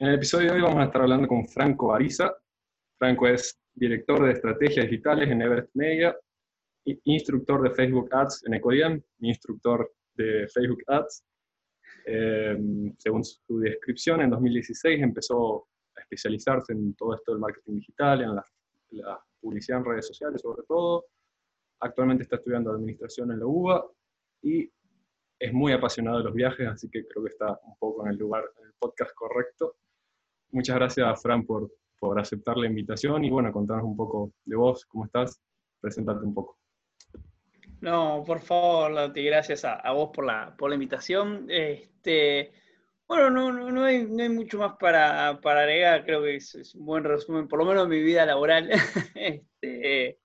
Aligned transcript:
En 0.00 0.08
el 0.08 0.14
episodio 0.14 0.46
de 0.46 0.54
hoy 0.54 0.62
vamos 0.62 0.78
a 0.80 0.84
estar 0.84 1.02
hablando 1.02 1.28
con 1.28 1.46
Franco 1.46 1.92
Ariza. 1.92 2.34
Franco 2.96 3.28
es 3.28 3.60
director 3.74 4.24
de 4.24 4.32
estrategias 4.32 4.86
digitales 4.86 5.28
en 5.28 5.42
Everest 5.42 5.68
Media, 5.74 6.16
instructor 7.04 7.60
de 7.60 7.70
Facebook 7.74 8.08
Ads 8.10 8.46
en 8.46 8.54
Ecodiem, 8.54 9.02
instructor 9.18 9.92
de 10.14 10.48
Facebook 10.48 10.82
Ads. 10.86 11.22
Eh, 12.06 12.56
según 12.96 13.22
su 13.22 13.58
descripción, 13.58 14.22
en 14.22 14.30
2016 14.30 15.02
empezó 15.02 15.68
a 15.94 16.00
especializarse 16.00 16.72
en 16.72 16.94
todo 16.94 17.14
esto 17.14 17.32
del 17.32 17.40
marketing 17.42 17.74
digital, 17.74 18.22
en 18.22 18.36
la, 18.36 18.44
la 18.92 19.22
publicidad 19.38 19.80
en 19.80 19.84
redes 19.84 20.06
sociales 20.06 20.40
sobre 20.40 20.62
todo. 20.66 21.08
Actualmente 21.80 22.22
está 22.22 22.36
estudiando 22.36 22.70
administración 22.70 23.32
en 23.32 23.40
la 23.40 23.46
UBA 23.46 23.86
y 24.44 24.72
es 25.38 25.52
muy 25.52 25.72
apasionado 25.72 26.16
de 26.16 26.24
los 26.24 26.32
viajes, 26.32 26.66
así 26.68 26.88
que 26.88 27.06
creo 27.06 27.22
que 27.22 27.32
está 27.32 27.60
un 27.64 27.76
poco 27.78 28.06
en 28.06 28.12
el 28.12 28.16
lugar, 28.16 28.44
en 28.60 28.64
el 28.68 28.72
podcast 28.78 29.12
correcto. 29.14 29.76
Muchas 30.52 30.76
gracias, 30.76 31.22
Fran, 31.22 31.44
por, 31.44 31.70
por 31.98 32.18
aceptar 32.18 32.56
la 32.56 32.66
invitación 32.66 33.24
y 33.24 33.30
bueno, 33.30 33.52
contarnos 33.52 33.86
un 33.86 33.96
poco 33.96 34.32
de 34.44 34.56
vos, 34.56 34.84
cómo 34.86 35.04
estás, 35.04 35.40
presentarte 35.80 36.24
un 36.24 36.34
poco. 36.34 36.58
No, 37.80 38.24
por 38.26 38.40
favor, 38.40 38.90
Lauti, 38.90 39.22
gracias 39.24 39.64
a, 39.64 39.90
vos 39.92 40.10
por 40.12 40.26
la, 40.26 40.54
por 40.56 40.68
la 40.68 40.74
invitación. 40.74 41.46
Este, 41.48 42.52
bueno, 43.08 43.30
no, 43.30 43.52
no, 43.52 43.70
no, 43.70 43.84
hay, 43.84 44.04
no 44.04 44.22
hay 44.22 44.28
mucho 44.28 44.58
más 44.58 44.74
para, 44.78 45.40
para 45.40 45.60
agregar, 45.60 46.04
creo 46.04 46.22
que 46.22 46.36
es, 46.36 46.74
un 46.74 46.84
buen 46.84 47.04
resumen, 47.04 47.48
por 47.48 47.58
lo 47.58 47.64
menos 47.64 47.88
mi 47.88 48.02
vida 48.02 48.26
laboral. 48.26 48.70
este, 49.14 50.18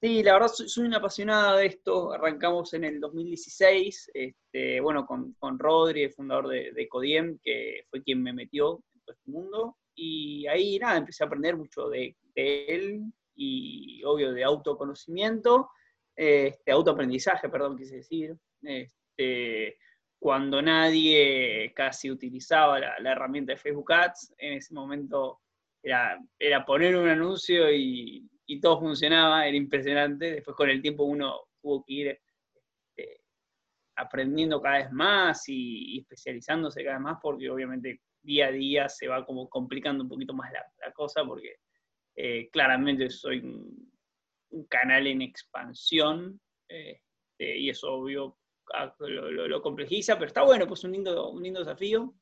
sí, 0.00 0.22
la 0.22 0.32
verdad 0.32 0.48
soy, 0.48 0.68
soy 0.68 0.86
una 0.86 0.96
apasionada 0.96 1.56
de 1.56 1.66
esto, 1.66 2.12
arrancamos 2.12 2.74
en 2.74 2.84
el 2.84 2.98
2016, 2.98 4.10
este, 4.12 4.80
bueno, 4.80 5.06
con, 5.06 5.34
con 5.34 5.58
Rodri, 5.58 6.04
el 6.04 6.12
fundador 6.12 6.48
de, 6.48 6.72
de 6.72 6.88
Codiem, 6.88 7.38
que 7.42 7.84
fue 7.88 8.02
quien 8.02 8.22
me 8.22 8.32
metió 8.32 8.82
este 9.12 9.30
mundo. 9.30 9.76
Y 9.94 10.46
ahí 10.46 10.78
nada, 10.78 10.98
empecé 10.98 11.24
a 11.24 11.26
aprender 11.26 11.56
mucho 11.56 11.88
de, 11.88 12.16
él 12.34 13.02
y 13.34 14.02
obvio 14.04 14.32
de 14.32 14.44
autoconocimiento, 14.44 15.70
este, 16.16 16.72
autoaprendizaje, 16.72 17.48
perdón, 17.48 17.76
quise 17.76 17.96
decir. 17.96 18.36
Este, 18.62 19.76
cuando 20.20 20.60
nadie 20.60 21.72
casi 21.74 22.10
utilizaba 22.10 22.78
la, 22.78 23.12
herramienta 23.12 23.52
de 23.52 23.58
Facebook 23.58 23.90
Ads, 23.90 24.34
en 24.36 24.52
ese 24.54 24.74
momento 24.74 25.40
era, 25.82 26.18
era 26.38 26.64
poner 26.64 26.94
un 26.94 27.08
anuncio 27.08 27.72
y, 27.72 28.28
todo 28.60 28.80
funcionaba, 28.80 29.46
era 29.46 29.56
impresionante. 29.56 30.32
Después 30.32 30.56
con 30.56 30.68
el 30.68 30.82
tiempo 30.82 31.04
uno 31.04 31.40
tuvo 31.62 31.84
que 31.84 31.92
ir 31.92 32.08
este, 32.08 33.22
aprendiendo 33.96 34.60
cada 34.60 34.78
vez 34.78 34.92
más 34.92 35.48
y, 35.48 36.00
especializándose 36.00 36.84
cada 36.84 36.96
vez 36.96 37.04
más, 37.04 37.18
porque 37.22 37.48
obviamente 37.48 38.00
día 38.22 38.46
a 38.46 38.52
día 38.52 38.88
se 38.88 39.08
va 39.08 39.24
como 39.24 39.48
complicando 39.48 40.02
un 40.02 40.08
poquito 40.08 40.34
más 40.34 40.52
la, 40.52 40.92
cosa 40.92 41.24
porque 41.24 41.56
eh, 42.16 42.48
claramente 42.50 43.08
soy 43.10 43.38
un, 43.40 43.90
canal 44.68 45.06
en 45.06 45.22
expansión 45.22 46.40
eh, 46.68 47.00
y 47.38 47.70
eso 47.70 47.92
obvio 47.92 48.36
ah, 48.74 48.92
lo, 48.98 49.62
complejiza, 49.62 50.14
pero 50.16 50.26
está 50.26 50.42
bueno, 50.42 50.66
pues 50.66 50.82
un 50.84 50.92
lindo, 50.92 51.30
un 51.30 51.42
lindo 51.42 51.60
desafío. 51.60 52.14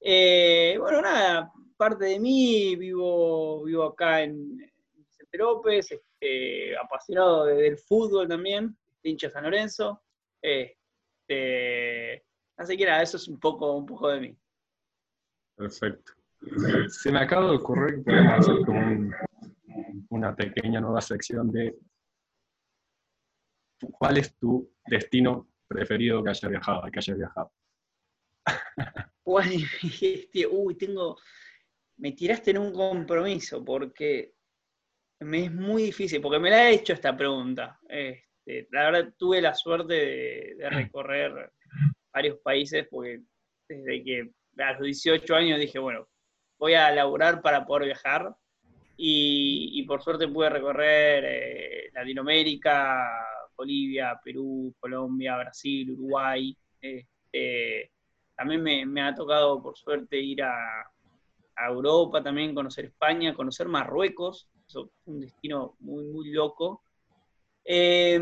Eh, 0.00 0.76
bueno, 0.78 1.02
nada, 1.02 1.52
parte 1.76 2.06
de 2.06 2.18
mí, 2.18 2.74
vivo, 2.76 3.62
vivo 3.64 3.84
acá 3.84 4.22
en 4.22 4.56
Vicente 4.94 5.38
López, 5.38 5.92
este, 5.92 6.76
apasionado 6.78 7.44
de, 7.44 7.54
del 7.56 7.76
fútbol 7.76 8.26
también, 8.26 8.76
hincha 9.02 9.30
San 9.30 9.44
Lorenzo. 9.44 10.02
Este, 10.40 12.24
así 12.56 12.76
que 12.76 12.86
nada, 12.86 13.02
eso 13.02 13.18
es 13.18 13.28
un 13.28 13.38
poco, 13.38 13.76
un 13.76 13.86
poco 13.86 14.08
de 14.08 14.20
mí. 14.20 14.36
Perfecto. 15.60 16.14
Se 16.88 17.12
me 17.12 17.18
acaba 17.18 17.50
de 17.50 17.56
ocurrir 17.56 17.96
que 17.96 18.02
podemos 18.02 18.38
hacer 18.38 18.64
como 18.64 18.80
un, 18.80 19.14
una 20.08 20.34
pequeña 20.34 20.80
nueva 20.80 21.02
sección 21.02 21.52
de 21.52 21.76
cuál 23.92 24.16
es 24.16 24.34
tu 24.38 24.72
destino 24.86 25.50
preferido 25.68 26.24
que 26.24 26.30
hayas 26.30 26.50
viajado, 26.50 26.90
que 26.90 26.98
hayas 26.98 27.18
viajado. 27.18 27.52
Uy, 29.24 29.68
tengo. 30.78 31.18
Me 31.98 32.12
tiraste 32.12 32.52
en 32.52 32.58
un 32.58 32.72
compromiso 32.72 33.62
porque 33.62 34.32
me 35.20 35.44
es 35.44 35.52
muy 35.52 35.82
difícil, 35.82 36.22
porque 36.22 36.38
me 36.38 36.48
la 36.48 36.70
he 36.70 36.74
hecho 36.76 36.94
esta 36.94 37.14
pregunta. 37.14 37.78
Este, 37.86 38.66
la 38.70 38.90
verdad, 38.90 39.12
tuve 39.18 39.42
la 39.42 39.54
suerte 39.54 39.92
de, 39.92 40.54
de 40.56 40.70
recorrer 40.70 41.52
varios 42.10 42.38
países, 42.38 42.88
porque 42.90 43.20
desde 43.68 44.02
que 44.02 44.32
a 44.58 44.72
los 44.72 44.82
18 44.82 45.34
años 45.34 45.58
dije, 45.58 45.78
bueno, 45.78 46.08
voy 46.58 46.74
a 46.74 46.90
laburar 46.90 47.40
para 47.42 47.64
poder 47.64 47.86
viajar. 47.86 48.34
Y, 49.02 49.82
por 49.84 50.02
suerte 50.02 50.28
pude 50.28 50.50
recorrer 50.50 51.24
eh, 51.26 51.90
Latinoamérica, 51.94 53.00
Bolivia, 53.56 54.20
Perú, 54.22 54.74
Colombia, 54.78 55.38
Brasil, 55.38 55.92
Uruguay. 55.92 56.54
Este, 56.78 57.90
también 58.36 58.62
me, 58.62 58.84
me, 58.84 59.00
ha 59.00 59.14
tocado, 59.14 59.62
por 59.62 59.76
suerte, 59.78 60.18
ir 60.18 60.42
a, 60.42 60.82
a, 61.56 61.66
Europa, 61.68 62.22
también 62.22 62.54
conocer 62.54 62.86
España, 62.86 63.34
conocer 63.34 63.68
Marruecos. 63.68 64.50
Eso 64.66 64.90
fue 65.02 65.14
un 65.14 65.20
destino 65.20 65.76
muy, 65.78 66.04
muy 66.04 66.30
loco. 66.30 66.82
Eh, 67.64 68.20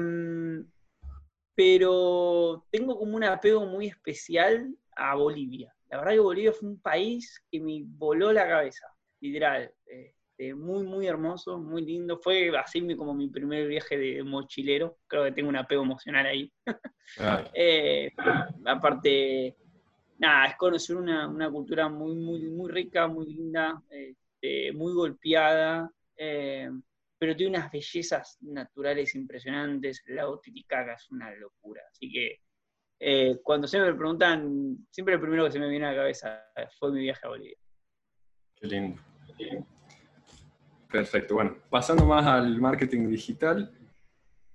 pero 1.59 2.67
tengo 2.71 2.97
como 2.97 3.17
un 3.17 3.25
apego 3.25 3.67
muy 3.67 3.89
especial 3.89 4.73
a 4.95 5.17
Bolivia. 5.17 5.75
La 5.91 5.99
verdad 5.99 6.13
que 6.13 6.19
Bolivia 6.19 6.53
fue 6.53 6.69
un 6.69 6.81
país 6.81 7.45
que 7.51 7.61
me 7.61 7.83
voló 7.85 8.33
la 8.33 8.47
cabeza, 8.47 8.87
literal. 9.21 9.73
Este, 9.87 10.55
muy, 10.55 10.85
muy 10.85 11.07
hermoso, 11.07 11.59
muy 11.59 11.85
lindo. 11.85 12.19
Fue 12.19 12.57
así 12.57 12.97
como 12.97 13.15
mi 13.15 13.29
primer 13.29 13.67
viaje 13.67 13.97
de 13.97 14.23
mochilero. 14.23 14.99
Creo 15.07 15.25
que 15.25 15.33
tengo 15.33 15.49
un 15.49 15.57
apego 15.57 15.83
emocional 15.83 16.27
ahí. 16.27 16.53
eh, 17.55 18.13
aparte, 18.67 19.57
nada, 20.19 20.47
es 20.47 20.57
conocer 20.57 20.97
una, 20.97 21.27
una, 21.29 21.51
cultura 21.51 21.89
muy, 21.89 22.15
muy, 22.15 22.41
muy 22.43 22.71
rica, 22.71 23.09
muy 23.09 23.27
linda, 23.27 23.83
este, 23.91 24.73
muy 24.73 24.93
golpeada, 24.93 25.91
eh, 26.17 26.71
pero 27.19 27.35
tiene 27.35 27.57
unas 27.57 27.73
bellezas 27.73 28.39
naturales 28.43 29.15
impresionantes. 29.15 30.05
El 30.07 30.17
lago 30.17 30.39
Titicaca 30.39 30.95
es 30.95 31.11
una 31.11 31.35
locura. 31.35 31.83
Así 31.91 32.13
que 32.13 32.43
eh, 33.01 33.39
cuando 33.43 33.69
se 33.69 33.79
me 33.79 33.95
preguntan, 33.95 34.79
siempre 34.91 35.15
lo 35.15 35.21
primero 35.21 35.45
que 35.45 35.53
se 35.53 35.59
me 35.59 35.69
viene 35.69 35.87
a 35.87 35.91
la 35.91 35.97
cabeza 35.97 36.45
fue 36.79 36.91
mi 36.93 37.01
viaje 37.01 37.27
a 37.27 37.29
Bolivia. 37.29 37.57
Qué 38.57 38.67
lindo. 38.67 39.01
Perfecto. 40.91 41.35
Bueno, 41.35 41.57
pasando 41.71 42.05
más 42.07 42.27
al 42.27 42.61
marketing 42.61 43.09
digital. 43.09 43.73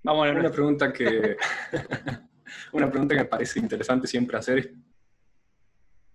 Vamos 0.02 0.28
a 0.28 0.30
una 0.38 0.50
pregunta 0.50 0.92
que 0.92 1.36
una 2.72 2.90
pregunta 2.90 3.14
que 3.14 3.22
me 3.22 3.26
parece 3.26 3.60
interesante 3.60 4.06
siempre 4.06 4.36
hacer 4.36 4.58
es 4.58 4.70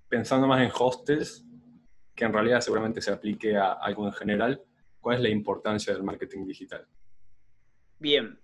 pensando 0.07 0.47
más 0.47 0.61
en 0.61 0.71
hostels, 0.77 1.45
que 2.15 2.25
en 2.25 2.33
realidad 2.33 2.61
seguramente 2.61 3.01
se 3.01 3.11
aplique 3.11 3.55
a 3.55 3.73
algo 3.73 4.05
en 4.05 4.13
general. 4.13 4.61
¿Cuál 4.99 5.17
es 5.17 5.21
la 5.21 5.29
importancia 5.29 5.93
del 5.93 6.03
marketing 6.03 6.45
digital? 6.45 6.85
Bien. 7.97 8.37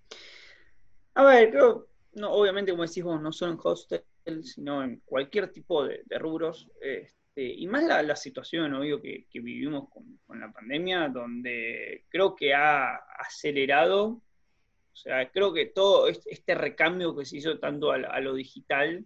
A 1.15 1.23
ver, 1.23 1.51
creo 1.51 1.87
no, 2.15 2.31
obviamente, 2.31 2.71
como 2.71 2.85
decís 2.85 3.03
vos, 3.03 3.21
no 3.21 3.31
solo 3.31 3.53
en 3.53 3.59
hostel, 3.61 4.03
sino 4.43 4.83
en 4.83 5.01
cualquier 5.01 5.51
tipo 5.51 5.85
de, 5.85 6.03
rubros. 6.17 6.69
Este, 6.81 7.43
y 7.43 7.67
más 7.67 7.83
la, 7.83 8.01
la 8.01 8.15
situación 8.15 8.73
obvio, 8.73 9.01
que, 9.01 9.27
vivimos 9.33 9.89
con, 9.89 10.39
la 10.39 10.51
pandemia, 10.51 11.09
donde 11.09 12.05
creo 12.09 12.35
que 12.35 12.53
ha 12.53 12.95
acelerado, 13.19 14.05
o 14.07 14.95
sea, 14.95 15.29
creo 15.29 15.53
que 15.53 15.67
todo 15.67 16.07
este, 16.07 16.55
recambio 16.55 17.15
que 17.15 17.25
se 17.25 17.37
hizo 17.37 17.59
tanto 17.59 17.91
a, 17.91 18.19
lo 18.21 18.33
digital 18.33 19.05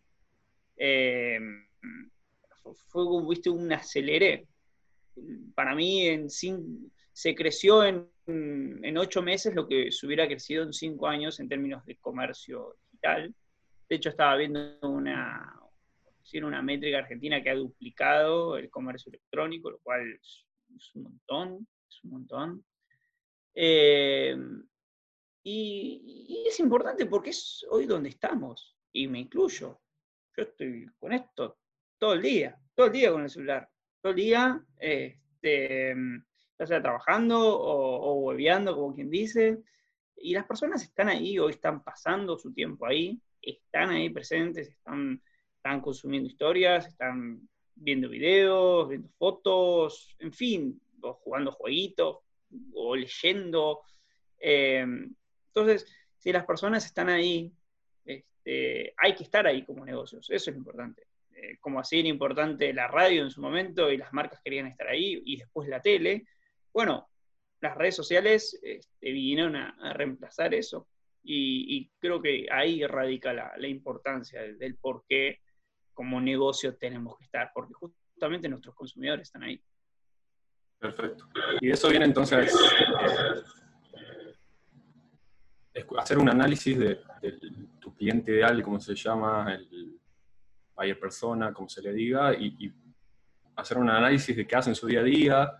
eh, 0.78 1.40
fue, 2.90 3.03
viste, 3.28 3.50
un 3.50 3.72
acelere. 3.73 4.47
Para 5.55 5.73
mí, 5.73 6.08
en 6.08 6.29
sin, 6.29 6.91
se 7.12 7.34
creció 7.34 7.84
en, 7.84 8.08
en 8.28 8.97
ocho 9.00 9.23
meses 9.23 9.55
lo 9.55 9.67
que 9.67 9.91
se 9.91 10.05
hubiera 10.05 10.28
crecido 10.28 10.64
en 10.64 10.73
cinco 10.73 11.08
años 11.08 11.40
en 11.40 11.50
términos 11.50 11.84
de 11.85 11.96
comercio 11.96 12.78
digital. 12.99 13.34
De 13.87 13.96
hecho, 13.96 14.09
estaba 14.09 14.35
viendo 14.35 14.79
una, 14.81 15.59
una 16.43 16.61
métrica 16.61 16.99
argentina 16.99 17.41
que 17.41 17.49
ha 17.49 17.55
duplicado 17.55 18.57
el 18.57 18.69
comercio 18.69 19.09
electrónico, 19.09 19.72
lo 19.72 19.79
cual 19.79 20.11
es, 20.11 20.46
es 20.75 20.96
un 20.96 21.03
montón, 21.03 21.67
es 21.90 22.03
un 22.03 22.11
montón. 22.11 22.66
Eh, 23.55 24.37
y, 25.43 26.28
y, 26.28 26.47
es 26.47 26.59
importante 26.59 27.05
porque 27.05 27.31
es 27.31 27.66
hoy 27.69 27.85
donde 27.85 28.09
estamos, 28.09 28.78
y 28.93 29.07
me 29.07 29.19
incluyo. 29.19 29.79
Yo 30.37 30.43
estoy 30.43 30.85
con 30.99 31.13
esto 31.13 31.57
todo 31.97 32.13
el 32.13 32.22
día, 32.22 32.57
todo 32.75 32.87
el 32.87 32.93
día 32.93 33.11
con 33.11 33.23
el 33.23 33.29
celular, 33.29 33.69
todo 34.02 34.11
el 34.11 34.16
día, 34.16 34.63
este, 34.79 35.95
ya 36.57 36.66
sea 36.66 36.81
trabajando 36.81 37.37
o, 37.37 38.31
o 38.31 38.75
como 38.75 38.95
quien 38.95 39.09
dice, 39.09 39.61
y 40.21 40.33
las 40.33 40.45
personas 40.45 40.83
están 40.83 41.09
ahí 41.09 41.37
o 41.39 41.49
están 41.49 41.83
pasando 41.83 42.37
su 42.37 42.53
tiempo 42.53 42.85
ahí, 42.85 43.19
están 43.41 43.89
ahí 43.91 44.09
presentes, 44.09 44.67
están, 44.67 45.21
están 45.55 45.81
consumiendo 45.81 46.27
historias, 46.27 46.87
están 46.87 47.47
viendo 47.75 48.09
videos, 48.09 48.89
viendo 48.89 49.09
fotos, 49.17 50.16
en 50.19 50.33
fin, 50.33 50.81
o 51.01 51.13
jugando 51.13 51.51
jueguitos, 51.51 52.17
o 52.73 52.95
leyendo. 52.95 53.81
Eh, 54.39 54.85
entonces, 55.47 55.85
si 56.17 56.31
las 56.31 56.45
personas 56.45 56.85
están 56.85 57.09
ahí, 57.09 57.51
este, 58.05 58.93
hay 58.97 59.16
que 59.16 59.23
estar 59.23 59.47
ahí 59.47 59.63
como 59.63 59.85
negocios, 59.85 60.29
eso 60.29 60.49
es 60.49 60.55
lo 60.55 60.59
importante. 60.59 61.07
Eh, 61.33 61.57
como 61.61 61.79
así 61.79 61.99
era 61.99 62.09
importante 62.09 62.73
la 62.73 62.87
radio 62.87 63.23
en 63.23 63.31
su 63.31 63.41
momento 63.41 63.89
y 63.89 63.97
las 63.97 64.11
marcas 64.11 64.41
querían 64.43 64.67
estar 64.67 64.87
ahí, 64.87 65.21
y 65.25 65.37
después 65.37 65.69
la 65.69 65.81
tele, 65.81 66.25
bueno, 66.73 67.09
las 67.61 67.76
redes 67.76 67.96
sociales 67.96 68.59
este, 68.61 69.11
vinieron 69.11 69.56
a, 69.56 69.94
reemplazar 69.94 70.53
eso. 70.53 70.88
Y, 71.22 71.91
creo 72.00 72.22
que 72.22 72.47
ahí 72.52 72.85
radica 72.88 73.34
la, 73.34 73.67
importancia 73.67 74.41
del, 74.41 74.78
por 74.78 75.03
qué 75.08 75.40
como 75.94 76.22
negocio 76.22 76.76
tenemos 76.78 77.17
que 77.17 77.26
estar, 77.26 77.52
porque 77.53 77.73
justamente 77.73 78.47
nuestros 78.47 78.73
consumidores 78.73 79.28
están 79.28 79.44
ahí. 79.44 79.61
Perfecto. 80.79 81.28
Y 81.59 81.70
eso 81.70 81.90
viene 81.90 82.06
entonces 82.06 82.56
hacer 85.97 86.17
un 86.17 86.29
análisis 86.29 86.78
de, 86.78 87.00
tu 87.79 87.94
cliente 87.96 88.32
ideal, 88.32 88.62
cómo 88.64 88.79
se 88.79 88.96
llama, 88.96 89.53
el 89.53 90.00
buyer 90.76 91.00
persona, 91.00 91.53
como 91.53 91.70
se 91.70 91.82
le 91.82 91.94
diga, 91.94 92.34
y, 92.34 92.73
hacer 93.55 93.78
un 93.78 93.90
análisis 93.90 94.38
de 94.38 94.47
qué 94.47 94.55
hacen 94.55 94.73
su 94.73 94.88
día 94.88 95.02
a 95.02 95.03
día, 95.03 95.52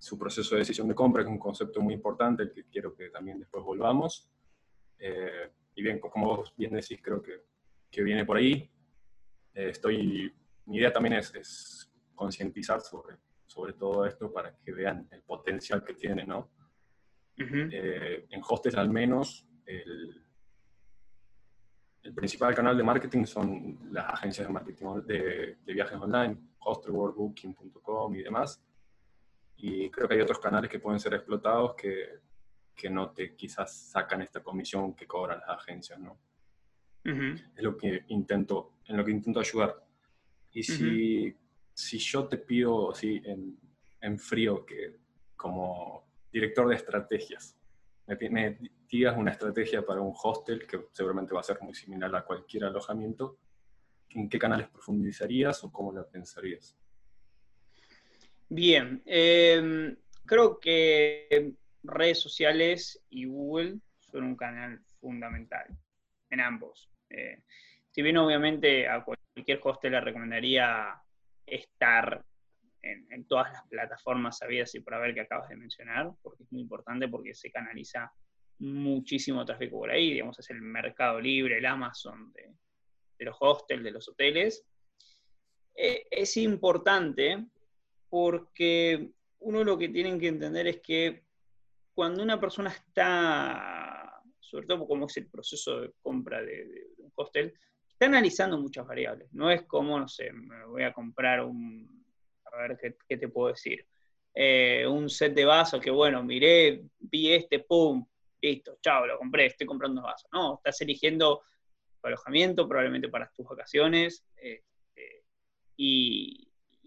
su 0.00 0.18
proceso 0.18 0.54
de 0.54 0.60
decisión 0.60 0.88
de 0.88 0.94
compra, 0.94 1.22
que 1.22 1.28
es 1.28 1.32
un 1.32 1.38
concepto 1.38 1.80
muy 1.82 1.92
importante, 1.92 2.44
el 2.44 2.52
que 2.52 2.64
quiero 2.64 2.94
que 2.94 3.10
también 3.10 3.38
después 3.38 3.62
volvamos. 3.62 4.28
Eh, 4.98 5.52
y 5.74 5.82
bien, 5.82 6.00
como 6.00 6.38
vos 6.38 6.54
bien 6.56 6.72
decís, 6.72 6.98
creo 7.02 7.22
que, 7.22 7.42
que 7.90 8.02
viene 8.02 8.24
por 8.24 8.38
ahí. 8.38 8.68
Eh, 9.52 9.68
estoy, 9.68 10.32
mi 10.64 10.78
idea 10.78 10.90
también 10.90 11.16
es, 11.16 11.34
es 11.34 11.92
concientizar 12.14 12.80
sobre, 12.80 13.18
sobre 13.46 13.74
todo 13.74 14.06
esto 14.06 14.32
para 14.32 14.56
que 14.56 14.72
vean 14.72 15.06
el 15.10 15.22
potencial 15.22 15.84
que 15.84 15.92
tiene, 15.92 16.24
¿no? 16.24 16.50
Eh, 17.36 18.26
en 18.30 18.42
Hostes 18.46 18.74
al 18.74 18.90
menos, 18.90 19.46
el, 19.66 20.22
el, 22.02 22.14
principal 22.14 22.54
canal 22.54 22.76
de 22.76 22.82
marketing 22.82 23.24
son 23.24 23.78
las 23.92 24.12
agencias 24.12 24.46
de 24.46 24.52
marketing 24.52 24.86
de, 25.06 25.56
viajes 25.64 25.98
online, 25.98 26.36
Hostelworld, 26.58 27.16
Booking.com 27.16 28.14
y 28.14 28.22
demás. 28.22 28.62
Y 29.62 29.90
creo 29.90 30.08
que 30.08 30.14
hay 30.14 30.20
otros 30.20 30.38
canales 30.38 30.70
que 30.70 30.78
pueden 30.78 31.00
ser 31.00 31.14
explotados 31.14 31.74
que, 31.74 32.20
que 32.74 32.88
no 32.88 33.10
te 33.10 33.34
quizás 33.36 33.90
sacan 33.90 34.22
esta 34.22 34.42
comisión 34.42 34.94
que 34.94 35.06
cobran 35.06 35.40
las 35.40 35.50
agencias, 35.50 35.98
¿no? 35.98 36.18
Es 37.02 37.62
lo 37.62 37.76
que 37.76 38.04
intento, 38.08 38.74
en 38.86 38.96
lo 38.96 39.04
que 39.04 39.10
intento 39.10 39.40
ayudar. 39.40 39.84
Y 40.52 40.62
si, 40.62 41.34
si 41.72 41.98
yo 41.98 42.26
te 42.26 42.38
pido 42.38 42.90
así 42.92 43.22
en, 43.24 43.58
en 44.00 44.18
frío 44.18 44.64
que 44.64 44.98
como 45.36 46.04
director 46.30 46.68
de 46.68 46.76
estrategias. 46.76 47.56
Me, 48.06 48.58
digas 48.88 49.16
una 49.16 49.30
estrategia 49.30 49.84
para 49.84 50.00
un 50.00 50.12
hostel 50.20 50.66
que 50.66 50.88
seguramente 50.90 51.32
va 51.32 51.40
a 51.40 51.44
ser 51.44 51.58
muy 51.62 51.74
similar 51.74 52.14
a 52.14 52.24
cualquier 52.24 52.64
alojamiento. 52.64 53.38
¿En 54.10 54.28
qué 54.28 54.38
canales 54.38 54.68
profundizarías 54.68 55.62
o 55.62 55.72
cómo 55.72 55.92
la 55.92 56.04
pensarías? 56.04 56.76
Bien, 58.52 59.00
em, 59.06 59.96
creo 60.26 60.58
que 60.58 61.54
redes 61.84 62.20
sociales 62.20 63.00
y 63.08 63.26
Google 63.26 63.78
son 64.00 64.24
un 64.24 64.36
canal 64.36 64.80
fundamental 65.00 65.68
en 66.30 66.40
ambos. 66.40 66.90
Eh, 67.10 67.44
si 67.90 68.02
bien 68.02 68.16
obviamente 68.16 68.88
a 68.88 69.04
cualquier 69.04 69.60
hostel 69.62 69.92
le 69.92 70.00
recomendaría 70.00 71.00
estar 71.46 72.24
en, 72.82 73.24
todas 73.28 73.52
las 73.52 73.68
plataformas 73.68 74.38
sabidas 74.38 74.74
y 74.74 74.80
por 74.80 74.94
haber 74.94 75.14
que 75.14 75.20
acabas 75.20 75.48
de 75.48 75.56
mencionar, 75.56 76.10
porque 76.20 76.42
es 76.42 76.50
muy 76.50 76.62
importante 76.62 77.06
porque 77.06 77.34
se 77.34 77.52
canaliza 77.52 78.12
muchísimo 78.58 79.44
tráfico 79.44 79.78
por 79.78 79.92
ahí, 79.92 80.14
digamos, 80.14 80.36
es 80.40 80.50
el 80.50 80.60
mercado 80.60 81.20
libre, 81.20 81.58
el 81.58 81.66
Amazon 81.66 82.32
de, 82.32 83.24
los 83.24 83.36
hostels, 83.38 83.84
de 83.84 83.92
los 83.92 84.08
hoteles. 84.08 84.66
Eh, 85.72 86.04
es 86.10 86.36
importante 86.36 87.46
porque 88.10 89.12
uno 89.38 89.64
lo 89.64 89.78
que 89.78 89.88
tienen 89.88 90.18
que 90.18 90.28
entender 90.28 90.66
es 90.66 90.80
que 90.80 91.24
cuando 91.94 92.22
una 92.22 92.38
persona 92.38 92.70
está, 92.70 94.20
sobre 94.38 94.66
todo 94.66 94.86
como 94.86 95.06
es 95.06 95.16
el 95.16 95.28
proceso 95.28 95.80
de 95.80 95.92
compra 96.02 96.42
de, 96.42 96.88
un 96.98 97.12
hostel, 97.14 97.54
está 97.88 98.06
analizando 98.06 98.58
muchas 98.58 98.86
variables. 98.86 99.32
No 99.32 99.50
es 99.50 99.62
como, 99.62 99.98
no 99.98 100.08
sé, 100.08 100.32
me 100.32 100.66
voy 100.66 100.82
a 100.82 100.92
comprar 100.92 101.44
un 101.44 102.04
a 102.52 102.62
ver 102.62 102.96
qué, 103.08 103.16
te 103.16 103.28
puedo 103.28 103.48
decir. 103.48 103.86
Eh, 104.34 104.86
un 104.86 105.08
set 105.08 105.34
de 105.34 105.44
vasos 105.44 105.80
que, 105.80 105.90
bueno, 105.90 106.22
miré, 106.22 106.82
vi 106.98 107.32
este, 107.32 107.60
pum, 107.60 108.04
listo, 108.40 108.78
chao, 108.82 109.06
lo 109.06 109.18
compré, 109.18 109.46
estoy 109.46 109.66
comprando 109.66 110.02
vasos. 110.02 110.28
No, 110.32 110.56
estás 110.56 110.80
eligiendo 110.80 111.42
alojamiento, 112.02 112.66
probablemente 112.66 113.08
para 113.08 113.30
tus 113.36 113.46
vacaciones, 113.46 114.24
este, 114.36 115.24
y, 115.76 116.39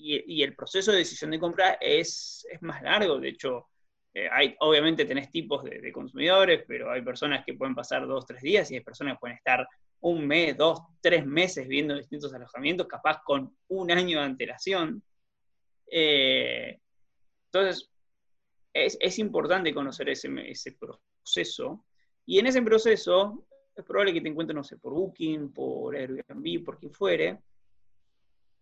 el 0.03 0.55
proceso 0.55 0.91
de 0.91 0.99
decisión 0.99 1.31
de 1.31 1.39
compra 1.39 1.77
es, 1.79 2.45
más 2.61 2.81
largo. 2.81 3.19
De 3.19 3.29
hecho, 3.29 3.67
eh, 4.13 4.27
hay, 4.31 4.55
obviamente 4.59 5.05
tenés 5.05 5.31
tipos 5.31 5.63
de, 5.63 5.91
consumidores, 5.91 6.63
pero 6.67 6.91
hay 6.91 7.01
personas 7.01 7.43
que 7.45 7.53
pueden 7.53 7.75
pasar 7.75 8.05
dos, 8.07 8.25
tres 8.25 8.41
días 8.41 8.69
y 8.71 8.75
hay 8.75 8.81
personas 8.81 9.15
que 9.15 9.19
pueden 9.19 9.37
estar 9.37 9.67
un 10.01 10.27
mes, 10.27 10.57
dos, 10.57 10.79
tres 11.01 11.25
meses 11.25 11.67
viendo 11.67 11.95
distintos 11.95 12.33
alojamientos, 12.33 12.87
capaz 12.87 13.21
con 13.23 13.55
un 13.69 13.91
año 13.91 14.19
de 14.19 14.25
antelación. 14.25 15.01
Eh, 15.89 16.79
entonces, 17.45 17.89
es, 18.73 19.19
importante 19.19 19.73
conocer 19.73 20.09
ese, 20.09 20.29
proceso. 20.77 21.85
Y 22.25 22.39
en 22.39 22.47
ese 22.47 22.61
proceso, 22.61 23.45
es 23.75 23.85
probable 23.85 24.13
que 24.13 24.21
te 24.21 24.29
encuentres, 24.29 24.55
no 24.55 24.63
sé, 24.63 24.77
por 24.77 24.93
Booking, 24.93 25.53
por 25.53 25.95
Airbnb, 25.95 26.63
por 26.63 26.79
quien 26.79 26.91
fuere, 26.91 27.39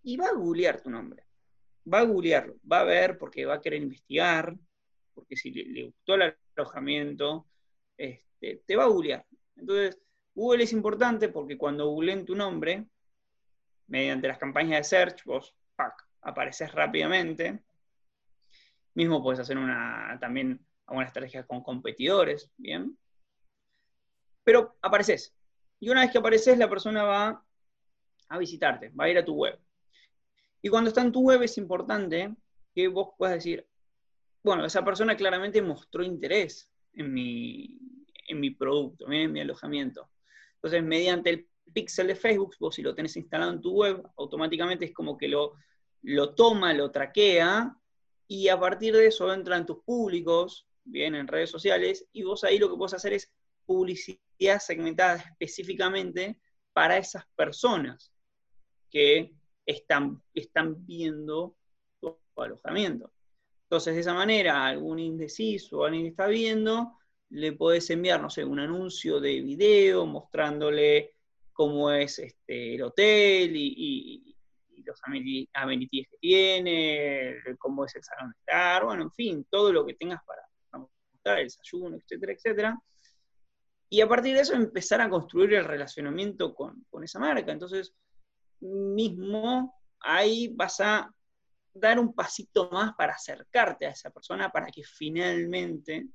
y 0.03 0.17
va 0.17 0.27
a 0.27 0.33
googlear 0.33 0.81
tu 0.81 0.89
nombre. 0.89 1.23
Va 1.91 1.99
a 1.99 2.03
googlearlo, 2.03 2.55
va 2.69 2.81
a 2.81 2.83
ver 2.83 3.17
porque 3.17 3.45
va 3.45 3.55
a 3.55 3.61
querer 3.61 3.81
investigar, 3.81 4.55
porque 5.13 5.35
si 5.35 5.51
le, 5.51 5.85
gustó 5.85 6.15
el 6.15 6.35
alojamiento, 6.55 7.47
este, 7.97 8.63
te 8.65 8.75
va 8.75 8.83
a 8.83 8.87
googlear. 8.87 9.25
Entonces, 9.55 9.99
Google 10.33 10.63
es 10.63 10.73
importante 10.73 11.29
porque 11.29 11.57
cuando 11.57 11.87
googleen 11.87 12.25
tu 12.25 12.35
nombre, 12.35 12.87
mediante 13.87 14.27
las 14.27 14.37
campañas 14.37 14.79
de 14.79 14.83
search, 14.83 15.23
vos, 15.25 15.53
pack, 15.75 16.07
apareces 16.21 16.71
rápidamente. 16.71 17.63
Mismo 18.93 19.21
puedes 19.21 19.39
hacer 19.39 19.57
una, 19.57 20.17
también 20.19 20.65
alguna 20.85 21.07
estrategia 21.07 21.45
con 21.45 21.63
competidores, 21.63 22.51
¿bien? 22.57 22.97
Pero 24.43 24.77
apareces. 24.81 25.35
Y 25.79 25.89
una 25.89 26.01
vez 26.01 26.11
que 26.11 26.17
apareces, 26.17 26.57
la 26.57 26.69
persona 26.69 27.03
va 27.03 27.43
a 28.29 28.37
visitarte, 28.37 28.89
va 28.89 29.05
a 29.05 29.09
ir 29.09 29.17
a 29.17 29.25
tu 29.25 29.33
web. 29.33 29.59
Y 30.61 30.69
cuando 30.69 30.89
está 30.89 31.01
en 31.01 31.11
tu 31.11 31.21
web 31.21 31.41
es 31.43 31.57
importante 31.57 32.35
que 32.73 32.87
vos 32.87 33.09
puedas 33.17 33.35
decir, 33.35 33.67
bueno, 34.43 34.65
esa 34.65 34.83
persona 34.83 35.15
claramente 35.15 35.61
mostró 35.61 36.03
interés 36.03 36.69
en 36.93 37.13
mi, 37.13 37.79
en 38.27 38.39
mi 38.39 38.51
producto, 38.51 39.11
en 39.11 39.31
mi 39.31 39.41
alojamiento. 39.41 40.09
Entonces, 40.55 40.83
mediante 40.83 41.29
el 41.29 41.47
pixel 41.73 42.07
de 42.07 42.15
Facebook, 42.15 42.55
vos 42.59 42.75
si 42.75 42.81
lo 42.81 42.93
tenés 42.93 43.15
instalado 43.17 43.51
en 43.51 43.61
tu 43.61 43.71
web, 43.71 44.03
automáticamente 44.17 44.85
es 44.85 44.93
como 44.93 45.17
que 45.17 45.27
lo 45.27 45.53
lo 46.03 46.33
toma, 46.33 46.73
lo 46.73 46.91
traquea, 46.91 47.75
y 48.27 48.47
a 48.47 48.59
partir 48.59 48.95
de 48.95 49.07
eso 49.07 49.31
entran 49.33 49.65
tus 49.65 49.83
públicos, 49.83 50.67
bien, 50.83 51.15
en 51.15 51.27
redes 51.27 51.49
sociales, 51.49 52.07
y 52.11 52.23
vos 52.23 52.43
ahí 52.43 52.57
lo 52.57 52.69
que 52.69 52.77
puedes 52.77 52.93
hacer 52.93 53.13
es 53.13 53.31
publicidad 53.65 54.59
segmentada 54.59 55.15
específicamente 55.15 56.39
para 56.73 56.97
esas 56.97 57.25
personas 57.35 58.11
que 58.89 59.33
están, 59.65 60.21
están 60.33 60.85
viendo 60.85 61.55
tu 61.99 62.17
alojamiento. 62.35 63.11
Entonces, 63.63 63.95
de 63.95 64.01
esa 64.01 64.13
manera, 64.13 64.65
algún 64.65 64.99
indeciso, 64.99 65.85
alguien 65.85 66.03
que 66.03 66.09
está 66.09 66.27
viendo, 66.27 66.97
le 67.29 67.53
podés 67.53 67.89
enviar, 67.89 68.21
no 68.21 68.29
sé, 68.29 68.43
un 68.43 68.59
anuncio 68.59 69.19
de 69.19 69.39
video 69.41 70.05
mostrándole 70.05 71.15
cómo 71.53 71.91
es 71.91 72.19
este, 72.19 72.75
el 72.75 72.83
hotel 72.83 73.51
y, 73.55 74.27
los 74.83 74.99
amenities 75.53 76.07
que 76.09 76.17
tiene, 76.17 77.35
cómo 77.59 77.85
es 77.85 77.95
el 77.95 78.03
salón 78.03 78.31
de 78.31 78.39
estar, 78.39 78.83
bueno, 78.83 79.03
en 79.03 79.11
fin, 79.11 79.47
todo 79.49 79.71
lo 79.71 79.85
que 79.85 79.93
tengas 79.93 80.19
para, 80.25 80.41
mostrar, 80.79 81.37
el 81.37 81.45
desayuno, 81.45 81.97
etcétera, 81.97 82.33
etcétera. 82.33 82.81
Y 83.89 84.01
a 84.01 84.07
partir 84.07 84.33
de 84.33 84.41
eso 84.41 84.53
empezar 84.53 84.99
a 84.99 85.09
construir 85.09 85.53
el 85.53 85.65
relacionamiento 85.65 86.55
con, 86.55 86.83
esa 87.03 87.19
marca. 87.19 87.51
Entonces, 87.51 87.93
mismo 88.61 89.75
ahí 89.99 90.49
vas 90.49 90.79
a 90.79 91.13
dar 91.73 91.99
un 91.99 92.13
pasito 92.13 92.69
más 92.71 92.93
para 92.95 93.13
acercarte 93.13 93.85
a 93.85 93.91
esa 93.91 94.09
persona 94.09 94.49
para 94.49 94.67
que 94.67 94.83
finalmente 94.83 96.07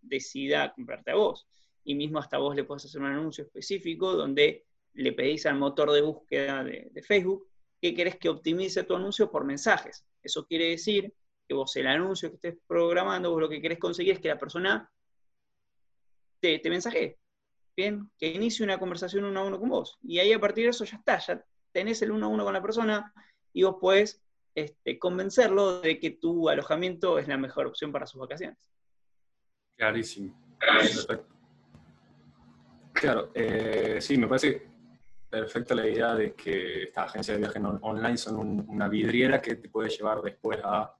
decida 0.00 0.72
comprarte 0.72 1.10
a 1.10 1.16
vos. 1.16 1.46
Y 1.84 1.94
mismo 1.94 2.18
hasta 2.18 2.38
vos 2.38 2.54
le 2.54 2.64
puedes 2.64 2.84
hacer 2.84 3.00
un 3.00 3.08
anuncio 3.08 3.44
específico 3.44 4.14
donde 4.14 4.64
le 4.94 5.12
pedís 5.12 5.46
al 5.46 5.56
motor 5.56 5.90
de 5.90 6.02
búsqueda 6.02 6.62
de 6.64 7.02
Facebook 7.06 7.48
que 7.82 7.94
querés 7.94 8.16
que 8.16 8.28
optimice 8.28 8.84
tu 8.84 8.94
anuncio 8.94 9.28
por 9.30 9.44
mensajes. 9.44 10.06
Eso 10.22 10.46
quiere 10.46 10.70
decir 10.70 11.12
que 11.48 11.54
vos 11.54 11.74
el 11.74 11.88
anuncio 11.88 12.30
que 12.30 12.36
estés 12.36 12.56
programando, 12.66 13.32
vos 13.32 13.40
lo 13.40 13.48
que 13.48 13.60
querés 13.60 13.80
conseguir 13.80 14.14
es 14.14 14.20
que 14.20 14.28
la 14.28 14.38
persona 14.38 14.88
te, 16.38 16.60
mensaje, 16.70 17.18
¿bien? 17.76 18.08
Que 18.18 18.28
inicie 18.28 18.64
una 18.64 18.78
conversación 18.78 19.24
uno 19.24 19.40
a 19.40 19.44
uno 19.44 19.58
con 19.58 19.68
vos. 19.68 19.98
Y 20.02 20.20
ahí 20.20 20.32
a 20.32 20.40
partir 20.40 20.64
de 20.64 20.70
eso 20.70 20.84
ya 20.84 20.96
está, 20.96 21.44
tenés 21.72 22.02
el 22.02 22.12
uno 22.12 22.26
a 22.26 22.28
uno 22.28 22.44
con 22.44 22.52
la 22.52 22.62
persona 22.62 23.12
y 23.52 23.62
vos 23.64 23.76
podés 23.80 24.22
este, 24.54 24.98
convencerlo 24.98 25.80
de 25.80 25.98
que 25.98 26.10
tu 26.10 26.48
alojamiento 26.48 27.18
es 27.18 27.28
la 27.28 27.38
mejor 27.38 27.66
opción 27.66 27.90
para 27.90 28.06
sus 28.06 28.20
vacaciones. 28.20 28.58
Clarísimo. 29.76 30.38
Perfecto. 30.58 31.26
Claro, 32.92 33.30
eh, 33.34 33.98
sí, 34.00 34.16
me 34.16 34.28
parece 34.28 34.70
perfecta 35.28 35.74
la 35.74 35.88
idea 35.88 36.14
de 36.14 36.34
que 36.34 36.84
estas 36.84 37.06
agencias 37.06 37.38
de 37.38 37.40
viaje 37.40 37.58
online 37.80 38.18
son 38.18 38.68
una 38.68 38.86
vidriera 38.86 39.40
que 39.40 39.56
te 39.56 39.70
puede 39.70 39.88
llevar 39.88 40.20
después 40.20 40.60
a, 40.62 40.94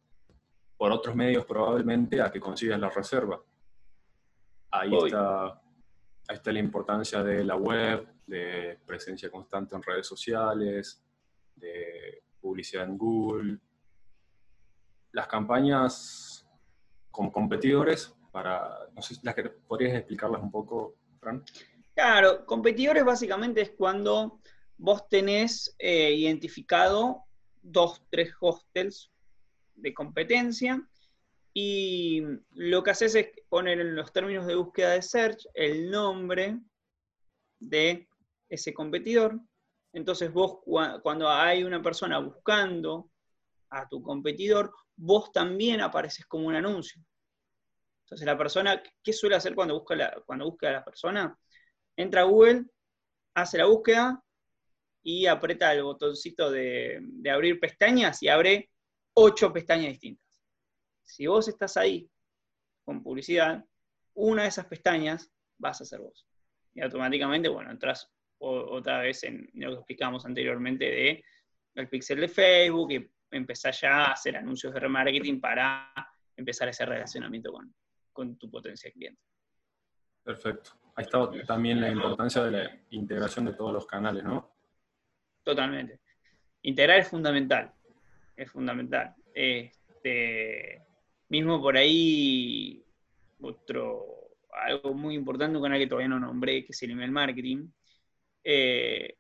por 0.77 0.91
otros 0.91 1.15
medios 1.15 1.45
probablemente, 1.45 2.21
a 2.21 2.33
que 2.33 2.41
consigas 2.41 2.81
la 2.81 2.89
reserva. 2.89 3.41
Ahí 4.71 4.91
está, 4.97 5.49
ahí 5.49 6.37
está 6.37 6.51
la 6.51 6.59
importancia 6.59 7.23
de 7.23 7.45
la 7.45 7.57
web, 7.57 8.09
de 8.27 8.79
presencia 8.87 9.31
constante 9.31 9.75
en 9.75 9.83
redes 9.83 10.07
sociales, 10.07 11.03
de 11.57 12.23
publicidad 12.41 12.85
en 12.85 12.99
Google. 12.99 13.59
Las 15.13 15.27
campañas 15.27 16.47
como 17.11 17.31
competidores, 17.31 18.15
para, 18.31 18.89
no 18.95 19.03
sé, 19.03 19.17
las 19.23 19.35
que 19.35 19.45
podrías 19.45 19.95
explicarlas 19.95 20.43
un 20.43 20.51
poco, 20.51 20.97
Fran. 21.21 21.45
Claro, 21.95 22.47
competidores 22.47 23.05
básicamente 23.05 23.61
es 23.61 23.71
cuando 23.71 24.41
vos 24.79 25.09
tenés 25.09 25.75
eh, 25.79 26.13
identificado 26.13 27.25
dos, 27.61 28.03
tres 28.11 28.33
hostels 28.41 29.11
de 29.75 29.93
competencia 29.93 30.83
y 31.55 32.23
lo 32.55 32.83
que 32.83 32.91
haces 32.91 33.15
es 33.15 33.29
poner 33.49 33.81
en 33.81 33.95
los 33.95 34.13
términos 34.13 34.47
de 34.47 34.55
búsqueda 34.55 34.93
de 34.93 35.03
search 35.03 35.47
el 35.55 35.91
nombre 35.91 36.59
de 37.61 38.09
ese 38.53 38.75
competidor. 38.75 39.41
Entonces 39.93 40.33
vos 40.33 40.61
cuando 41.03 41.29
hay 41.29 41.65
una 41.65 41.83
persona 41.83 42.19
buscando 42.19 43.11
a 43.71 43.89
tu 43.89 44.03
competidor, 44.03 44.73
vos 44.97 45.33
también 45.33 45.81
apareces 45.81 46.27
como 46.27 46.47
un 46.47 46.55
anuncio. 46.55 47.03
Entonces 48.05 48.27
la 48.27 48.37
persona, 48.37 48.83
¿qué 49.03 49.13
suele 49.13 49.37
hacer 49.37 49.55
cuando 49.55 49.79
busca, 49.79 50.23
cuando 50.27 50.51
busca 50.51 50.69
a 50.69 50.73
la 50.73 50.85
persona? 50.85 51.39
entra 51.97 52.23
a 52.23 52.25
Google, 52.25 52.65
hace 53.35 53.59
la 53.59 53.67
búsqueda 53.67 54.23
y 55.03 55.27
aprieta 55.27 55.73
el 55.73 55.83
botoncito 55.83 56.51
de, 56.51 57.01
abrir 57.31 57.61
pestañas 57.61 58.23
y 58.23 58.29
abre 58.29 58.71
ocho 59.15 59.53
pestañas 59.53 59.93
distintas. 59.93 60.41
Si 61.03 61.27
vos 61.27 61.49
estás 61.49 61.77
ahí 61.77 62.09
con 62.85 63.03
publicidad, 63.03 63.65
una 64.15 64.43
de 64.43 64.49
esas 64.49 64.67
pestañas 64.67 65.31
vas 65.59 65.81
a 65.81 65.85
ser 65.85 66.01
vos. 66.01 66.27
Y 66.75 66.81
automáticamente, 66.81 67.49
bueno, 67.49 67.71
entras 67.71 68.11
otra 68.43 68.99
vez 68.99 69.25
en 69.25 69.49
lo 69.55 69.71
que 69.71 69.77
explicamos 69.77 70.27
anteriormente 70.27 70.85
de 70.85 71.25
el 71.75 71.89
pixel 71.89 72.21
de 72.21 72.29
Facebook 72.29 72.93
y 72.93 73.11
empezar 73.31 73.73
ya 73.73 74.05
a 74.05 74.13
hacer 74.13 74.37
anuncios 74.37 74.75
de 74.75 74.81
remarketing 74.81 75.41
para 75.41 75.93
empezar 76.37 76.69
ese 76.69 76.85
relacionamiento 76.85 77.53
con, 77.53 77.75
con 78.13 78.37
tu 78.37 78.51
potencial 78.51 78.93
cliente. 78.93 79.21
Perfecto. 80.23 80.73
Ahí 80.95 81.05
está 81.05 81.31
también 81.47 81.81
la 81.81 81.91
importancia 81.91 82.45
de 82.45 82.51
la 82.51 82.81
integración 82.91 83.47
de 83.47 83.55
todos 83.55 83.73
los 83.73 83.87
canales, 83.87 84.23
¿no? 84.23 84.55
Totalmente. 85.43 86.01
Integrar 86.63 86.99
es 86.99 87.09
fundamental. 87.09 87.73
Es 88.37 88.51
fundamental. 88.51 89.15
Este, 89.35 90.83
mismo 91.29 91.61
por 91.61 91.77
ahí, 91.77 92.85
otro, 93.41 94.05
algo 94.53 94.95
muy 94.95 95.15
importante, 95.15 95.57
un 95.57 95.63
canal 95.63 95.79
que 95.79 95.87
todavía 95.87 96.09
no 96.09 96.21
nombré, 96.21 96.65
que 96.65 96.73
es 96.73 96.83
el 96.83 96.93
email 96.93 97.11
marketing. 97.11 97.69
Eh, 98.45 99.17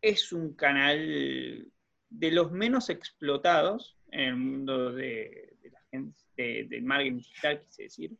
es 0.00 0.32
un 0.32 0.54
canal 0.54 1.70
de 2.08 2.30
los 2.30 2.50
menos 2.50 2.90
explotados 2.90 3.96
en 4.10 4.20
el 4.20 4.36
mundo 4.36 4.92
de, 4.92 5.56
la 5.70 5.80
gente, 5.90 6.22
del 6.36 6.82
marketing 6.82 7.18
digital, 7.18 7.60
quise 7.60 7.82
decir, 7.84 8.12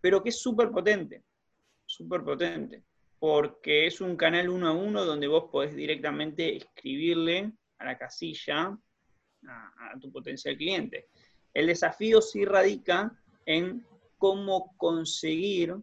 pero 0.00 0.22
que 0.22 0.28
es 0.28 0.40
súper 0.40 0.70
potente 0.70 1.22
súper 1.86 2.22
potente, 2.22 2.82
porque 3.18 3.86
es 3.86 4.00
un 4.00 4.16
canal 4.16 4.48
uno 4.48 4.68
a 4.68 4.72
uno 4.72 5.04
donde 5.04 5.26
vos 5.26 5.44
podés 5.50 5.74
directamente 5.74 6.56
escribirle 6.56 7.52
a 7.78 7.84
la 7.84 7.98
casilla 7.98 8.76
a, 9.46 9.98
tu 10.00 10.10
potencial 10.10 10.56
cliente. 10.56 11.08
El 11.52 11.66
desafío 11.66 12.20
sí 12.20 12.44
radica 12.44 13.12
en 13.46 13.86
cómo 14.18 14.74
conseguir 14.76 15.76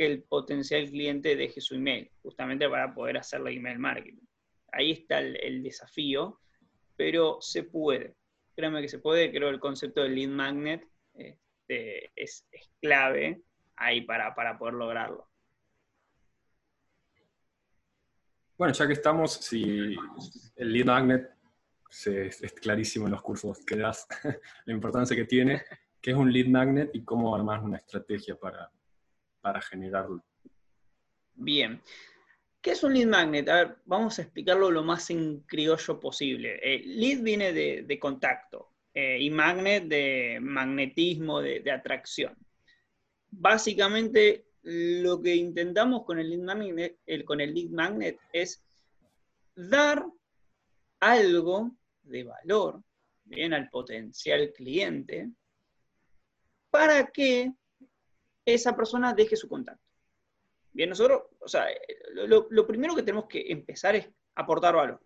que 0.00 0.06
el 0.06 0.22
potencial 0.22 0.88
cliente 0.88 1.36
deje 1.36 1.60
su 1.60 1.74
email, 1.74 2.10
justamente 2.22 2.66
para 2.70 2.94
poder 2.94 3.18
hacerle 3.18 3.52
email 3.52 3.78
marketing. 3.78 4.24
Ahí 4.72 4.92
está 4.92 5.18
el, 5.18 5.62
desafío, 5.62 6.40
pero 6.96 7.36
se 7.42 7.64
puede. 7.64 8.16
Créanme 8.56 8.80
que 8.80 8.88
se 8.88 8.98
puede, 8.98 9.30
creo 9.30 9.50
el 9.50 9.60
concepto 9.60 10.02
del 10.02 10.14
lead 10.14 10.30
magnet 10.30 10.88
este, 11.12 12.10
es, 12.16 12.46
clave 12.80 13.42
ahí 13.76 14.00
para, 14.00 14.34
para 14.34 14.56
poder 14.56 14.72
lograrlo. 14.72 15.28
Bueno, 18.56 18.72
ya 18.72 18.86
que 18.86 18.94
estamos, 18.94 19.34
si 19.34 19.94
el 20.56 20.72
lead 20.72 20.86
magnet 20.86 21.30
es, 22.06 22.54
clarísimo 22.54 23.04
en 23.04 23.12
los 23.12 23.20
cursos 23.20 23.62
que 23.66 23.76
das, 23.76 24.08
la 24.64 24.72
importancia 24.72 25.14
que 25.14 25.26
tiene, 25.26 25.62
qué 26.00 26.12
es 26.12 26.16
un 26.16 26.32
lead 26.32 26.46
magnet 26.46 26.90
y 26.94 27.04
cómo 27.04 27.36
armar 27.36 27.62
una 27.62 27.76
estrategia 27.76 28.34
para, 28.34 28.72
para 29.40 29.60
generarlo. 29.60 30.24
Bien. 31.34 31.80
¿Qué 32.60 32.72
es 32.72 32.82
un 32.82 32.92
lead 32.92 33.06
magnet? 33.06 33.48
A 33.48 33.54
ver, 33.54 33.76
vamos 33.86 34.18
a 34.18 34.22
explicarlo 34.22 34.70
lo 34.70 34.82
más 34.82 35.08
en 35.10 35.40
criollo 35.40 35.98
posible. 35.98 36.60
Eh, 36.62 36.82
lead 36.84 37.22
viene 37.22 37.52
de, 37.52 37.98
contacto 37.98 38.68
eh, 38.92 39.18
y 39.18 39.30
magnet 39.30 39.84
de 39.84 40.38
magnetismo, 40.42 41.40
de, 41.40 41.70
atracción. 41.70 42.36
Básicamente, 43.30 44.44
lo 44.62 45.22
que 45.22 45.34
intentamos 45.34 46.04
con 46.04 46.18
el 46.18 46.28
lead 46.28 46.40
magnet, 46.40 46.98
con 47.24 47.40
el 47.40 47.54
lead 47.54 47.70
magnet 47.70 48.18
es 48.32 48.62
dar 49.54 50.04
algo 51.00 51.70
de 52.02 52.24
valor 52.24 52.82
bien 53.24 53.54
al 53.54 53.70
potencial 53.70 54.52
cliente 54.52 55.30
para 56.70 57.06
que 57.06 57.52
esa 58.54 58.76
persona 58.76 59.14
deje 59.14 59.36
su 59.36 59.48
contacto. 59.48 59.84
Bien, 60.72 60.88
nosotros, 60.88 61.22
o 61.40 61.48
sea, 61.48 61.66
lo, 62.14 62.66
primero 62.66 62.94
que 62.94 63.02
tenemos 63.02 63.26
que 63.26 63.50
empezar 63.50 63.96
es 63.96 64.08
aportar 64.34 64.74
valor. 64.76 65.00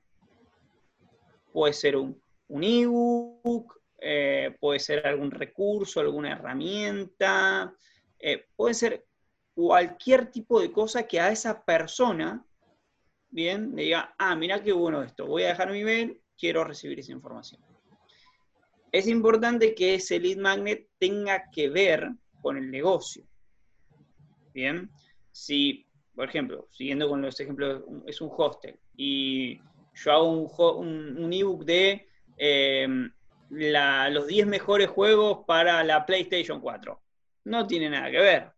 Puede 1.52 1.72
ser 1.72 1.96
un, 1.96 2.20
un 2.48 2.64
ebook, 2.64 3.80
eh, 3.98 4.56
puede 4.60 4.78
ser 4.78 5.06
algún 5.06 5.30
recurso, 5.30 6.00
alguna 6.00 6.32
herramienta, 6.32 7.74
eh, 8.18 8.46
puede 8.56 8.74
ser 8.74 9.06
cualquier 9.54 10.30
tipo 10.30 10.60
de 10.60 10.72
cosa 10.72 11.06
que 11.06 11.20
a 11.20 11.30
esa 11.30 11.64
persona, 11.64 12.44
bien, 13.30 13.74
le 13.74 13.84
diga, 13.84 14.14
ah, 14.18 14.36
mira 14.36 14.62
qué 14.62 14.72
bueno 14.72 15.02
esto, 15.02 15.26
voy 15.26 15.44
a 15.44 15.48
dejar 15.48 15.70
mi 15.70 15.80
email, 15.80 16.20
quiero 16.36 16.64
recibir 16.64 17.00
esa 17.00 17.12
información. 17.12 17.62
Es 18.92 19.06
importante 19.08 19.74
que 19.74 19.94
ese 19.94 20.20
lead 20.20 20.38
magnet 20.38 20.88
tenga 20.98 21.50
que 21.50 21.68
ver 21.68 22.10
con 22.42 22.56
el 22.56 22.70
negocio. 22.70 23.24
Bien, 24.54 24.88
si, 25.30 25.86
por 26.14 26.28
ejemplo, 26.28 26.68
siguiendo 26.70 27.08
con 27.08 27.20
los 27.20 27.38
ejemplos, 27.38 27.82
es 28.06 28.20
un 28.22 28.30
hostel 28.34 28.78
y 28.96 29.60
yo 29.94 30.12
hago 30.12 30.78
un, 30.78 31.32
ebook 31.32 31.64
de 31.64 32.08
eh, 32.38 32.88
los 33.50 34.26
10 34.26 34.46
mejores 34.46 34.88
juegos 34.88 35.44
para 35.46 35.84
la 35.84 36.06
PlayStation 36.06 36.60
4. 36.60 36.98
No 37.44 37.66
tiene 37.66 37.90
nada 37.90 38.10
que 38.10 38.20
ver 38.20 38.54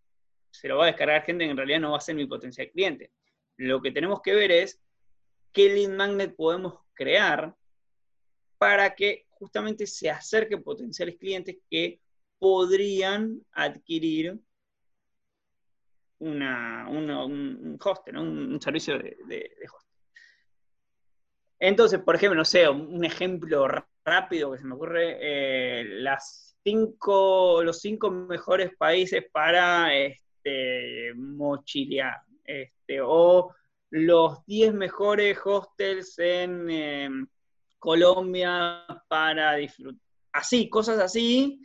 se 0.57 0.69
lo 0.69 0.79
va 0.79 0.85
a 0.85 0.87
descargar 0.89 1.23
gente 1.25 1.45
que 1.45 1.51
en 1.51 1.57
realidad 1.57 1.81
no 1.81 1.93
va 1.93 1.99
a 1.99 2.01
ser 2.01 2.15
mi 2.15 2.27
potencial 2.27 2.71
cliente. 2.71 3.11
Lo 3.59 3.81
que 3.83 3.93
tenemos 3.93 4.23
que 4.23 4.35
ver 4.35 4.51
es 4.51 4.81
qué 5.53 5.69
lead 5.69 5.91
magnet 5.91 6.35
podemos 6.35 6.81
crear 6.95 7.55
para 8.59 8.95
que 8.95 9.27
justamente 9.29 9.87
se 9.87 10.09
acerquen 10.09 10.63
potenciales 10.63 11.17
clientes 11.17 11.59
que 11.71 12.01
podrían 12.39 13.43
adquirir 13.53 14.39
una, 16.19 16.89
un 16.89 17.79
hostel, 17.83 18.17
un, 18.17 18.61
servicio 18.61 18.99
de, 18.99 19.51
hostel. 19.73 19.93
Entonces, 21.59 22.01
por 22.01 22.17
ejemplo, 22.17 22.37
no 22.37 22.45
sé, 22.45 22.69
un 22.69 23.05
ejemplo 23.05 23.67
rápido 24.05 24.53
que 24.53 24.59
se 24.59 24.65
me 24.65 24.75
ocurre, 24.75 25.19
eh, 25.21 25.85
las 25.85 26.57
cinco, 26.63 27.63
los 27.63 27.81
cinco 27.81 28.11
mejores 28.11 28.71
países 28.77 29.25
para 29.33 29.95
este, 29.95 31.13
mochilear. 31.15 32.23
Este, 32.45 33.01
o 33.03 33.55
los 33.91 34.45
10 34.47 34.75
mejores 34.75 35.39
hostels 35.45 36.19
en, 36.19 36.71
em, 36.71 37.27
Colombia 37.79 38.85
para 39.09 39.55
disfrutar. 39.55 40.01
Así, 40.33 40.69
cosas 40.69 40.99
así, 40.99 41.61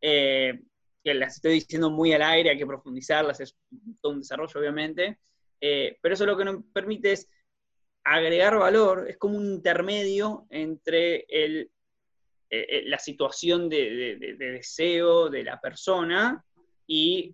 eh, 0.00 0.60
que 1.06 1.14
las 1.14 1.36
estoy 1.36 1.52
diciendo 1.52 1.88
muy 1.88 2.12
al 2.14 2.22
aire, 2.22 2.50
hay 2.50 2.58
que 2.58 2.66
profundizarlas, 2.66 3.38
es 3.38 3.56
todo 4.00 4.14
un 4.14 4.18
desarrollo 4.18 4.58
obviamente, 4.58 5.20
eh, 5.60 5.96
pero 6.02 6.14
eso 6.14 6.26
lo 6.26 6.36
que 6.36 6.44
nos 6.44 6.64
permite 6.72 7.12
es 7.12 7.30
agregar 8.02 8.58
valor, 8.58 9.08
es 9.08 9.16
como 9.16 9.36
un 9.36 9.46
intermedio 9.46 10.48
entre 10.50 11.24
el, 11.28 11.70
eh, 12.50 12.82
la 12.86 12.98
situación 12.98 13.68
de, 13.68 14.16
deseo 14.36 15.30
de 15.30 15.44
la 15.44 15.60
persona 15.60 16.44
y 16.88 17.30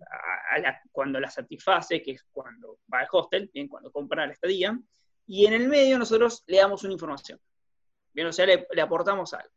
cuando 0.91 1.19
la 1.19 1.31
satisface, 1.31 2.03
que 2.03 2.11
es 2.11 2.23
cuando 2.31 2.77
va 2.93 2.99
al 2.99 3.07
hostel, 3.11 3.49
bien, 3.51 3.67
cuando 3.67 3.91
compra 3.91 4.27
la 4.27 4.33
estadía, 4.33 4.79
y 5.25 5.47
en 5.47 5.53
el 5.53 5.67
medio 5.67 5.97
nosotros 5.97 6.43
le 6.45 6.57
damos 6.57 6.83
una 6.83 6.93
información. 6.93 7.39
Bien, 8.11 8.27
o 8.27 8.31
sea, 8.31 8.45
le, 8.45 8.67
le 8.71 8.81
aportamos 8.83 9.33
algo. 9.33 9.49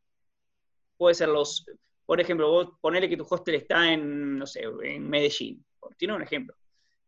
Puede 0.97 1.15
ser 1.15 1.29
los, 1.29 1.67
por 2.07 2.21
ejemplo, 2.21 2.49
vos 2.49 2.69
ponele 2.81 3.09
que 3.09 3.17
tu 3.17 3.27
hostel 3.29 3.57
está 3.57 3.93
en, 3.93 4.39
no 4.39 4.47
sé, 4.47 4.63
en 4.85 5.11
Medellín. 5.11 5.65
Tiene 5.97 6.15
un 6.15 6.23
ejemplo. 6.23 6.57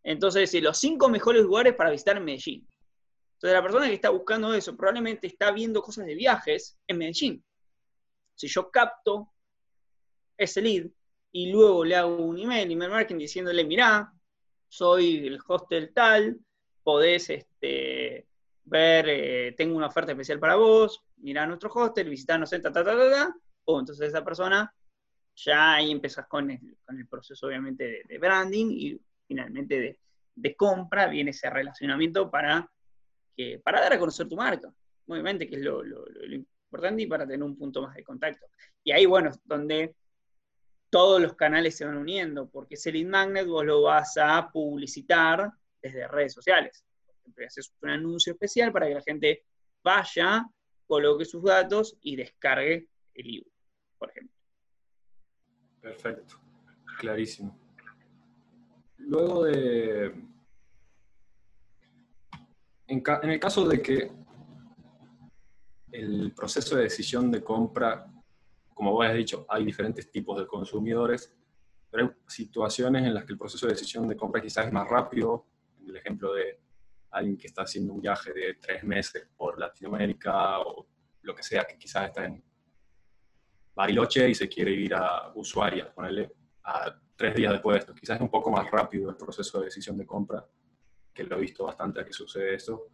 Entonces, 0.03 0.53
los 0.61 0.79
cinco 0.79 1.09
mejores 1.09 1.43
lugares 1.43 1.75
para 1.75 1.91
visitar 1.91 2.17
en 2.17 2.25
Medellín. 2.25 2.69
Entonces, 3.35 3.55
la 3.55 3.63
persona 3.63 3.87
que 3.87 3.95
está 3.95 4.11
buscando 4.11 4.53
eso 4.53 4.77
probablemente 4.77 5.29
está 5.29 5.53
viendo 5.53 5.81
cosas 5.81 6.07
de 6.07 6.17
viajes 6.17 6.77
en 6.89 6.99
Medellín. 6.99 7.45
Si 8.35 8.49
yo 8.49 8.71
capto 8.71 9.33
ese 10.37 10.61
lead 10.61 10.87
y 11.31 11.53
luego 11.53 11.85
le 11.85 11.95
hago 11.95 12.17
un 12.17 12.39
email, 12.39 12.71
email 12.71 12.91
marketing, 12.91 13.19
diciéndole, 13.19 13.65
mirá, 13.65 14.13
soy 14.69 15.29
el 15.29 15.39
hostel 15.47 15.93
tal, 15.95 16.41
podés 16.83 17.31
este, 17.31 18.27
ver, 18.65 19.09
eh, 19.09 19.55
tengo 19.57 19.77
una 19.77 19.87
oferta 19.87 20.13
especial 20.13 20.41
para 20.41 20.57
vos, 20.57 21.05
mirá 21.19 21.47
nuestro 21.47 21.71
hostel, 21.73 22.09
visitarnos 22.09 22.53
en 22.53 22.63
ta, 22.63 22.73
ta, 22.73 22.83
ta, 22.83 22.97
ta, 22.97 23.11
ta. 23.11 23.35
entonces 23.67 24.09
esa 24.09 24.25
persona 24.25 24.75
ya 25.45 25.75
ahí 25.75 25.91
empezás 25.91 26.27
con 26.27 26.51
el, 26.51 27.07
proceso 27.09 27.47
obviamente 27.47 28.03
de, 28.07 28.19
branding 28.19 28.67
y 28.71 29.01
finalmente 29.27 29.99
de, 30.35 30.57
compra, 30.57 31.07
viene 31.07 31.31
ese 31.31 31.51
relacionamiento 31.51 32.31
para, 32.31 32.71
que, 33.37 33.61
para 33.63 33.81
dar 33.81 33.93
a 33.93 33.99
conocer 33.99 34.29
tu 34.29 34.37
marca, 34.37 34.73
obviamente, 35.07 35.49
que 35.49 35.57
es 35.57 35.63
lo, 35.63 35.83
importante 36.71 37.03
y 37.03 37.07
para 37.07 37.27
tener 37.27 37.43
un 37.43 37.57
punto 37.57 37.83
más 37.83 37.95
de 37.95 38.05
contacto. 38.05 38.47
Y 38.85 38.93
ahí, 38.93 39.07
bueno, 39.07 39.31
es 39.31 39.41
donde 39.45 39.95
todos 40.91 41.21
los 41.21 41.35
canales 41.35 41.77
se 41.77 41.85
van 41.85 41.97
uniendo, 41.97 42.49
porque 42.49 42.75
ese 42.75 42.93
lead 42.93 43.07
magnet 43.07 43.47
vos 43.47 43.65
lo 43.65 43.83
vas 43.83 44.17
a 44.17 44.51
publicitar 44.51 45.51
desde 45.81 46.09
redes 46.09 46.33
sociales. 46.33 46.85
Haces 47.47 47.73
un 47.83 47.91
anuncio 47.91 48.33
especial 48.33 48.73
para 48.73 48.89
que 48.89 48.95
la 48.95 49.03
gente 49.03 49.45
vaya, 49.83 50.45
coloque 50.87 51.25
sus 51.25 51.43
datos 51.43 51.97
y 52.01 52.17
descargue 52.17 52.89
el 53.15 53.37
ebook, 53.37 53.53
por 53.99 54.11
ejemplo. 54.11 54.38
Perfecto, 55.81 56.37
clarísimo. 56.99 57.59
Luego 58.99 59.45
de... 59.45 60.07
En, 62.87 63.03
el 63.31 63.41
caso 63.41 63.69
de 63.69 63.83
que 63.83 64.11
el 65.93 66.33
proceso 66.33 66.77
de 66.77 66.85
decisión 66.85 67.31
de 67.31 67.45
compra, 67.45 68.11
como 68.73 68.93
vos 68.93 69.07
has 69.07 69.15
dicho, 69.15 69.47
hay 69.49 69.65
diferentes 69.65 70.11
tipos 70.11 70.39
de 70.39 70.47
consumidores, 70.47 71.35
pero 71.91 72.07
hay 72.07 72.11
situaciones 72.27 73.05
en 73.05 73.15
las 73.15 73.25
que 73.25 73.33
el 73.33 73.39
proceso 73.39 73.67
de 73.67 73.75
decisión 73.75 74.09
de 74.09 74.17
compra 74.17 74.41
quizás 74.41 74.67
es 74.67 74.73
más 74.73 74.89
rápido. 74.89 75.47
El 75.87 75.97
ejemplo 75.97 76.33
de 76.33 76.61
alguien 77.11 77.37
que 77.37 77.47
está 77.47 77.63
haciendo 77.63 77.93
un 77.93 78.01
viaje 78.01 78.33
de 78.33 78.55
tres 78.55 78.83
meses 78.85 79.29
por 79.37 79.59
Latinoamérica 79.59 80.61
o 80.61 80.87
lo 81.23 81.35
que 81.35 81.43
sea, 81.43 81.65
que 81.67 81.79
quizás 81.79 82.09
está 82.09 82.25
en 82.25 82.43
Bariloche 83.79 84.29
y 84.29 84.35
se 84.35 84.49
quiere 84.49 84.73
ir 84.73 84.93
a 84.93 85.31
Ushuaia, 85.37 85.95
ponerle 85.95 86.33
a 86.65 87.01
tres 87.15 87.33
días 87.37 87.53
después 87.53 87.75
de 87.75 87.79
esto. 87.79 87.95
Quizás 87.95 88.17
es 88.17 88.23
un 88.23 88.29
poco 88.29 88.51
más 88.51 88.69
rápido 88.69 89.09
el 89.09 89.15
proceso 89.15 89.61
de 89.61 89.67
decisión 89.67 89.97
de 89.97 90.05
compra, 90.05 90.45
que 91.15 91.23
lo 91.23 91.37
he 91.37 91.41
visto 91.43 91.65
bastante 91.65 92.01
a 92.01 92.05
que 92.05 92.13
sucede 92.13 92.57
eso. 92.57 92.89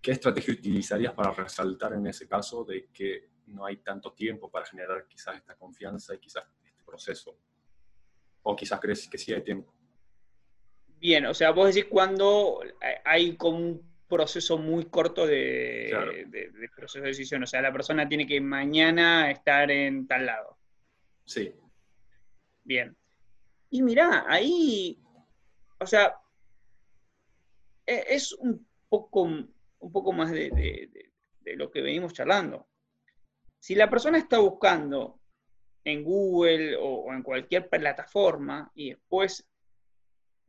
¿Qué 0.00 0.12
estrategia 0.12 0.54
utilizarías 0.54 1.12
para 1.12 1.32
resaltar 1.32 1.92
en 1.92 2.06
ese 2.06 2.26
caso 2.26 2.64
de 2.64 2.88
que 2.90 3.28
no 3.48 3.66
hay 3.66 3.76
tanto 3.82 4.14
tiempo 4.14 4.50
para 4.50 4.64
generar 4.64 5.06
quizás 5.06 5.36
esta 5.36 5.54
confianza 5.54 6.14
y 6.14 6.18
quizás 6.18 6.46
este 6.64 6.82
proceso? 6.82 7.36
¿O 8.40 8.56
quizás 8.56 8.80
crees 8.80 9.06
que 9.06 9.18
sí 9.18 9.34
hay 9.34 9.44
tiempo? 9.44 9.74
Bien, 10.98 11.26
o 11.26 11.34
sea, 11.34 11.50
vos 11.50 11.74
decís 11.74 11.90
cuando 11.90 12.62
hay 13.04 13.36
como 13.36 13.58
un 13.58 13.89
proceso 14.10 14.58
muy 14.58 14.86
corto 14.86 15.26
de, 15.26 16.26
proceso 16.76 17.00
de 17.00 17.08
decisión. 17.08 17.42
O 17.44 17.46
sea, 17.46 17.62
la 17.62 17.72
persona 17.72 18.06
tiene 18.06 18.26
que 18.26 18.40
mañana 18.40 19.30
estar 19.30 19.70
en 19.70 20.06
tal 20.06 20.26
lado. 20.26 20.58
Sí. 21.24 21.54
Bien. 22.64 22.94
Y 23.70 23.82
mirá, 23.82 24.26
ahí, 24.28 25.00
o 25.78 25.86
sea, 25.86 26.16
e, 27.86 28.04
es 28.08 28.32
un 28.32 28.66
poco, 28.88 29.22
un 29.22 29.92
poco 29.92 30.12
más 30.12 30.30
de, 30.32 30.90
lo 31.44 31.70
que 31.70 31.80
venimos 31.80 32.12
charlando. 32.12 32.68
Si 33.58 33.74
la 33.74 33.88
persona 33.88 34.18
está 34.18 34.38
buscando 34.38 35.20
en 35.84 36.02
Google 36.02 36.76
o 36.76 37.12
en 37.12 37.22
cualquier 37.22 37.68
plataforma 37.68 38.70
y 38.74 38.90
después 38.90 39.49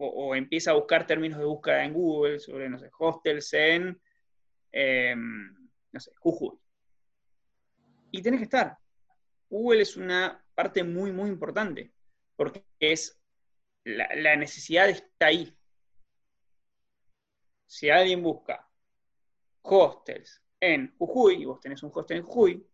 o, 0.01 0.35
empieza 0.35 0.71
a 0.71 0.75
buscar 0.75 1.05
términos 1.05 1.39
de 1.39 1.45
búsqueda 1.45 1.83
en 1.83 1.93
Google 1.93 2.39
sobre, 2.39 2.69
no 2.69 2.79
sé, 2.79 2.89
hostels 2.97 3.53
en, 3.53 4.01
em, 4.71 5.69
no 5.91 5.99
sé, 5.99 6.11
Jujuy. 6.19 6.57
Y 8.11 8.21
tenés 8.21 8.39
que 8.39 8.45
estar. 8.45 8.77
Google 9.49 9.81
es 9.81 9.97
una 9.97 10.43
parte 10.55 10.83
muy, 10.83 11.11
muy 11.11 11.29
importante, 11.29 11.91
porque 12.35 12.65
es 12.79 13.21
la, 13.83 14.35
necesidad 14.35 14.89
está 14.89 15.27
ahí. 15.27 15.55
Si 17.67 17.89
alguien 17.89 18.21
busca 18.21 18.67
hostels 19.61 20.41
en 20.59 20.95
Jujuy, 20.97 21.41
y 21.41 21.45
vos 21.45 21.59
tenés 21.59 21.83
un 21.83 21.91
hostel 21.93 22.17
en 22.17 22.23
Jujuy, 22.23 22.67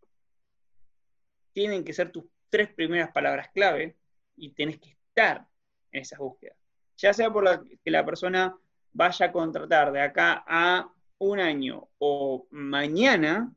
tienen 1.53 1.83
que 1.83 1.93
ser 1.93 2.11
tus 2.11 2.25
tres 2.49 2.71
primeras 2.73 3.11
palabras 3.11 3.49
clave 3.49 3.97
y 4.35 4.53
tenés 4.53 4.79
que 4.79 4.91
estar 4.91 5.47
en 5.91 6.01
esas 6.01 6.19
búsquedas 6.19 6.66
ya 6.97 7.13
sea 7.13 7.31
por 7.31 7.43
la, 7.43 7.63
que 7.83 7.91
la 7.91 8.05
persona 8.05 8.55
vaya 8.93 9.27
a 9.27 9.31
contratar 9.31 9.91
de 9.91 10.01
acá 10.01 10.43
a 10.47 10.91
un 11.19 11.39
año 11.39 11.89
o 11.99 12.47
mañana, 12.51 13.51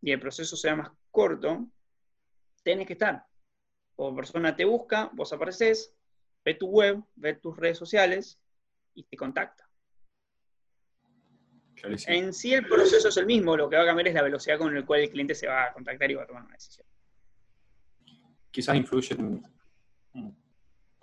y 0.00 0.12
el 0.12 0.20
proceso 0.20 0.56
sea 0.56 0.76
más 0.76 0.90
corto, 1.10 1.66
tenés 2.62 2.86
que 2.86 2.92
estar. 2.94 3.24
O 3.96 4.14
persona 4.14 4.54
te 4.54 4.64
busca, 4.64 5.10
vos 5.12 5.32
apareces, 5.32 5.94
ve 6.44 6.54
tu 6.54 6.66
web, 6.68 7.02
ve 7.14 7.34
tus 7.34 7.56
redes 7.56 7.78
sociales 7.78 8.38
y 8.94 9.04
te 9.04 9.16
contacta. 9.16 9.68
En 12.06 12.32
sí 12.32 12.54
el 12.54 12.66
proceso 12.66 13.08
es 13.08 13.16
el 13.16 13.26
mismo, 13.26 13.56
lo 13.56 13.68
que 13.68 13.76
va 13.76 13.82
a 13.82 13.86
cambiar 13.86 14.08
es 14.08 14.14
la 14.14 14.22
velocidad 14.22 14.58
con 14.58 14.74
la 14.74 14.86
cual 14.86 15.00
el 15.00 15.10
cliente 15.10 15.34
se 15.34 15.46
va 15.46 15.66
a 15.66 15.72
contactar 15.72 16.10
y 16.10 16.14
va 16.14 16.22
a 16.22 16.26
tomar 16.26 16.44
una 16.44 16.54
decisión. 16.54 16.86
Quizás 18.50 18.76
influye 18.76 19.16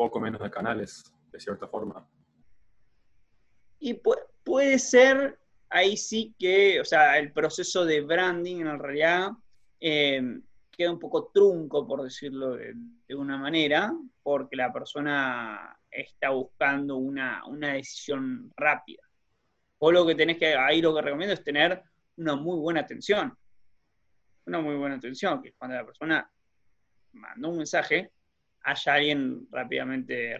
poco 0.01 0.19
menos 0.19 0.41
de 0.41 0.49
canales, 0.49 1.03
de 1.31 1.39
cierta 1.39 1.67
forma. 1.67 2.07
Y 3.77 4.01
puede 4.43 4.79
ser, 4.79 5.37
ahí 5.69 5.95
sí 5.95 6.33
que, 6.39 6.81
o 6.81 6.85
sea, 6.85 7.19
el 7.19 7.31
proceso 7.31 7.85
de 7.85 8.01
branding 8.01 8.61
en 8.61 8.79
realidad 8.79 9.29
em, 9.79 10.41
queda 10.71 10.91
un 10.91 10.97
poco 10.97 11.29
trunco, 11.31 11.87
por 11.87 12.01
decirlo 12.01 12.55
de, 12.55 12.73
una 13.13 13.37
manera, 13.37 13.93
porque 14.23 14.55
la 14.55 14.73
persona 14.73 15.77
está 15.91 16.31
buscando 16.31 16.95
una, 16.95 17.43
decisión 17.73 18.51
rápida. 18.55 19.03
O 19.77 19.91
lo 19.91 20.03
que 20.07 20.15
tenés 20.15 20.39
que, 20.39 20.55
ahí 20.55 20.81
lo 20.81 20.95
que 20.95 21.01
recomiendo 21.03 21.35
es 21.35 21.43
tener 21.43 21.79
una 22.17 22.35
muy 22.35 22.57
buena 22.57 22.79
atención. 22.79 23.37
Una 24.47 24.61
muy 24.61 24.75
buena 24.77 24.95
atención, 24.95 25.43
que 25.43 25.53
cuando 25.53 25.77
la 25.77 25.85
persona 25.85 26.27
manda 27.11 27.47
un 27.47 27.57
mensaje, 27.57 28.11
haya 28.63 28.93
alguien 28.93 29.47
rápidamente 29.51 30.37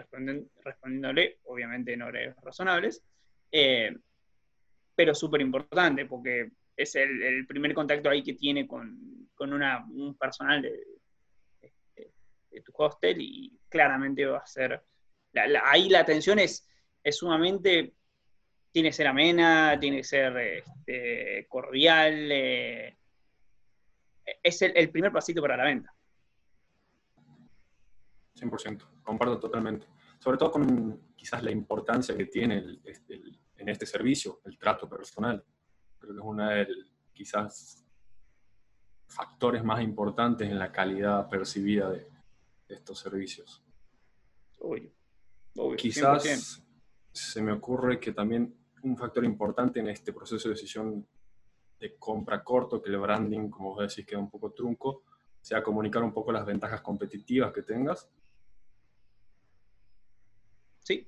respondiéndole, 0.64 1.40
obviamente 1.44 1.94
en 1.94 2.02
horarios 2.02 2.36
razonables, 2.42 3.04
eh, 3.52 3.96
pero 4.96 5.16
súper 5.16 5.42
importante 5.42 6.06
porque 6.06 6.52
es 6.76 6.96
el, 6.96 7.46
primer 7.48 7.74
contacto 7.74 8.10
ahí 8.10 8.24
que 8.24 8.34
tiene 8.34 8.68
con, 8.68 9.30
un 9.38 10.18
personal 10.20 10.62
de, 10.62 10.72
tu 12.64 12.72
hostel 12.76 13.18
y 13.20 13.60
claramente 13.68 14.24
va 14.26 14.38
a 14.38 14.46
ser, 14.46 14.80
ahí 15.64 15.90
la 15.90 16.02
atención 16.02 16.38
es, 16.38 16.68
es 17.04 17.18
sumamente, 17.18 17.94
tiene 18.72 18.90
que 18.90 18.94
ser 18.94 19.08
amena, 19.08 19.80
tiene 19.80 19.98
que 19.98 20.04
ser 20.04 20.38
este, 20.38 21.48
cordial, 21.50 22.32
eh, 22.32 22.98
es 24.44 24.62
el 24.62 24.92
primer 24.92 25.12
pasito 25.12 25.42
para 25.42 25.58
la 25.58 25.64
venta. 25.64 25.92
100%, 28.42 29.04
comparto 29.04 29.40
totalmente. 29.40 29.88
Sobre 30.20 30.38
todo 30.38 30.52
con 30.52 31.14
quizás 31.16 31.44
la 31.44 31.52
importancia 31.52 32.16
que 32.16 32.26
tiene 32.26 32.80
este, 32.84 33.22
en 33.58 33.70
este 33.70 33.86
servicio, 33.86 34.42
el 34.46 34.58
trato 34.58 34.90
personal. 34.90 35.44
Creo 35.98 36.14
que 36.14 36.20
es 36.20 36.26
una 36.26 36.52
de 36.52 36.68
quizás 37.14 37.86
factores 39.08 39.64
más 39.64 39.82
importantes 39.82 40.50
en 40.50 40.58
la 40.58 40.72
calidad 40.72 41.30
percibida 41.30 41.90
de, 41.90 42.08
estos 42.68 43.00
servicios. 43.00 43.62
quizás 45.76 46.64
se 47.12 47.42
me 47.42 47.52
ocurre 47.52 48.00
que 48.00 48.14
también 48.14 48.56
un 48.84 48.96
factor 48.96 49.26
importante 49.26 49.82
en 49.82 49.90
este 49.90 50.14
proceso 50.14 50.48
de 50.48 50.56
decisión 50.56 51.06
de 51.78 51.98
compra 51.98 52.42
corto, 52.44 52.82
que 52.82 52.90
el 52.90 52.98
branding, 52.98 53.50
como 53.50 53.76
vos 53.76 53.90
decís, 53.90 54.06
queda 54.06 54.20
un 54.20 54.30
poco 54.30 54.52
trunco, 54.52 55.04
sea 55.42 55.62
comunicar 55.62 56.02
un 56.04 56.14
poco 56.14 56.32
las 56.32 56.46
ventajas 56.46 56.82
competitivas 56.82 57.52
que 57.52 57.64
tengas. 57.64 58.08
Sí, 60.80 61.08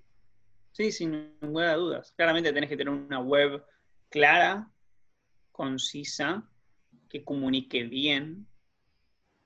sí, 0.74 0.92
sin 0.92 1.38
ninguna 1.40 1.72
de 1.72 1.78
dudas. 1.78 2.12
Claramente 2.18 2.52
tenés 2.52 2.70
que 2.70 2.78
tener 2.78 2.94
una 2.94 3.20
web 3.20 3.64
clara, 4.10 4.70
concisa, 5.52 6.48
que 7.10 7.24
comunique 7.24 7.84
bien, 7.84 8.48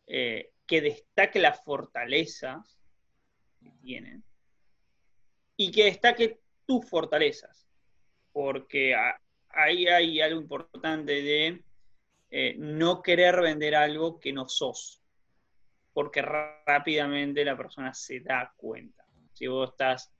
eh, 0.08 0.54
que 0.66 0.82
destaque 0.82 1.40
las 1.40 1.64
fortalezas 1.64 2.80
que 3.60 3.72
tienen 3.82 4.24
y 5.58 5.72
que 5.72 5.86
destaque 5.86 6.40
tus 6.66 6.90
fortalezas. 6.90 7.68
Porque 8.32 8.96
ahí 9.50 9.88
hay 9.88 10.22
algo 10.22 10.40
importante 10.40 11.22
de 11.22 11.64
eh, 12.30 12.56
no 12.58 13.02
querer 13.02 13.42
vender 13.42 13.76
algo 13.76 14.20
que 14.20 14.32
no 14.32 14.48
sos, 14.48 15.02
porque 15.94 16.22
rápidamente 16.22 17.44
la 17.44 17.58
persona 17.58 17.94
se 17.94 18.20
da 18.20 18.54
cuenta. 18.56 19.06
Si 19.34 19.48
vos 19.48 19.72
estás 19.72 20.12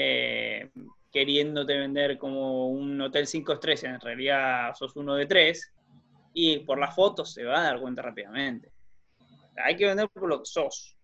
eh, 0.00 0.70
queriéndote 1.10 1.76
vender 1.76 2.18
como 2.18 2.68
un 2.68 3.00
hotel 3.00 3.26
5 3.26 3.54
estrellas, 3.54 3.94
en 3.94 4.00
realidad 4.00 4.72
sos 4.74 4.94
uno 4.94 5.16
de 5.16 5.26
tres, 5.26 5.72
y 6.32 6.60
por 6.60 6.78
las 6.78 6.94
fotos 6.94 7.34
se 7.34 7.42
va 7.42 7.58
a 7.58 7.64
dar 7.64 7.80
cuenta 7.80 8.00
rápidamente. 8.00 8.70
Hay 9.56 9.74
que 9.74 9.86
vender 9.86 10.08
por 10.08 10.28
lo 10.28 10.38
que 10.38 10.46
sos. 10.46 10.96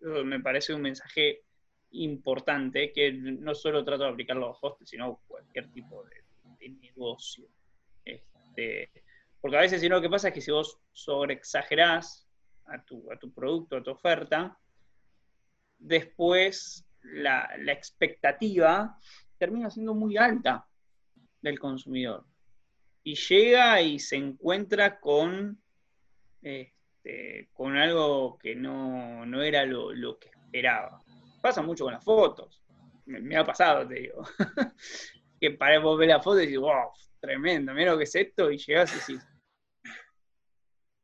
Me 0.00 0.38
parece 0.38 0.72
un 0.74 0.82
mensaje 0.82 1.42
importante 1.90 2.92
que 2.92 3.12
no 3.12 3.52
solo 3.52 3.84
trato 3.84 4.04
de 4.04 4.10
aplicarlo 4.10 4.44
a 4.44 4.48
los 4.50 4.58
hostels, 4.62 4.90
sino 4.90 5.20
cualquier 5.26 5.68
tipo 5.72 6.04
de, 6.04 6.68
negocio. 6.68 7.48
Este, 8.04 8.90
porque 9.40 9.56
a 9.56 9.62
veces 9.62 9.80
si 9.80 9.88
no, 9.88 9.96
lo 9.96 10.02
que 10.02 10.10
pasa 10.10 10.28
es 10.28 10.34
que 10.34 10.40
si 10.40 10.52
vos 10.52 10.78
sobreexagerás 10.92 12.28
a 12.66 12.80
tu, 12.84 13.10
a 13.10 13.18
tu 13.18 13.32
producto, 13.32 13.76
a 13.76 13.82
tu 13.82 13.90
oferta, 13.90 14.56
después 15.78 16.85
la, 17.12 17.50
la 17.58 17.72
expectativa 17.72 18.98
termina 19.38 19.70
siendo 19.70 19.94
muy 19.94 20.16
alta 20.16 20.66
del 21.40 21.58
consumidor. 21.58 22.24
Y 23.02 23.14
llega 23.14 23.80
y 23.80 23.98
se 23.98 24.16
encuentra 24.16 24.98
con, 24.98 25.60
este, 26.42 27.48
con 27.52 27.76
algo 27.76 28.36
que 28.38 28.56
no, 28.56 29.24
era 29.42 29.64
lo, 29.64 29.92
lo, 29.92 30.18
que 30.18 30.28
esperaba. 30.28 31.02
Pasa 31.40 31.62
mucho 31.62 31.84
con 31.84 31.92
las 31.94 32.04
fotos. 32.04 32.62
Me, 33.04 33.36
ha 33.36 33.44
pasado, 33.44 33.86
te 33.86 33.94
digo. 33.94 34.24
que 35.40 35.52
para 35.52 35.78
vos 35.78 35.96
ver 35.98 36.08
la 36.08 36.20
foto 36.20 36.40
y 36.40 36.46
decís, 36.46 36.58
wow, 36.58 36.90
tremendo, 37.20 37.72
mira 37.72 37.92
lo 37.92 37.98
que 37.98 38.04
es 38.04 38.14
esto, 38.14 38.50
y 38.50 38.58
llegás 38.58 38.92
y 38.92 39.12
decís, 39.12 39.28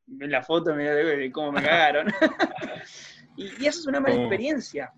ves 0.06 0.30
la 0.30 0.42
foto 0.42 0.74
mira 0.74 0.94
de 0.94 1.30
cómo 1.30 1.52
me 1.52 1.62
cagaron. 1.62 2.08
y, 3.36 3.46
eso 3.66 3.80
es 3.80 3.86
una 3.86 4.00
mala 4.00 4.16
experiencia. 4.16 4.92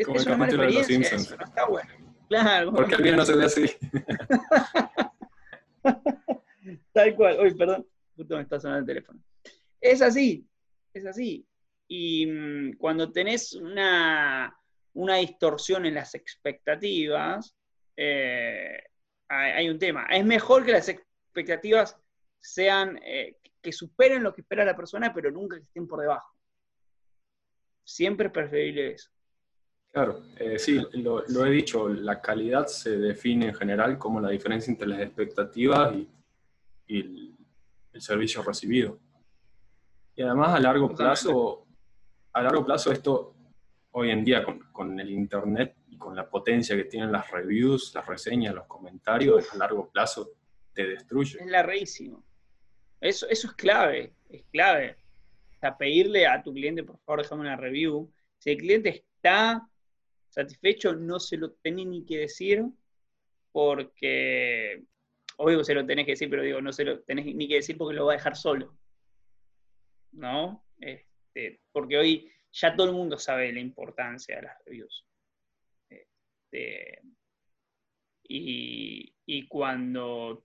Es, 0.00 0.26
una 0.26 0.36
mala 0.36 0.52
experiencia, 0.52 1.16
eso 1.16 1.36
no 1.36 1.44
está 1.44 1.66
bueno. 1.66 1.90
Claro. 2.28 2.72
Porque 2.72 2.94
alguien 2.94 3.16
no 3.16 3.24
se 3.24 3.36
ve 3.36 3.44
así. 3.44 3.66
Tal 6.92 7.14
cual. 7.16 7.38
Uy, 7.40 7.54
perdón, 7.54 7.86
justo 8.16 8.36
me 8.36 8.42
está 8.42 8.60
sonando 8.60 8.80
el 8.80 8.86
teléfono. 8.86 9.20
Es 9.80 10.00
así, 10.00 10.46
es 10.94 11.06
así. 11.06 11.46
Y 11.88 12.26
mm, 12.26 12.76
cuando 12.78 13.10
tenés 13.10 13.54
una, 13.54 14.56
distorsión 14.94 15.86
en 15.86 15.94
las 15.94 16.14
expectativas, 16.14 17.56
eh, 17.96 18.80
hay, 19.28 19.68
un 19.68 19.78
tema. 19.78 20.06
Es 20.10 20.24
mejor 20.24 20.64
que 20.64 20.72
las 20.72 20.88
expectativas 20.88 21.96
sean, 22.38 22.98
eh, 23.04 23.38
que 23.60 23.72
superen 23.72 24.22
lo 24.22 24.32
que 24.32 24.42
espera 24.42 24.64
la 24.64 24.76
persona, 24.76 25.12
pero 25.12 25.30
nunca 25.30 25.56
que 25.56 25.64
estén 25.64 25.88
por 25.88 26.00
debajo. 26.00 26.32
Siempre 27.84 28.28
es 28.28 28.32
preferible 28.32 28.92
eso. 28.92 29.10
Claro, 29.92 30.22
eh, 30.38 30.58
sí, 30.58 30.80
lo, 30.92 31.46
he 31.46 31.50
dicho, 31.50 31.88
la 31.88 32.20
calidad 32.20 32.66
se 32.68 32.96
define 32.96 33.48
en 33.48 33.54
general 33.54 33.98
como 33.98 34.20
la 34.20 34.30
diferencia 34.30 34.70
entre 34.70 34.86
las 34.86 35.00
expectativas 35.00 35.94
y, 36.86 36.98
el, 36.98 37.36
servicio 38.00 38.42
recibido. 38.42 38.98
Y 40.14 40.22
además 40.22 40.54
a 40.54 40.60
largo 40.60 40.94
plazo, 40.94 41.66
a 42.32 42.42
largo 42.42 42.64
plazo 42.64 42.92
esto 42.92 43.34
hoy 43.90 44.10
en 44.10 44.24
día 44.24 44.44
con, 44.44 44.60
con, 44.72 44.98
el 44.98 45.10
internet 45.10 45.76
y 45.88 45.98
con 45.98 46.14
la 46.14 46.30
potencia 46.30 46.76
que 46.76 46.84
tienen 46.84 47.10
las 47.10 47.30
reviews, 47.30 47.92
las 47.94 48.06
reseñas, 48.06 48.54
los 48.54 48.66
comentarios, 48.66 49.52
a 49.52 49.56
largo 49.58 49.90
plazo 49.90 50.30
te 50.72 50.86
destruye. 50.86 51.40
Es 51.40 51.46
la 51.46 51.62
rarísimo. 51.62 52.24
Eso, 53.00 53.28
eso 53.28 53.48
es 53.48 53.54
clave, 53.54 54.14
es 54.28 54.44
clave. 54.52 54.96
O 55.56 55.58
sea, 55.58 55.76
pedirle 55.76 56.26
a 56.26 56.42
tu 56.42 56.52
cliente, 56.52 56.84
por 56.84 56.98
favor, 57.00 57.22
déjame 57.22 57.42
una 57.42 57.56
review. 57.56 58.10
Si 58.38 58.50
el 58.50 58.56
cliente 58.56 58.88
está 58.90 59.68
satisfecho, 60.30 60.94
no 60.94 61.20
se 61.20 61.36
lo 61.36 61.52
tenés 61.52 61.86
ni 61.86 62.04
que 62.04 62.18
decir, 62.18 62.64
porque, 63.52 64.84
obvio 65.36 65.62
se 65.64 65.74
lo 65.74 65.84
tenés 65.84 66.06
que 66.06 66.12
decir, 66.12 66.30
pero 66.30 66.42
digo, 66.42 66.60
no 66.60 66.72
se 66.72 66.84
lo 66.84 67.00
tenés 67.02 67.26
ni 67.26 67.48
que 67.48 67.56
decir 67.56 67.76
porque 67.76 67.96
lo 67.96 68.06
va 68.06 68.12
a 68.12 68.16
dejar 68.16 68.36
solo. 68.36 68.78
¿No? 70.12 70.64
Este, 70.80 71.60
porque 71.72 71.98
hoy 71.98 72.32
ya 72.52 72.74
todo 72.74 72.88
el 72.88 72.94
mundo 72.94 73.18
sabe 73.18 73.52
la 73.52 73.60
importancia 73.60 74.36
de 74.36 74.42
las 74.42 74.64
reviews. 74.64 75.06
Este, 75.88 77.02
y 78.22 79.46
cuando 79.48 80.44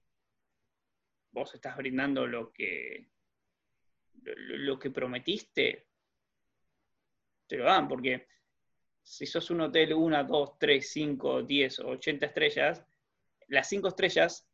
vos 1.36 1.54
estás 1.54 1.76
brindando 1.76 2.26
lo 2.26 2.52
que, 2.54 3.10
lo, 4.24 4.80
que 4.80 4.89
prometiste, 4.89 5.88
te 7.45 7.58
lo 7.58 7.65
dan, 7.65 7.88
porque 7.89 8.28
si 9.06 9.28
sos 9.28 9.52
un 9.52 9.62
hotel 9.62 9.94
1, 9.94 10.24
2, 10.24 10.58
3, 10.58 10.89
5, 10.91 11.44
10 11.44 11.80
o 11.82 11.88
80 11.89 12.26
estrellas, 12.26 12.84
las 13.48 13.70
5 13.70 13.88
estrellas 13.89 14.48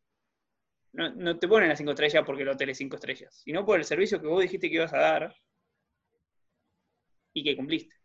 no, 0.92 1.40
te 1.40 1.48
ponen 1.48 1.70
las 1.70 1.78
5 1.78 1.92
estrellas 1.92 2.24
porque 2.26 2.44
el 2.44 2.50
hotel 2.50 2.70
es 2.70 2.78
5 2.78 2.98
estrellas, 2.98 3.42
sino 3.46 3.66
por 3.66 3.80
el 3.80 3.86
servicio 3.86 4.20
que 4.20 4.28
vos 4.28 4.42
dijiste 4.42 4.70
que 4.70 4.76
ibas 4.76 4.94
a 4.94 5.00
dar 5.00 5.36
y 7.34 7.44
que 7.44 7.56
cumpliste. 7.56 7.96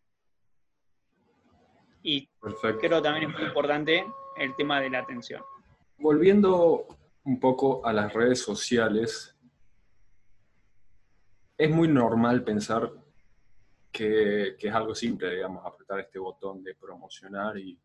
Y 2.03 2.29
creo 2.81 3.03
también 3.03 3.29
es 3.29 3.37
muy 3.37 3.49
importante 3.49 4.07
el 4.37 4.55
tema 4.55 4.81
de 4.81 4.91
la 4.91 5.01
atención. 5.01 5.43
Volviendo 5.99 6.87
un 7.25 7.41
poco 7.41 7.85
a 7.85 7.93
las 7.93 8.13
redes 8.13 8.41
sociales, 8.41 9.37
es 11.59 11.71
muy 11.71 11.89
normal 11.89 12.45
pensar 12.45 12.93
que, 13.97 14.57
es 14.59 14.75
algo 14.75 14.95
simple, 14.95 15.37
digamos, 15.37 15.65
apretar 15.65 16.01
este 16.01 16.19
botón 16.19 16.63
de 16.63 16.75
promocionar 16.75 17.57
y, 17.57 17.81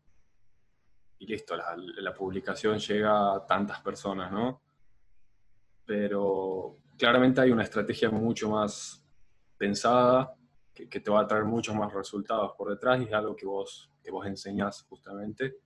listo, 1.20 1.56
la, 1.56 2.14
publicación 2.14 2.78
llega 2.78 3.36
a 3.36 3.46
tantas 3.46 3.80
personas, 3.80 4.30
¿no? 4.30 4.60
Pero 5.86 6.76
claramente 6.98 7.40
hay 7.40 7.50
una 7.50 7.62
estrategia 7.62 8.10
mucho 8.10 8.50
más 8.50 9.02
pensada, 9.56 10.34
que, 10.74 10.86
te 10.86 11.10
va 11.10 11.20
a 11.20 11.26
traer 11.26 11.44
muchos 11.44 11.74
más 11.74 11.90
resultados 11.94 12.52
por 12.58 12.68
detrás 12.68 13.00
y 13.00 13.04
es 13.04 13.12
algo 13.14 13.34
que 13.34 13.46
vos, 13.46 13.90
que 14.02 14.10
vos 14.10 14.26
enseñás 14.26 14.82
justamente. 14.82 15.56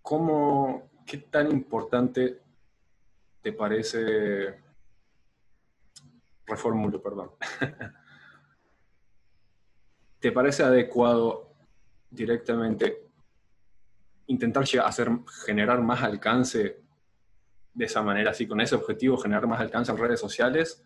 ¿Cómo, 0.00 0.90
qué 1.06 1.18
tan 1.18 1.48
importante 1.52 2.42
te 3.40 3.52
parece 3.52 4.62
reformulo, 6.46 7.02
perdón. 7.02 7.32
¿Te 10.20 10.32
parece 10.32 10.62
adecuado 10.62 11.52
directamente 12.10 13.08
intentar 14.26 14.64
hacer, 14.84 15.10
generar 15.44 15.80
más 15.82 16.02
alcance 16.02 16.80
de 17.74 17.84
esa 17.84 18.02
manera, 18.02 18.30
así 18.30 18.46
con 18.46 18.60
ese 18.60 18.74
objetivo, 18.74 19.16
generar 19.16 19.46
más 19.46 19.60
alcance 19.60 19.90
en 19.90 19.98
redes 19.98 20.20
sociales? 20.20 20.84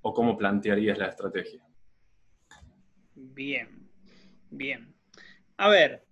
¿O 0.00 0.14
cómo 0.14 0.38
plantearías 0.38 0.96
la 0.96 1.08
estrategia? 1.08 1.66
Bien, 3.14 3.90
bien. 4.50 4.94
A 5.56 5.68
ver, 5.68 6.06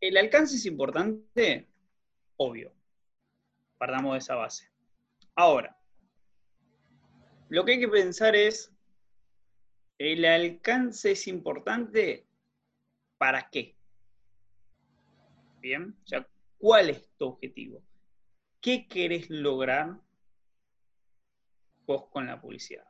el 0.00 0.16
alcance 0.16 0.56
es 0.56 0.66
importante, 0.66 1.68
obvio. 2.36 2.72
Partamos 3.78 4.14
de 4.14 4.18
esa 4.18 4.34
base. 4.34 4.68
Ahora, 5.36 5.79
lo 7.50 7.64
que 7.64 7.72
hay 7.72 7.80
que 7.80 7.88
pensar 7.88 8.34
es, 8.34 8.72
¿el 9.98 10.24
alcance 10.24 11.12
es 11.12 11.28
importante 11.28 12.26
para 13.18 13.50
qué? 13.50 13.76
Bien, 15.60 15.94
o 16.02 16.08
sea, 16.08 16.26
¿cuál 16.58 16.90
es 16.90 17.06
tu 17.18 17.26
objetivo? 17.26 17.82
¿qué 18.60 18.86
querés 18.86 19.30
lograr 19.30 19.98
vos 21.86 22.06
con 22.10 22.26
la 22.26 22.40
publicidad? 22.40 22.86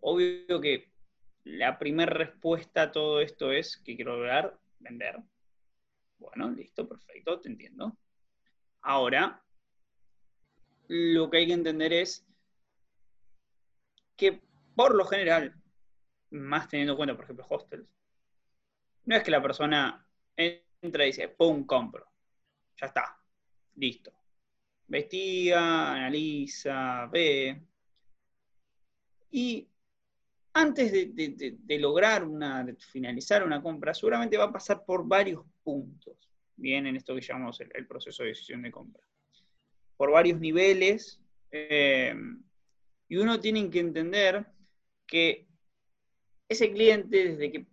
Obvio 0.00 0.60
que 0.60 0.90
la 1.44 1.78
primera 1.78 2.12
respuesta 2.12 2.82
a 2.82 2.92
todo 2.92 3.20
esto 3.20 3.52
es 3.52 3.76
que 3.78 3.96
quiero 3.96 4.16
lograr 4.16 4.58
vender. 4.78 5.16
Bueno, 6.18 6.50
listo, 6.50 6.88
perfecto, 6.88 7.40
te 7.40 7.48
entiendo. 7.48 7.96
Ahora, 8.82 9.42
lo 10.88 11.30
que 11.30 11.38
hay 11.38 11.46
que 11.46 11.52
entender 11.52 11.92
es 11.92 12.26
que 14.18 14.42
por 14.74 14.94
lo 14.94 15.06
general, 15.06 15.54
más 16.30 16.68
teniendo 16.68 16.92
en 16.92 16.96
cuenta, 16.98 17.14
por 17.14 17.24
ejemplo, 17.24 17.46
hostels, 17.48 17.88
no 19.06 19.16
es 19.16 19.22
que 19.22 19.30
la 19.30 19.40
persona 19.40 20.06
entra 20.36 21.04
y 21.04 21.06
dice, 21.06 21.28
¡pum! 21.28 21.64
compro. 21.64 22.06
Ya 22.76 22.88
está, 22.88 23.18
listo. 23.76 24.12
Investiga, 24.88 25.94
analiza, 25.94 27.06
ve. 27.06 27.62
Y 29.30 29.68
antes 30.52 30.92
de, 30.92 31.78
lograr 31.78 32.24
una, 32.24 32.64
de 32.64 32.74
finalizar 32.74 33.44
una 33.44 33.62
compra, 33.62 33.94
seguramente 33.94 34.36
va 34.36 34.44
a 34.44 34.52
pasar 34.52 34.84
por 34.84 35.06
varios 35.06 35.44
puntos, 35.62 36.16
bien, 36.56 36.86
en 36.86 36.96
esto 36.96 37.14
que 37.14 37.20
llamamos 37.20 37.60
el, 37.60 37.86
proceso 37.86 38.22
de 38.22 38.30
decisión 38.30 38.62
de 38.62 38.72
compra. 38.72 39.02
Por 39.96 40.10
varios 40.10 40.40
niveles, 40.40 41.20
eh, 41.50 42.14
y 43.08 43.16
uno 43.16 43.40
tiene 43.40 43.70
que 43.70 43.80
entender 43.80 44.46
que 45.06 45.48
ese 46.48 46.72
cliente, 46.72 47.36
desde 47.36 47.52
que 47.52 47.66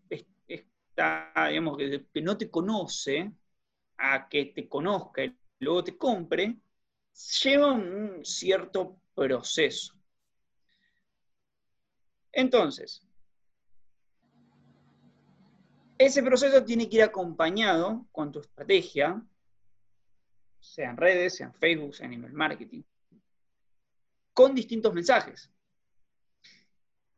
está, 0.47 1.31
digamos, 1.49 1.77
que 1.77 2.21
no 2.21 2.37
te 2.37 2.49
conoce, 2.49 3.31
a 3.97 4.27
que 4.27 4.45
te 4.47 4.67
conozca 4.67 5.23
y 5.23 5.35
luego 5.59 5.83
te 5.83 5.97
compre, 5.97 6.55
lleva 7.43 7.71
un 7.71 8.25
cierto 8.25 8.99
proceso. 9.13 9.93
Entonces, 12.31 13.01
ese 15.97 16.21
proceso 16.21 16.63
tiene 16.65 16.89
que 16.89 16.97
ir 16.97 17.03
acompañado 17.03 18.05
con 18.11 18.31
tu 18.31 18.39
estrategia, 18.39 19.21
sea 20.59 20.89
en 20.89 20.97
redes, 20.97 21.35
sea 21.37 21.47
en 21.47 21.53
Facebook, 21.53 21.95
sea 21.95 22.07
en 22.07 22.13
email 22.13 22.33
marketing, 22.33 22.81
con 24.35 24.53
distintos 24.53 24.93
mensajes. 24.93 25.49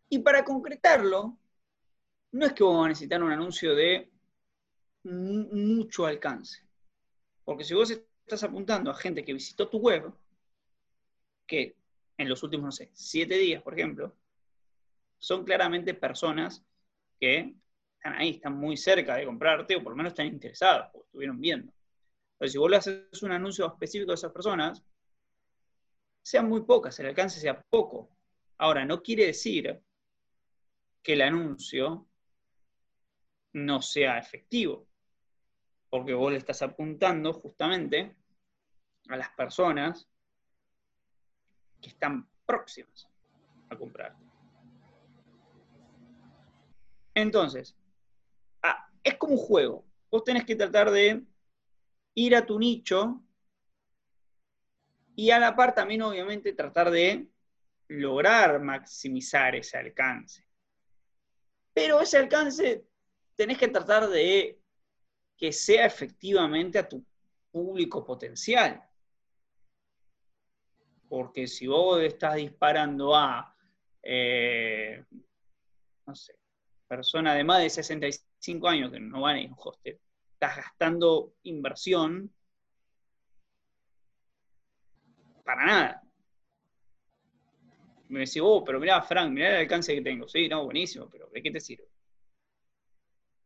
Y 0.07 0.19
para 0.19 0.45
concretarlo, 0.45 1.37
no 2.31 2.45
es 2.45 2.53
que 2.53 2.63
vamos 2.63 2.85
a 2.85 2.89
necesitar 2.89 3.21
un 3.21 3.31
anuncio 3.31 3.75
de 3.75 4.09
mucho 5.03 6.05
alcance. 6.05 6.61
Porque 7.43 7.63
si 7.63 7.73
vos 7.73 7.89
estás 7.89 8.43
apuntando 8.43 8.91
a 8.91 8.95
gente 8.95 9.25
que 9.25 9.33
visitó 9.33 9.67
tu 9.67 9.79
web, 9.79 10.13
que 11.47 11.75
en 12.17 12.29
los 12.29 12.43
últimos, 12.43 12.65
no 12.65 12.71
sé, 12.71 12.91
siete 12.93 13.35
días, 13.35 13.63
por 13.63 13.73
ejemplo, 13.73 14.15
son 15.17 15.43
claramente 15.43 15.95
personas 15.95 16.63
que 17.19 17.55
están 17.95 18.13
ahí, 18.13 18.29
están 18.29 18.55
muy 18.55 18.77
cerca 18.77 19.15
de 19.15 19.25
comprarte 19.25 19.75
o 19.75 19.83
por 19.83 19.93
lo 19.93 19.97
menos 19.97 20.11
están 20.11 20.27
interesadas 20.27 20.91
o 20.93 21.03
estuvieron 21.03 21.41
viendo. 21.41 21.73
Pero 22.37 22.51
si 22.51 22.57
vos 22.59 22.69
le 22.69 22.77
haces 22.77 23.23
un 23.23 23.31
anuncio 23.31 23.65
específico 23.65 24.11
a 24.11 24.15
esas 24.15 24.31
personas, 24.31 24.83
sean 26.27 26.49
muy 26.49 26.63
pocas, 26.63 26.99
el 26.99 27.05
alcance 27.05 27.39
sea 27.39 27.61
poco. 27.61 28.09
Ahora, 28.57 28.83
no 28.83 29.01
quiere 29.01 29.27
decir 29.27 29.81
que 31.01 31.13
el 31.13 31.21
anuncio 31.21 32.05
no 33.53 33.81
sea 33.81 34.17
efectivo, 34.17 34.85
porque 35.89 36.13
vos 36.13 36.29
le 36.33 36.37
estás 36.37 36.61
apuntando 36.61 37.31
justamente 37.31 38.13
a 39.07 39.15
las 39.15 39.29
personas 39.29 40.05
que 41.81 41.91
están 41.91 42.29
próximas 42.45 43.07
a 43.69 43.77
comprarte. 43.77 44.21
Entonces, 47.13 47.73
ah, 48.63 48.91
es 49.01 49.15
como 49.15 49.35
un 49.35 49.39
juego. 49.39 49.85
Vos 50.11 50.25
tenés 50.25 50.43
que 50.43 50.57
tratar 50.57 50.91
de 50.91 51.25
ir 52.15 52.35
a 52.35 52.45
tu 52.45 52.59
nicho 52.59 53.23
y 55.17 55.31
a 55.31 55.39
la 55.39 55.55
par 55.55 55.73
también, 55.73 56.03
obviamente, 56.03 56.53
tratar 56.53 56.91
de 56.91 57.27
lograr 57.87 58.61
maximizar 58.61 59.55
ese 59.55 59.75
alcance. 59.75 60.47
Pero 61.73 61.99
ese 61.99 62.17
alcance 62.17 62.85
tenés 63.35 63.57
que 63.57 63.67
tratar 63.67 64.07
de 64.09 64.61
que 65.35 65.51
sea 65.51 65.87
efectivamente 65.87 66.77
a 66.77 66.87
tu 66.87 67.03
público 67.51 68.05
potencial. 68.05 68.87
Porque 71.09 71.47
si 71.47 71.65
vos 71.65 71.99
estás 72.03 72.35
disparando 72.35 73.15
a, 73.15 73.55
eh, 74.03 75.03
no 76.05 76.13
sé, 76.13 76.35
persona 76.87 77.33
de 77.33 77.43
más 77.43 77.63
de 77.63 77.71
65 77.71 78.67
años 78.67 78.91
que 78.91 78.99
no 78.99 79.21
van 79.21 79.37
a 79.37 79.41
ir 79.41 79.49
a 79.49 79.53
un 79.53 79.57
hostel, 79.57 79.99
estás 80.33 80.57
gastando 80.57 81.33
inversión 81.41 82.31
para 85.47 85.65
nada. 85.65 86.03
Me 88.09 88.19
decís, 88.19 88.41
oh, 88.43 88.63
pero 88.63 88.79
mirá, 88.79 89.01
Frank, 89.01 89.31
mirá 89.31 89.49
el 89.51 89.55
alcance 89.61 89.95
que 89.95 90.01
tengo. 90.01 90.27
Sí, 90.27 90.47
no, 90.49 90.65
buenísimo, 90.65 91.07
pero 91.09 91.29
¿de 91.33 91.41
qué 91.41 91.51
te 91.51 91.61
sirve? 91.61 91.87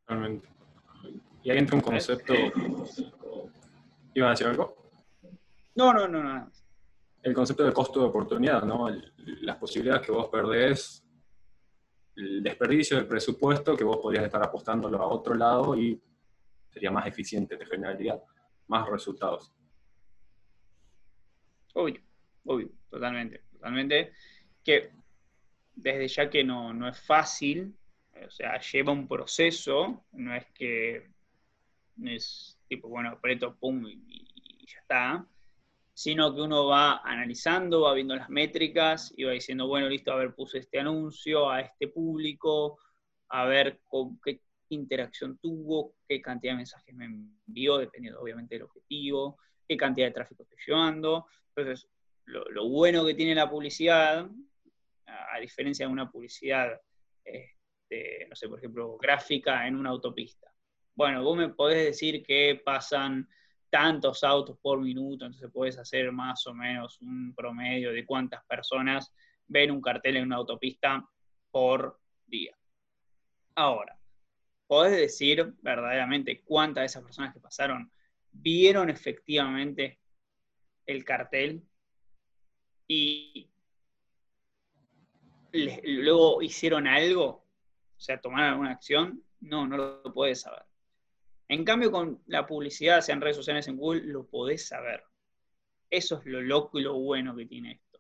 Realmente. 0.07 0.49
Y 1.43 1.51
ahí 1.51 1.59
entra 1.59 1.75
un 1.75 1.81
concepto. 1.81 2.33
¿Iba 4.15 4.27
a 4.27 4.29
decir 4.31 4.47
algo? 4.47 4.75
No, 5.75 5.93
no, 5.93 6.07
no, 6.07 6.23
no. 6.23 6.51
El 7.21 7.33
concepto 7.33 7.63
de 7.63 7.71
costo 7.71 8.01
de 8.01 8.07
oportunidad, 8.07 8.63
¿no? 8.63 8.89
Las 9.41 9.57
posibilidades 9.57 10.05
que 10.05 10.11
vos 10.11 10.27
perdés 10.29 11.05
el 12.15 12.43
desperdicio 12.43 12.97
del 12.97 13.07
presupuesto 13.07 13.77
que 13.77 13.83
vos 13.83 13.97
podrías 13.97 14.25
estar 14.25 14.43
apostándolo 14.43 15.01
a 15.01 15.07
otro 15.07 15.33
lado 15.33 15.77
y 15.77 16.01
sería 16.69 16.91
más 16.91 17.05
eficiente, 17.07 17.57
te 17.57 17.65
generaría 17.65 18.21
más 18.67 18.89
resultados. 18.89 19.53
Obvio, 21.73 22.01
obvio, 22.45 22.69
totalmente, 22.89 23.43
totalmente. 23.51 24.13
Que 24.63 24.91
desde 25.75 26.07
ya 26.07 26.29
que 26.29 26.43
no, 26.43 26.73
no 26.73 26.87
es 26.87 26.99
fácil, 26.99 27.75
o 28.25 28.29
sea, 28.29 28.59
lleva 28.59 28.91
un 28.91 29.07
proceso, 29.07 30.05
no 30.11 30.35
es 30.35 30.45
que 30.53 31.09
es 32.03 32.59
tipo, 32.67 32.89
bueno, 32.89 33.09
aprieto, 33.09 33.55
pum, 33.57 33.85
y 33.87 34.65
ya 34.65 34.79
está, 34.79 35.27
sino 35.93 36.33
que 36.33 36.41
uno 36.41 36.67
va 36.67 37.01
analizando, 37.03 37.81
va 37.81 37.93
viendo 37.93 38.15
las 38.15 38.29
métricas 38.29 39.13
y 39.15 39.23
va 39.23 39.31
diciendo, 39.31 39.67
bueno, 39.67 39.87
listo, 39.87 40.11
a 40.11 40.15
ver, 40.15 40.33
puse 40.33 40.59
este 40.59 40.79
anuncio 40.79 41.49
a 41.49 41.61
este 41.61 41.87
público, 41.87 42.79
a 43.29 43.45
ver 43.45 43.81
con 43.87 44.19
qué 44.21 44.41
interacción 44.69 45.37
tuvo, 45.37 45.95
qué 46.07 46.21
cantidad 46.21 46.53
de 46.53 46.57
mensajes 46.57 46.95
me 46.95 47.05
envió, 47.05 47.77
dependiendo 47.77 48.21
obviamente 48.21 48.55
del 48.55 48.63
objetivo, 48.63 49.37
qué 49.71 49.77
cantidad 49.77 50.07
de 50.07 50.11
tráfico 50.11 50.43
estoy 50.43 50.57
llevando. 50.67 51.27
Entonces, 51.55 51.87
lo, 52.25 52.67
bueno 52.67 53.05
que 53.05 53.13
tiene 53.13 53.33
la 53.33 53.49
publicidad, 53.49 54.29
a, 55.05 55.39
diferencia 55.39 55.87
de 55.87 55.93
una 55.93 56.11
publicidad, 56.11 56.77
este, 57.23 58.27
no 58.29 58.35
sé, 58.35 58.49
por 58.49 58.59
ejemplo, 58.59 58.97
gráfica 58.97 59.65
en 59.65 59.77
una 59.77 59.91
autopista. 59.91 60.53
Bueno, 60.93 61.23
vos 61.23 61.37
me 61.37 61.47
podés 61.47 61.85
decir 61.85 62.21
que 62.21 62.61
pasan 62.65 63.29
tantos 63.69 64.25
autos 64.25 64.57
por 64.61 64.81
minuto, 64.81 65.25
entonces 65.25 65.49
puedes 65.53 65.77
hacer 65.77 66.11
más 66.11 66.45
o 66.47 66.53
menos 66.53 66.99
un 66.99 67.33
promedio 67.33 67.93
de 67.93 68.05
cuántas 68.05 68.43
personas 68.43 69.13
ven 69.47 69.71
un 69.71 69.81
cartel 69.81 70.17
en 70.17 70.25
una 70.25 70.35
autopista 70.35 71.01
por 71.49 71.97
día. 72.25 72.57
Ahora, 73.55 73.97
podés 74.67 74.97
decir 74.97 75.53
verdaderamente 75.61 76.41
cuántas 76.41 76.81
de 76.81 76.85
esas 76.87 77.03
personas 77.03 77.33
que 77.33 77.39
pasaron 77.39 77.89
vieron 78.31 78.89
efectivamente 78.89 79.99
el 80.85 81.03
cartel 81.03 81.63
y 82.87 83.49
luego 85.53 86.41
hicieron 86.41 86.87
algo, 86.87 87.25
o 87.27 87.99
sea, 87.99 88.19
tomaron 88.19 88.51
alguna 88.51 88.71
acción, 88.71 89.23
no, 89.41 89.67
no 89.67 89.77
lo 89.77 90.13
puedes 90.13 90.41
saber. 90.41 90.63
En 91.47 91.65
cambio, 91.65 91.91
con 91.91 92.21
la 92.27 92.47
publicidad, 92.47 93.01
sea 93.01 93.15
en 93.15 93.21
redes 93.21 93.35
sociales, 93.35 93.67
en 93.67 93.77
Google, 93.77 94.03
lo 94.03 94.25
podés 94.25 94.67
saber. 94.67 95.03
Eso 95.89 96.19
es 96.19 96.25
lo 96.25 96.41
loco 96.41 96.79
y 96.79 96.83
lo 96.83 96.97
bueno 96.97 97.35
que 97.35 97.45
tiene 97.45 97.73
esto. 97.73 97.99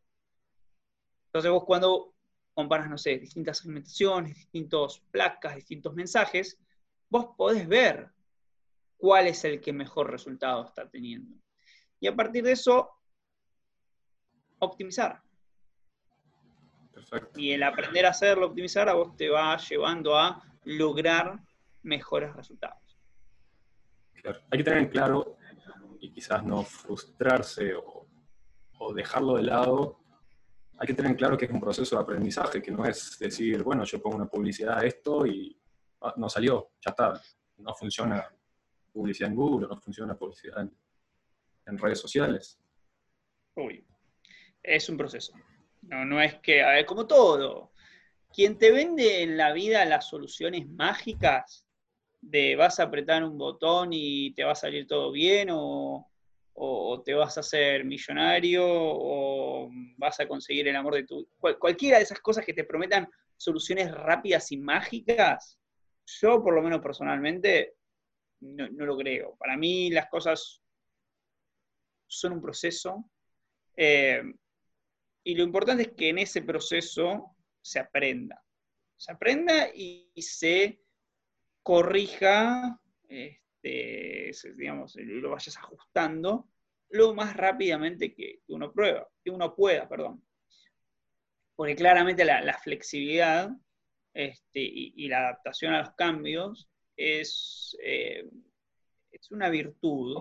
Entonces 1.25 1.51
vos 1.51 1.65
cuando 1.65 2.15
comparas, 2.53 2.89
no 2.89 2.97
sé, 2.97 3.17
distintas 3.17 3.59
segmentaciones, 3.59 4.35
distintas 4.35 4.99
placas, 5.11 5.55
distintos 5.55 5.93
mensajes, 5.93 6.57
vos 7.09 7.35
podés 7.37 7.67
ver 7.67 8.09
cuál 9.01 9.27
es 9.27 9.43
el 9.43 9.59
que 9.59 9.73
mejor 9.73 10.09
resultado 10.09 10.63
está 10.63 10.87
teniendo. 10.87 11.35
Y 11.99 12.07
a 12.07 12.15
partir 12.15 12.43
de 12.43 12.53
eso, 12.53 12.89
optimizar. 14.59 15.21
Perfecto. 16.93 17.39
Y 17.39 17.51
el 17.51 17.63
aprender 17.63 18.05
a 18.05 18.09
hacerlo, 18.09 18.47
optimizar, 18.47 18.87
a 18.87 18.93
vos 18.93 19.15
te 19.17 19.29
va 19.29 19.57
llevando 19.57 20.17
a 20.17 20.41
lograr 20.63 21.39
mejores 21.83 22.33
resultados. 22.35 22.97
Hay 24.51 24.59
que 24.59 24.63
tener 24.63 24.79
en 24.83 24.89
claro 24.89 25.37
y 25.99 26.11
quizás 26.11 26.43
no 26.43 26.63
frustrarse 26.63 27.73
o 27.73 28.01
o 28.81 28.93
dejarlo 28.93 29.35
de 29.35 29.43
lado, 29.43 29.99
hay 30.77 30.87
que 30.87 30.95
tener 30.95 31.15
claro 31.15 31.37
que 31.37 31.45
es 31.45 31.51
un 31.51 31.59
proceso 31.59 31.95
de 31.95 32.01
aprendizaje, 32.01 32.61
que 32.61 32.71
no 32.71 32.83
es 32.85 33.17
decir, 33.19 33.61
bueno, 33.63 33.83
yo 33.83 34.01
pongo 34.01 34.15
una 34.15 34.25
publicidad 34.25 34.79
a 34.79 34.85
esto 34.85 35.25
y 35.25 35.55
ah, 36.01 36.13
no 36.17 36.27
salió, 36.27 36.71
ya 36.83 36.89
está, 36.89 37.21
no 37.57 37.73
funciona 37.75 38.27
publicidad 38.91 39.29
en 39.29 39.35
Google, 39.35 39.67
no 39.67 39.79
funciona 39.79 40.17
publicidad 40.17 40.69
en, 41.65 41.77
redes 41.77 41.99
sociales. 41.99 42.59
Uy, 43.55 43.85
es 44.61 44.89
un 44.89 44.97
proceso. 44.97 45.33
No, 45.83 46.05
no 46.05 46.21
es 46.21 46.35
que, 46.39 46.61
a 46.61 46.71
ver, 46.71 46.85
como 46.85 47.07
todo, 47.07 47.71
quien 48.33 48.57
te 48.57 48.71
vende 48.71 49.23
en 49.23 49.37
la 49.37 49.53
vida 49.53 49.85
las 49.85 50.09
soluciones 50.09 50.67
mágicas 50.69 51.65
de 52.21 52.55
vas 52.55 52.79
a 52.79 52.83
apretar 52.83 53.23
un 53.23 53.37
botón 53.37 53.89
y 53.91 54.33
te 54.33 54.43
va 54.43 54.51
a 54.51 54.55
salir 54.55 54.85
todo 54.85 55.11
bien 55.11 55.49
o, 55.51 56.07
te 57.03 57.15
vas 57.15 57.37
a 57.37 57.39
hacer 57.39 57.83
millonario 57.85 58.63
o 58.63 59.69
vas 59.97 60.19
a 60.19 60.27
conseguir 60.27 60.67
el 60.67 60.75
amor 60.75 60.93
de 60.95 61.05
tu... 61.05 61.27
cualquiera 61.39 61.97
de 61.97 62.03
esas 62.03 62.19
cosas 62.19 62.45
que 62.45 62.53
te 62.53 62.65
prometan 62.65 63.09
soluciones 63.35 63.91
rápidas 63.91 64.51
y 64.51 64.57
mágicas, 64.57 65.57
yo 66.05 66.43
por 66.43 66.53
lo 66.53 66.61
menos 66.61 66.79
personalmente 66.81 67.73
no, 68.41 68.67
lo 68.85 68.97
creo. 68.97 69.35
Para 69.37 69.57
mí 69.57 69.89
las 69.89 70.09
cosas 70.09 70.61
son 72.07 72.33
un 72.33 72.41
proceso 72.41 73.09
eh, 73.75 74.21
y 75.23 75.35
lo 75.35 75.43
importante 75.43 75.83
es 75.83 75.91
que 75.91 76.09
en 76.09 76.19
ese 76.19 76.41
proceso 76.41 77.35
se 77.61 77.79
aprenda. 77.79 78.43
Se 78.97 79.11
aprenda 79.11 79.69
y, 79.73 80.11
se 80.17 80.81
corrija, 81.63 82.79
este, 83.07 84.31
digamos, 84.55 84.95
lo 84.95 85.31
vayas 85.31 85.57
ajustando 85.57 86.49
lo 86.89 87.13
más 87.13 87.35
rápidamente 87.35 88.13
que, 88.13 88.41
uno 88.47 88.71
prueba, 88.71 89.07
que 89.23 89.31
uno 89.31 89.55
pueda, 89.55 89.87
perdón. 89.87 90.23
Porque 91.55 91.75
claramente 91.75 92.25
la, 92.25 92.57
flexibilidad 92.57 93.49
este, 94.13 94.59
y, 94.61 95.07
la 95.07 95.19
adaptación 95.19 95.73
a 95.73 95.79
los 95.79 95.91
cambios 95.95 96.69
es, 97.01 97.75
eh, 97.83 98.29
es 99.11 99.31
una 99.31 99.49
virtud 99.49 100.17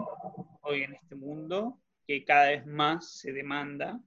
hoy 0.62 0.82
en 0.82 0.94
este 0.94 1.14
mundo 1.14 1.80
que 2.06 2.24
cada 2.24 2.50
vez 2.50 2.66
más 2.66 3.18
se 3.18 3.32
demanda 3.32 4.00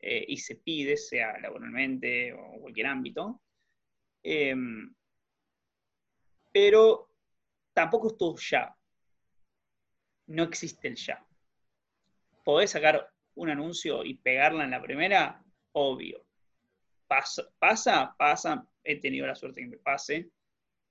eh, 0.00 0.24
y 0.28 0.36
se 0.36 0.56
pide, 0.56 0.96
sea 0.96 1.38
laboralmente 1.40 2.32
o 2.32 2.60
cualquier 2.60 2.86
ámbito. 2.86 3.40
Em, 4.22 4.94
pero 6.52 7.10
tampoco 7.72 8.08
es 8.08 8.16
todo 8.16 8.36
ya. 8.36 8.76
No 10.26 10.42
existe 10.42 10.88
el 10.88 10.96
ya. 10.96 11.24
Podés 12.44 12.70
sacar 12.70 13.10
un 13.34 13.50
anuncio 13.50 14.04
y 14.04 14.14
pegarla 14.14 14.64
en 14.64 14.70
la 14.70 14.82
primera, 14.82 15.42
obvio. 15.72 16.24
Pasa, 17.06 17.44
pasa, 17.58 18.14
pasa, 18.18 18.66
he 18.82 19.00
tenido 19.00 19.26
la 19.26 19.34
suerte 19.34 19.60
que 19.60 19.68
me 19.68 19.78
pase. 19.78 20.30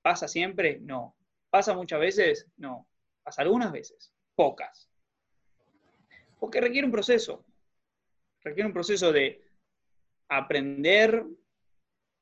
¿Pasa 0.05 0.27
siempre? 0.27 0.77
No. 0.81 1.15
¿Pasa 1.49 1.73
muchas 1.73 1.99
veces? 1.99 2.47
No. 2.57 2.87
Pasa 3.23 3.41
algunas 3.41 3.71
veces, 3.71 4.13
pocas. 4.35 4.87
Porque 6.39 6.61
requiere 6.61 6.85
un 6.85 6.91
proceso 6.91 7.43
requiere 8.45 8.67
un 8.67 8.73
proceso 8.73 9.11
de 9.11 9.41
aprender 10.29 11.25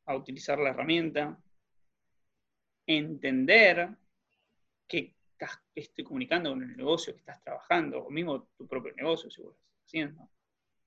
a 0.05 0.15
utilizar 0.15 0.57
la 0.57 0.69
herramienta, 0.69 1.37
entender 2.87 3.89
que 4.87 5.13
estoy 5.75 6.05
comunicando 6.05 6.51
con 6.51 6.63
el 6.63 6.77
negocio 6.77 7.13
que 7.13 7.19
estás 7.19 7.43
trabajando, 7.43 8.05
o 8.05 8.09
mismo 8.09 8.43
tu 8.57 8.65
propio 8.65 8.93
negocio, 8.93 9.29
si 9.29 9.41
vos 9.41 9.51
lo 9.51 9.59
estás 9.59 9.83
haciendo, 9.85 10.29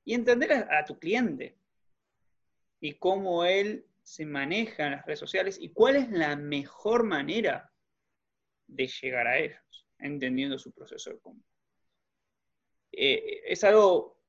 y 0.07 0.15
entender 0.15 0.53
a 0.71 0.85
tu 0.87 0.99
cliente 0.99 1.55
y 2.81 2.95
cómo 2.95 3.45
él 3.45 3.85
se 4.07 4.25
maneja 4.25 4.87
en 4.87 4.93
las 4.93 5.05
redes 5.05 5.19
sociales 5.19 5.59
y 5.61 5.71
cuál 5.71 5.97
es 5.97 6.09
la 6.13 6.37
mejor 6.37 7.03
manera 7.03 7.73
de 8.69 8.87
llegar 8.87 9.27
a 9.27 9.37
ellos, 9.37 9.87
entendiendo 9.99 10.61
su 10.61 10.71
proceso 10.71 11.11
de 11.11 11.19
compra. 11.19 11.45
Eh, 12.93 13.43
es 13.47 13.65
algo 13.65 14.21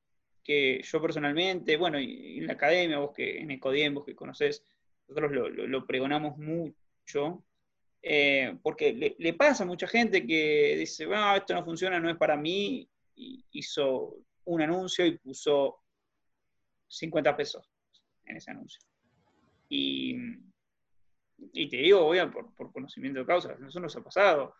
que 0.42 0.82
yo 0.82 1.00
personalmente, 1.00 1.76
bueno, 1.76 1.96
en 1.96 2.44
la 2.48 2.54
academia, 2.54 2.98
vos 2.98 3.12
que 3.14 3.38
en 3.38 3.52
Ecodiem, 3.52 3.94
vos 3.94 4.04
que 4.04 4.16
conocés, 4.16 4.64
nosotros 5.06 5.30
lo, 5.32 5.86
pregonamos 5.86 6.36
mucho, 6.38 7.44
eh, 8.02 8.58
porque 8.60 9.14
le, 9.16 9.32
pasa 9.34 9.62
a 9.62 9.66
mucha 9.66 9.86
gente 9.86 10.26
que 10.26 10.74
dice, 10.76 11.06
bueno, 11.06 11.36
esto 11.36 11.54
no 11.54 11.64
funciona, 11.64 12.00
no 12.00 12.10
es 12.10 12.16
para 12.16 12.36
mí, 12.36 12.90
hizo 13.14 14.16
un 14.44 14.60
anuncio 14.60 15.06
y 15.06 15.18
puso 15.18 15.84
50 16.88 17.36
pesos 17.36 17.70
en 18.24 18.38
ese 18.38 18.50
anuncio. 18.50 18.80
Y, 19.68 20.16
te 21.52 21.76
digo, 21.76 22.04
voy 22.04 22.24
por, 22.28 22.54
por, 22.54 22.72
conocimiento 22.72 23.20
de 23.20 23.26
causa, 23.26 23.56
eso 23.66 23.80
nos 23.80 23.94
ha 23.96 24.02
pasado, 24.02 24.54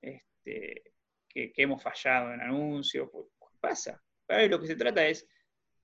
este, 0.00 0.94
que, 1.28 1.52
hemos 1.56 1.82
fallado 1.82 2.32
en 2.32 2.40
anuncios, 2.40 3.08
pues, 3.10 3.26
pasa. 3.60 4.02
lo 4.28 4.60
que 4.60 4.66
se 4.66 4.76
trata 4.76 5.06
es 5.06 5.26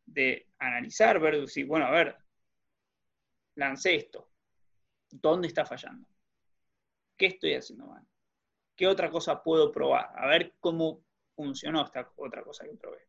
de 0.05 0.49
analizar, 0.59 1.19
ver, 1.21 1.41
decir, 1.41 1.67
bueno, 1.67 1.87
a 1.87 1.91
ver, 1.91 2.17
lancé 3.55 3.95
esto, 3.97 4.31
¿dónde 5.11 5.49
está 5.49 5.65
fallando? 5.65 6.09
¿Qué 7.17 7.27
estoy 7.27 7.55
haciendo 7.55 7.87
mal? 7.87 8.07
¿Qué 8.77 8.87
otra 8.87 9.11
cosa 9.11 9.43
puedo 9.43 9.71
probar? 9.71 10.11
A 10.17 10.27
ver 10.27 10.55
cómo 10.59 11.05
funcionó 11.35 11.85
esta 11.85 12.11
otra 12.17 12.43
cosa 12.43 12.65
que 12.65 12.75
probé. 12.77 13.07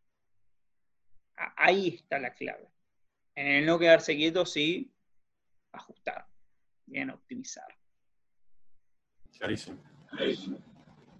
Ahí 1.35 1.95
está 1.95 2.19
la 2.19 2.33
clave. 2.33 2.69
En 3.35 3.47
el 3.47 3.65
no 3.65 3.79
quedarse 3.79 4.15
quieto, 4.15 4.45
sí, 4.45 4.90
ajustar, 5.71 6.25
bien, 6.85 7.09
optimizar. 7.09 7.67
Clarísimo. 9.37 9.77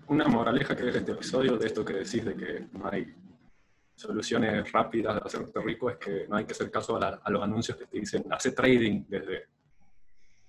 Una 0.08 0.28
moraleja 0.28 0.76
que 0.76 0.90
es 0.90 0.96
este 0.96 1.12
episodio 1.14 1.58
de 1.58 1.68
esto 1.68 1.86
que 1.86 1.94
decís 1.94 2.26
de 2.26 2.36
que 2.36 2.68
no 2.74 2.90
hay 2.90 3.16
soluciones 3.96 4.72
rápidas 4.72 5.16
de 5.16 5.22
hacerte 5.24 5.62
rico 5.62 5.90
es 5.90 5.98
que 5.98 6.28
no 6.28 6.36
hay 6.36 6.46
que 6.46 6.52
hacer 6.52 6.70
caso 6.70 6.98
a, 6.98 7.30
los 7.30 7.44
anuncios 7.44 7.78
que 7.78 7.86
te 7.86 8.00
dicen, 8.00 8.26
hace 8.32 8.52
trading 8.52 9.06
desde... 9.08 9.48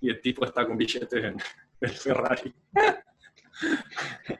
Y 0.01 0.09
el 0.09 0.19
tipo 0.19 0.43
está 0.43 0.65
con 0.65 0.77
billetes 0.77 1.23
en 1.23 1.37
el 1.81 1.91
Ferrari. 1.91 2.53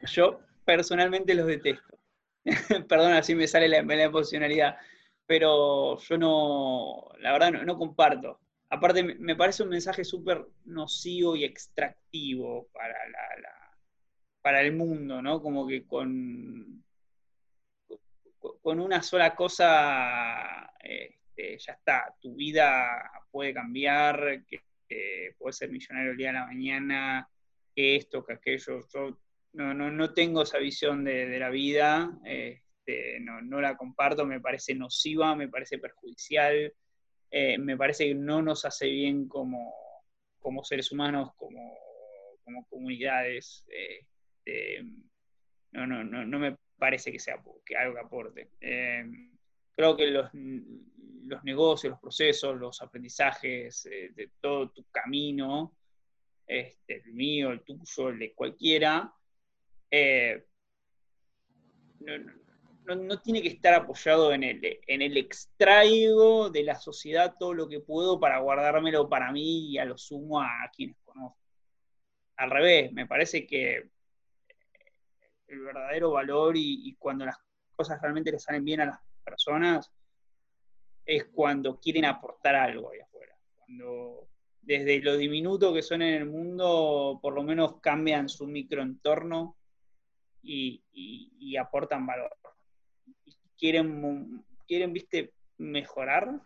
Yo 0.08 0.42
personalmente 0.66 1.34
los 1.36 1.48
detesto. 1.48 1.98
Perdón, 2.90 3.14
así 3.14 3.36
me 3.36 3.48
sale 3.48 3.70
la, 3.70 3.78
emocionalidad. 3.78 4.78
Pero 5.26 5.98
yo 6.00 6.18
no, 6.18 7.10
la 7.20 7.32
verdad 7.32 7.52
no, 7.52 7.78
comparto. 7.78 8.40
Aparte, 8.74 9.04
me 9.04 9.36
parece 9.36 9.62
un 9.62 9.70
mensaje 9.70 10.04
súper 10.04 10.48
nocivo 10.66 11.36
y 11.36 11.44
extractivo 11.44 12.70
para, 12.74 12.98
para 14.42 14.62
el 14.62 14.76
mundo, 14.76 15.22
¿no? 15.22 15.44
Como 15.44 15.68
que 15.68 15.86
con, 15.86 16.84
una 18.64 19.04
sola 19.04 19.36
cosa 19.36 20.74
este, 20.80 21.60
ya 21.60 21.74
está, 21.74 22.16
tu 22.20 22.34
vida 22.34 23.12
puede 23.30 23.54
cambiar, 23.54 24.44
que, 24.48 24.62
puedes 25.38 25.58
ser 25.58 25.70
millonario 25.70 26.12
el 26.12 26.18
día 26.18 26.28
de 26.30 26.34
la 26.34 26.48
mañana, 26.48 27.30
que 27.76 27.96
esto, 27.98 28.26
que 28.26 28.34
aquello. 28.34 28.80
Yo 28.92 29.20
no, 29.54 30.14
tengo 30.16 30.42
esa 30.42 30.58
visión 30.58 31.04
de, 31.04 31.38
la 31.38 31.52
vida, 31.52 32.12
este, 32.26 33.20
no, 33.20 33.62
la 33.62 33.78
comparto, 33.78 34.26
me 34.26 34.42
parece 34.42 34.74
nociva, 34.74 35.36
me 35.36 35.48
parece 35.48 35.78
perjudicial, 35.78 36.74
eh, 37.36 37.58
me 37.58 37.76
parece 37.76 38.06
que 38.08 38.14
no 38.14 38.44
nos 38.44 38.64
hace 38.64 38.88
bien 38.88 39.28
como, 39.28 39.74
seres 40.62 40.92
humanos, 40.92 41.32
como, 41.36 41.80
comunidades. 42.70 43.66
Este, 43.68 44.84
no, 45.72 45.88
no, 45.88 46.04
no, 46.04 46.24
no 46.28 46.38
me 46.38 46.56
parece 46.78 47.12
que 47.12 47.18
sea 47.18 47.42
que 47.66 47.76
algo 47.76 47.96
que 47.96 48.00
aporte. 48.00 48.50
Eh, 48.62 49.04
creo 49.76 49.98
que 49.98 50.12
los, 50.12 50.32
negocios, 51.44 51.90
los 51.94 52.00
procesos, 52.00 52.56
los 52.56 52.80
aprendizajes 52.84 53.88
eh, 53.88 54.12
de 54.14 54.30
todo 54.40 54.70
tu 54.70 54.86
camino, 54.92 55.76
este, 56.46 57.02
el 57.04 57.14
mío, 57.14 57.50
el 57.50 57.62
tuyo, 57.62 58.10
el 58.10 58.20
de 58.20 58.34
cualquiera, 58.34 59.12
eh, 59.90 60.46
no, 62.02 62.43
tiene 63.24 63.42
que 63.42 63.50
estar 63.50 63.74
apoyado 63.74 64.34
en 64.34 64.44
el, 64.44 64.80
en 64.88 65.02
el 65.02 65.18
extraigo 65.18 66.50
de 66.50 66.64
la 66.64 66.76
sociedad 66.76 67.36
todo 67.40 67.54
lo 67.54 67.68
que 67.68 67.80
puedo 67.80 68.20
para 68.20 68.40
guardármelo 68.40 69.10
para 69.10 69.32
mí 69.32 69.72
y 69.72 69.78
a 69.78 69.86
lo 69.86 69.98
sumo 69.98 70.42
a 70.42 70.70
quienes 70.76 70.98
conozco. 71.04 71.38
Al 72.38 72.50
revés, 72.50 72.92
me 72.92 73.06
parece 73.06 73.46
que 73.46 73.90
el 75.48 75.60
verdadero 75.60 76.12
valor 76.12 76.56
y, 76.58 76.96
cuando 76.98 77.26
las 77.26 77.38
cosas 77.76 78.02
realmente 78.02 78.32
le 78.32 78.40
salen 78.40 78.66
bien 78.66 78.82
a 78.82 78.86
las 78.86 79.00
personas, 79.24 79.92
es 81.06 81.26
cuando 81.26 81.80
quieren 81.80 82.06
aportar 82.06 82.56
algo 82.56 82.92
ahí 82.92 83.00
afuera. 83.00 83.36
Cuando 83.58 84.28
desde 84.62 85.00
lo 85.02 85.18
diminuto 85.18 85.74
que 85.74 85.82
son 85.82 86.02
en 86.02 86.14
el 86.16 86.26
mundo, 86.26 87.20
por 87.22 87.34
lo 87.34 87.44
menos 87.44 87.80
cambian 87.82 88.30
su 88.30 88.48
microentorno 88.48 89.58
y, 90.42 90.84
y, 90.92 91.56
aportan 91.58 92.06
valor. 92.06 92.36
Quieren, 93.58 94.44
quieren, 94.68 94.94
viste, 94.94 95.32
mejorar, 95.58 96.42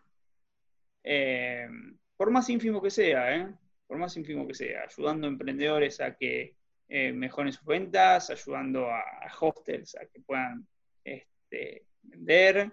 eh, 1.03 1.67
por 2.15 2.31
más 2.31 2.49
ínfimo 2.49 2.81
que 2.81 2.89
sea, 2.89 3.35
¿eh? 3.35 3.47
por 3.87 3.97
más 3.97 4.15
ínfimo 4.17 4.47
que 4.47 4.53
sea, 4.53 4.83
ayudando 4.83 5.27
a 5.27 5.29
emprendedores 5.29 6.01
a 6.01 6.15
que 6.15 6.55
eh, 6.89 7.13
mejoren 7.13 7.53
sus 7.53 7.65
ventas, 7.65 8.29
ayudando 8.29 8.89
a, 8.89 9.03
hostels 9.39 9.95
a 9.95 10.05
que 10.05 10.19
puedan 10.21 10.67
este, 11.03 11.85
vender, 12.03 12.71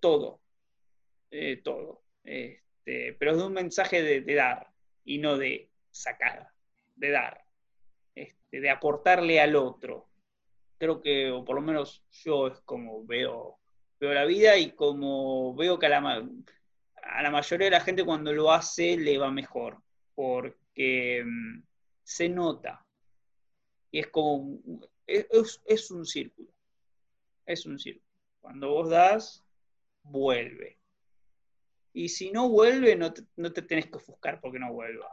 todo, 0.00 0.40
todo. 1.62 2.02
Este, 2.24 3.14
pero 3.18 3.32
es 3.32 3.38
de 3.38 3.44
un 3.44 3.52
mensaje 3.52 4.02
de, 4.02 4.34
dar 4.34 4.68
y 5.04 5.18
no 5.18 5.36
de 5.36 5.70
sacar, 5.90 6.48
de 6.96 7.10
dar, 7.10 7.44
este, 8.14 8.60
de 8.60 8.70
aportarle 8.70 9.40
al 9.40 9.56
otro. 9.56 10.09
Creo 10.80 11.02
que, 11.02 11.30
o 11.30 11.44
por 11.44 11.56
lo 11.56 11.60
menos 11.60 12.02
yo 12.24 12.46
es 12.46 12.58
como 12.62 13.04
veo, 13.04 13.58
veo 14.00 14.14
la 14.14 14.24
vida 14.24 14.56
y 14.56 14.72
como 14.72 15.54
veo 15.54 15.78
que 15.78 15.84
a 15.84 16.00
la, 16.00 16.26
a 17.02 17.22
la 17.22 17.30
mayoría 17.30 17.66
de 17.66 17.72
la 17.72 17.82
gente 17.82 18.02
cuando 18.02 18.32
lo 18.32 18.50
hace 18.50 18.96
le 18.96 19.18
va 19.18 19.30
mejor, 19.30 19.76
porque 20.14 21.22
mm, 21.22 21.62
se 22.02 22.30
nota. 22.30 22.82
Y 23.90 23.98
es 23.98 24.06
como, 24.06 24.58
es, 25.06 25.60
es 25.66 25.90
un 25.90 26.06
círculo, 26.06 26.48
es 27.44 27.66
un 27.66 27.78
círculo. 27.78 28.06
Cuando 28.40 28.70
vos 28.70 28.88
das, 28.88 29.44
vuelve. 30.02 30.78
Y 31.92 32.08
si 32.08 32.30
no 32.30 32.48
vuelve, 32.48 32.96
no 32.96 33.12
no 33.36 33.52
te 33.52 33.60
tenés 33.60 33.90
que 33.90 33.98
ofuscar 33.98 34.40
porque 34.40 34.58
no 34.58 34.72
vuelva. 34.72 35.12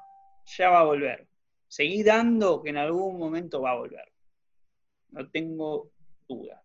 Ya 0.57 0.69
va 0.69 0.79
a 0.79 0.85
volver. 0.85 1.27
Seguí 1.67 2.03
dando 2.03 2.63
que 2.63 2.69
en 2.69 2.77
algún 2.77 3.19
momento 3.19 3.59
va 3.61 3.71
a 3.71 3.79
volver. 3.79 4.09
No 5.11 5.29
tengo 5.29 5.91
dudas. 6.27 6.61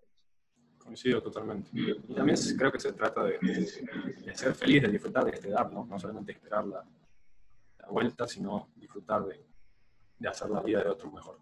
Coincido 0.78 1.22
totalmente. 1.22 1.70
Y 1.72 2.14
también 2.14 2.36
creo 2.59 2.72
que 2.72 2.80
se 2.80 2.93
trata 2.93 3.22
de, 3.22 3.38
ser 4.34 4.55
feliz, 4.55 4.82
de 4.82 4.88
disfrutar 4.88 5.24
de 5.24 5.30
este 5.30 5.49
dar, 5.51 5.72
¿no? 5.72 5.86
solamente 5.99 6.32
esperar 6.32 6.66
la, 6.66 6.84
vuelta, 7.88 8.26
sino 8.26 8.70
disfrutar 8.76 9.24
de, 9.24 9.45
de, 10.18 10.28
hacer 10.28 10.51
la 10.51 10.61
vida 10.61 10.82
de 10.82 10.88
otro 10.88 11.11
mejor. 11.11 11.38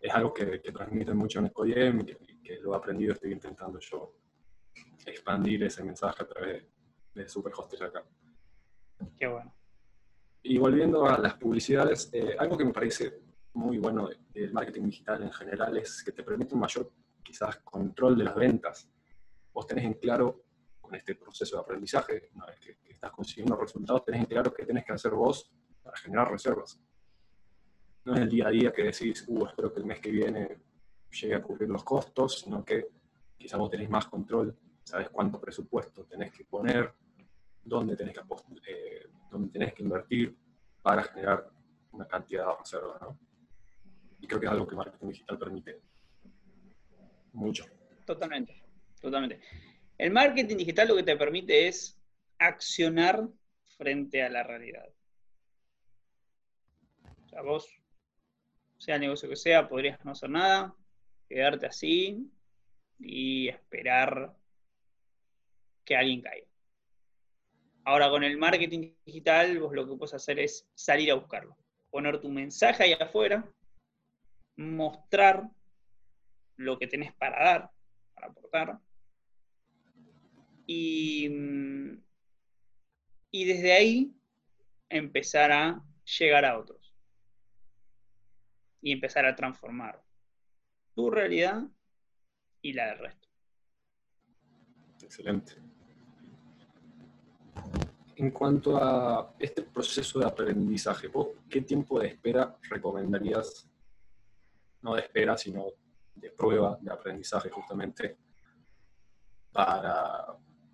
Es 0.00 0.12
algo 0.14 0.32
que, 0.34 0.60
que 0.60 0.72
transmiten 0.72 1.16
mucho 1.16 1.38
en 1.38 1.46
Escodiem 1.46 2.00
y 2.00 2.04
que, 2.04 2.16
que, 2.42 2.58
lo 2.60 2.74
he 2.74 2.76
aprendido, 2.76 3.12
estoy 3.12 3.32
intentando 3.32 3.78
yo 3.78 4.14
expandir 5.06 5.64
ese 5.64 5.82
mensaje 5.82 6.22
a 6.22 6.26
través 6.26 6.64
de, 7.14 7.28
Super 7.28 7.52
acá. 7.52 8.04
Qué 9.18 9.26
bueno. 9.26 9.52
Y 10.42 10.56
volviendo 10.56 11.04
a 11.06 11.18
las 11.18 11.34
publicidades, 11.34 12.08
eh, 12.12 12.36
algo 12.38 12.56
que 12.56 12.64
me 12.64 12.72
parece 12.72 13.22
muy 13.54 13.78
bueno 13.78 14.08
del 14.32 14.52
marketing 14.52 14.84
digital 14.84 15.22
en 15.22 15.32
general 15.32 15.76
es 15.76 16.02
que 16.04 16.12
te 16.12 16.22
permite 16.22 16.54
un 16.54 16.60
mayor 16.60 16.90
quizás 17.22 17.58
control 17.58 18.16
de 18.16 18.24
las 18.24 18.34
ventas. 18.34 18.88
Vos 19.52 19.66
tenés 19.66 19.84
en 19.84 19.94
claro, 19.94 20.44
con 20.80 20.94
este 20.94 21.14
proceso 21.14 21.56
de 21.56 21.62
aprendizaje, 21.62 22.30
una 22.34 22.46
vez 22.46 22.58
que, 22.60 22.78
estás 22.88 23.12
consiguiendo 23.12 23.54
resultados, 23.54 24.04
tenés 24.04 24.22
en 24.22 24.26
claro 24.26 24.52
qué 24.52 24.66
tenés 24.66 24.84
que 24.84 24.92
hacer 24.92 25.12
vos 25.12 25.52
para 25.84 25.96
generar 25.98 26.32
reservas. 26.32 26.80
No 28.04 28.14
es 28.14 28.22
el 28.22 28.28
día 28.28 28.48
a 28.48 28.50
día 28.50 28.72
que 28.72 28.82
decís, 28.82 29.24
uh, 29.28 29.46
espero 29.46 29.72
que 29.72 29.78
el 29.78 29.86
mes 29.86 30.00
que 30.00 30.10
viene 30.10 30.58
llegue 31.12 31.36
a 31.36 31.42
cubrir 31.42 31.68
los 31.68 31.84
costos, 31.84 32.40
sino 32.40 32.64
que 32.64 32.88
quizás 33.36 33.56
vos 33.56 33.70
tenés 33.70 33.88
más 33.88 34.06
control, 34.06 34.56
sabes 34.82 35.10
cuánto 35.10 35.40
presupuesto 35.40 36.06
tenés 36.06 36.32
que 36.32 36.44
poner, 36.44 36.92
dónde 37.62 37.94
tenés 37.94 38.14
que, 38.14 38.20
eh, 38.66 39.06
dónde 39.30 39.50
tenés 39.50 39.74
que 39.74 39.82
invertir 39.84 40.36
para 40.82 41.04
generar 41.04 41.48
una 41.92 42.08
cantidad 42.08 42.46
de 42.46 42.56
reservas. 42.58 43.00
¿no? 43.00 43.18
Y 44.20 44.26
creo 44.26 44.40
que 44.40 44.46
es 44.46 44.52
algo 44.52 44.66
que 44.66 44.76
marketing 44.76 45.08
digital 45.08 45.38
permite 45.38 45.80
mucho. 47.32 47.64
Totalmente, 48.04 48.62
totalmente. 49.00 49.40
El 49.96 50.10
marketing 50.12 50.56
digital 50.56 50.88
lo 50.88 50.96
que 50.96 51.02
te 51.02 51.16
permite 51.16 51.68
es 51.68 51.98
accionar 52.38 53.28
frente 53.76 54.22
a 54.22 54.28
la 54.28 54.42
realidad. 54.42 54.88
O 57.26 57.28
sea, 57.28 57.42
vos, 57.42 57.68
sea 58.78 58.94
el 58.96 59.02
negocio 59.02 59.28
que 59.28 59.36
sea, 59.36 59.68
podrías 59.68 60.04
no 60.04 60.12
hacer 60.12 60.30
nada, 60.30 60.74
quedarte 61.28 61.66
así 61.66 62.30
y 62.98 63.48
esperar 63.48 64.34
que 65.84 65.96
alguien 65.96 66.22
caiga. 66.22 66.46
Ahora, 67.84 68.10
con 68.10 68.22
el 68.22 68.36
marketing 68.36 68.92
digital, 69.04 69.58
vos 69.60 69.74
lo 69.74 69.88
que 69.88 69.96
puedes 69.96 70.14
hacer 70.14 70.38
es 70.38 70.68
salir 70.74 71.10
a 71.10 71.14
buscarlo, 71.14 71.56
poner 71.90 72.20
tu 72.20 72.28
mensaje 72.28 72.82
ahí 72.82 72.92
afuera, 72.92 73.50
mostrar 74.58 75.48
lo 76.56 76.78
que 76.78 76.88
tenés 76.88 77.14
para 77.14 77.44
dar, 77.44 77.70
para 78.14 78.26
aportar. 78.26 78.78
Y, 80.66 81.30
y 83.30 83.44
desde 83.44 83.72
ahí 83.72 84.14
empezar 84.88 85.52
a 85.52 85.82
llegar 86.18 86.44
a 86.44 86.58
otros. 86.58 86.92
Y 88.82 88.92
empezar 88.92 89.24
a 89.24 89.34
transformar 89.34 90.02
tu 90.94 91.10
realidad 91.10 91.62
y 92.60 92.72
la 92.72 92.88
del 92.88 92.98
resto. 92.98 93.28
Excelente. 95.02 95.52
En 98.16 98.32
cuanto 98.32 98.76
a 98.76 99.32
este 99.38 99.62
proceso 99.62 100.18
de 100.18 100.26
aprendizaje, 100.26 101.08
¿qué 101.48 101.60
tiempo 101.60 102.00
de 102.00 102.08
espera 102.08 102.58
recomendarías? 102.68 103.67
No 104.82 104.94
de 104.94 105.02
espera, 105.02 105.36
sino 105.36 105.66
de 106.14 106.30
prueba, 106.30 106.78
de 106.80 106.92
aprendizaje 106.92 107.50
justamente, 107.50 108.16
para 109.52 110.26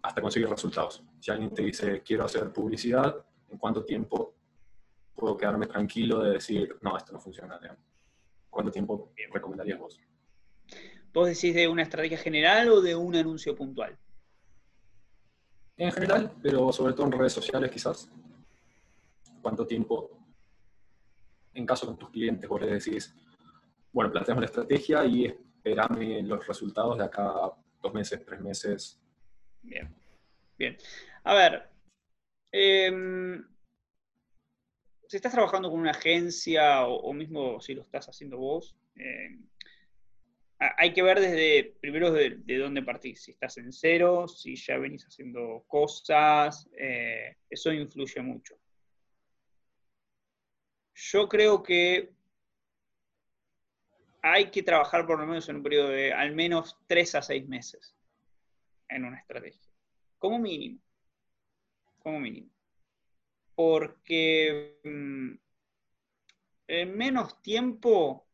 hasta 0.02 0.20
conseguir 0.20 0.48
resultados. 0.48 1.02
Si 1.20 1.30
alguien 1.30 1.54
te 1.54 1.62
dice, 1.62 2.02
quiero 2.02 2.24
hacer 2.24 2.52
publicidad, 2.52 3.24
¿en 3.48 3.56
cuánto 3.58 3.84
tiempo 3.84 4.34
puedo 5.14 5.36
quedarme 5.36 5.66
tranquilo 5.66 6.20
de 6.20 6.32
decir, 6.32 6.76
no, 6.82 6.96
esto 6.96 7.12
no 7.12 7.20
funciona? 7.20 7.58
¿Cuánto 8.50 8.70
tiempo 8.70 9.12
recomendarías 9.32 9.78
vos? 9.78 9.98
¿Vos 11.12 11.28
decís 11.28 11.54
de 11.54 11.68
una 11.68 11.82
estrategia 11.82 12.18
general 12.18 12.68
o 12.68 12.80
de 12.80 12.94
un 12.94 13.16
anuncio 13.16 13.54
puntual? 13.54 13.96
En 15.76 15.90
general, 15.90 16.32
pero 16.42 16.72
sobre 16.72 16.92
todo 16.92 17.06
en 17.06 17.12
redes 17.12 17.32
sociales 17.32 17.70
quizás. 17.70 18.08
¿Cuánto 19.40 19.66
tiempo, 19.66 20.10
en 21.54 21.64
caso 21.64 21.86
con 21.86 21.96
tus 21.96 22.10
clientes, 22.10 22.48
vos 22.48 22.60
les 22.60 22.84
decís, 22.84 23.14
bueno, 23.94 24.10
planteamos 24.10 24.42
la 24.42 24.46
estrategia 24.46 25.04
y 25.04 25.26
esperame 25.26 26.20
los 26.24 26.44
resultados 26.46 26.98
de 26.98 27.04
acá 27.04 27.52
dos 27.80 27.94
meses, 27.94 28.24
tres 28.26 28.40
meses. 28.40 29.00
Bien, 29.62 29.88
bien. 30.58 30.76
A 31.22 31.34
ver, 31.34 31.70
em, 32.50 33.46
si 35.06 35.16
estás 35.16 35.32
trabajando 35.32 35.70
con 35.70 35.78
una 35.78 35.92
agencia 35.92 36.86
o, 36.86 37.12
mismo 37.12 37.60
si 37.60 37.74
lo 37.74 37.82
estás 37.82 38.08
haciendo 38.08 38.36
vos, 38.36 38.76
em, 38.96 39.46
hay 40.58 40.92
que 40.92 41.02
ver 41.02 41.20
desde, 41.20 41.76
primero 41.80 42.10
de, 42.10 42.42
dónde 42.58 42.82
partís, 42.82 43.22
si 43.22 43.30
estás 43.30 43.58
en 43.58 43.72
cero, 43.72 44.26
si 44.26 44.56
ya 44.56 44.76
venís 44.76 45.06
haciendo 45.06 45.64
cosas, 45.68 46.68
eh, 46.76 47.36
eso 47.48 47.72
influye 47.72 48.20
mucho. 48.22 48.56
Yo 50.94 51.28
creo 51.28 51.62
que 51.62 52.13
hay 54.26 54.50
que 54.50 54.62
trabajar 54.62 55.06
por 55.06 55.20
lo 55.20 55.26
menos 55.26 55.46
en 55.50 55.56
un 55.56 55.62
periodo 55.62 55.90
de 55.90 56.10
al 56.14 56.34
menos 56.34 56.78
tres 56.86 57.14
a 57.14 57.20
seis 57.20 57.46
meses 57.46 57.94
en 58.88 59.04
una 59.04 59.18
estrategia. 59.18 59.70
Como 60.18 60.38
mínimo. 60.38 60.80
Como 61.98 62.20
mínimo. 62.20 62.48
Porque 63.54 64.80
mm, 64.82 65.32
en 66.68 66.96
menos 66.96 67.42
tiempo, 67.42 68.26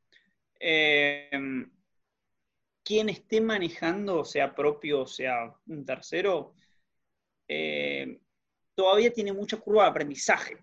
em, 0.61 1.69
quien 2.85 3.09
esté 3.09 3.41
manejando, 3.41 4.25
sea 4.25 4.55
propio 4.55 5.01
o 5.01 5.07
sea 5.07 5.53
un 5.67 5.85
tercero, 5.85 6.55
em, 7.49 8.17
todavía 8.77 9.13
tiene 9.13 9.33
mucha 9.33 9.57
curva 9.57 9.85
de 9.85 9.91
aprendizaje 9.91 10.57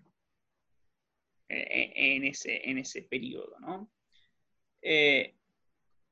eh, 1.50 1.92
en, 1.94 2.24
ese, 2.24 2.66
en 2.70 2.78
ese 2.78 3.02
periodo, 3.02 3.60
¿no? 3.60 3.90
Eh, 4.82 5.34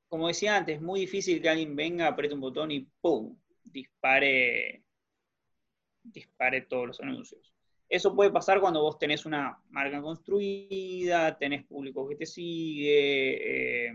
como 0.09 0.29
decía 0.29 0.57
antes, 0.57 0.77
es 0.77 0.83
muy 0.83 1.01
difícil 1.01 1.43
que 1.43 1.49
alguien 1.49 1.75
venga, 1.77 2.07
apriete 2.07 2.35
un 2.35 2.41
botón 2.41 2.71
y 2.71 2.81
¡pum! 3.01 3.37
dispare, 3.65 4.83
dispare 6.03 6.63
todos 6.63 6.87
los 6.87 7.01
anuncios. 7.01 7.53
Eso 7.89 8.15
puede 8.15 8.31
pasar 8.31 8.61
cuando 8.61 8.83
vos 8.83 8.99
tenés 8.99 9.27
una 9.27 9.59
marca 9.71 10.01
construida, 10.01 11.37
tenés 11.39 11.65
público 11.67 12.09
que 12.09 12.17
te 12.17 12.27
sigue, 12.27 13.87
eh, 13.89 13.93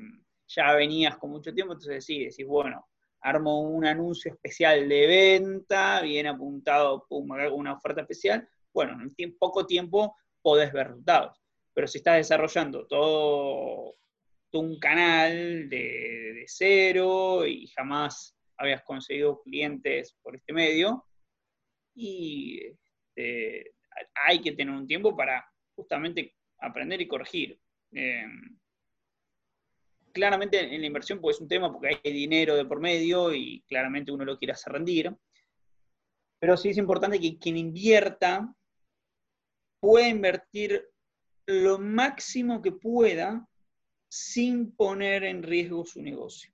ya 0.48 0.74
venías 0.74 1.18
con 1.18 1.32
mucho 1.32 1.54
tiempo, 1.54 1.74
entonces 1.74 2.06
sí, 2.06 2.26
decís, 2.26 2.46
bueno, 2.46 2.88
armo 3.22 3.62
un 3.62 3.86
anuncio 3.86 4.32
especial 4.32 4.88
de 4.88 5.08
venta, 5.08 6.02
bien 6.02 6.28
apuntado, 6.28 7.06
pum, 7.08 7.30
una 7.54 7.74
oferta 7.74 8.02
especial. 8.02 8.48
Bueno, 8.74 8.98
en 9.18 9.38
poco 9.38 9.66
tiempo 9.66 10.16
podés 10.42 10.72
ver 10.74 10.88
resultados. 10.88 11.38
Pero 11.74 11.88
si 11.88 12.00
estás 12.00 12.18
desarrollando 12.18 12.86
todo 12.88 13.96
un 14.60 14.80
canal 14.80 15.70
de, 15.70 16.44
cero 16.48 17.46
y 17.46 17.68
jamás 17.68 18.36
habías 18.58 18.84
conseguido 18.84 19.42
clientes 19.44 20.16
por 20.22 20.36
este 20.36 20.54
medio 20.54 21.06
y 21.96 22.60
este, 22.66 23.74
hay 24.26 24.42
que 24.42 24.52
tener 24.54 24.74
un 24.74 24.88
tiempo 24.88 25.16
para 25.16 25.46
justamente 25.76 26.36
aprender 26.60 27.02
y 27.02 27.08
corregir. 27.08 27.60
Em, 27.92 28.58
claramente 30.12 30.60
en 30.60 30.82
la 30.82 30.88
inversión 30.88 31.20
pues, 31.20 31.38
es 31.38 31.42
un 31.42 31.48
tema 31.48 31.72
porque 31.72 32.00
hay 32.04 32.14
dinero 32.14 32.56
de 32.56 32.66
por 32.66 32.80
medio 32.80 33.34
y 33.34 33.64
claramente 33.68 34.12
uno 34.12 34.26
lo 34.26 34.38
quiere 34.38 34.54
hacer 34.54 34.74
rendir, 34.74 35.16
pero 36.40 36.58
sí 36.58 36.70
es 36.70 36.78
importante 36.78 37.20
que 37.20 37.38
quien 37.38 37.58
invierta 37.58 38.54
pueda 39.80 40.08
invertir 40.08 40.88
lo 41.48 41.80
máximo 41.80 42.62
que 42.62 42.72
pueda 42.72 43.48
sin 44.12 44.74
poner 44.74 45.24
en 45.24 45.42
riesgo 45.42 45.86
su 45.86 46.02
negocio. 46.02 46.52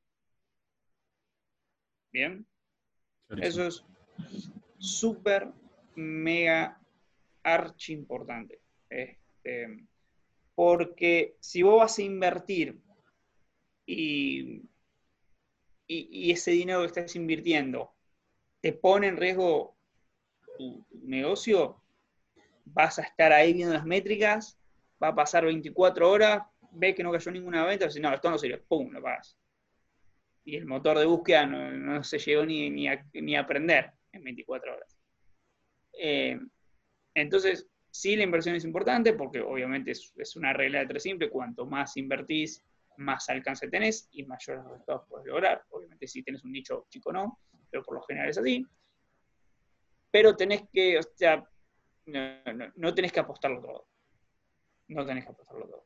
Bien. 2.13 2.45
Eso 3.41 3.65
es 3.65 3.83
súper, 4.77 5.51
mega, 5.95 6.79
archi 7.41 7.93
importante. 7.93 8.61
Este, 8.87 9.87
porque 10.53 11.35
si 11.39 11.63
vos 11.63 11.79
vas 11.79 11.97
a 11.97 12.03
invertir 12.03 12.79
y, 13.87 14.61
y, 15.87 16.31
ese 16.31 16.51
dinero 16.51 16.81
que 16.81 16.87
estás 16.87 17.15
invirtiendo 17.15 17.91
te 18.61 18.71
pone 18.71 19.07
en 19.07 19.17
riesgo 19.17 19.75
tu, 20.59 20.85
negocio, 21.01 21.81
vas 22.65 22.99
a 22.99 23.01
estar 23.01 23.33
ahí 23.33 23.53
viendo 23.53 23.73
las 23.73 23.85
métricas, 23.85 24.59
va 25.01 25.07
a 25.07 25.15
pasar 25.15 25.45
24 25.45 26.07
horas, 26.09 26.43
ves 26.71 26.95
que 26.95 27.03
no 27.03 27.11
cayó 27.11 27.31
ninguna 27.31 27.65
venta, 27.65 27.85
dices, 27.85 28.01
no, 28.01 28.13
esto 28.13 28.29
no 28.29 28.37
sirve, 28.37 28.57
¡pum! 28.67 28.91
lo 28.91 29.01
pagas. 29.01 29.37
Y 30.43 30.55
el 30.55 30.65
motor 30.65 30.97
de 30.97 31.05
búsqueda 31.05 31.45
no, 31.45 32.03
se 32.03 32.19
llegó 32.19 32.45
ni, 32.45 32.69
ni, 32.69 32.87
a, 32.87 33.05
ni, 33.13 33.35
a, 33.35 33.41
aprender 33.41 33.91
en 34.11 34.23
24 34.23 34.75
horas. 34.75 34.97
Eh, 35.93 36.39
entonces, 37.13 37.67
sí, 37.89 38.15
la 38.15 38.23
inversión 38.23 38.55
es 38.55 38.63
importante 38.63 39.13
porque 39.13 39.41
obviamente 39.41 39.91
es, 39.91 40.13
es, 40.17 40.35
una 40.35 40.53
regla 40.53 40.79
de 40.79 40.87
tres 40.87 41.03
simple, 41.03 41.29
cuanto 41.29 41.65
más 41.65 41.97
invertís, 41.97 42.63
más 42.97 43.29
alcance 43.29 43.67
tenés 43.69 44.07
y 44.11 44.23
mayores 44.23 44.63
resultados 44.63 45.03
puedes 45.07 45.27
lograr. 45.27 45.63
Obviamente 45.69 46.07
si 46.07 46.23
tenés 46.23 46.43
un 46.43 46.51
nicho 46.51 46.87
chico 46.89 47.11
no, 47.11 47.39
pero 47.69 47.83
por 47.83 47.95
lo 47.95 48.01
general 48.03 48.29
es 48.29 48.37
así. 48.37 48.65
Pero 50.11 50.35
tenés 50.35 50.63
que, 50.71 50.97
o 50.97 51.01
sea, 51.15 51.47
no, 52.75 52.93
tenés 52.93 53.11
que 53.11 53.19
apostarlo 53.19 53.61
todo. 53.61 53.87
No 54.87 55.05
tenés 55.05 55.25
que 55.25 55.31
apostarlo 55.31 55.67
todo. 55.67 55.85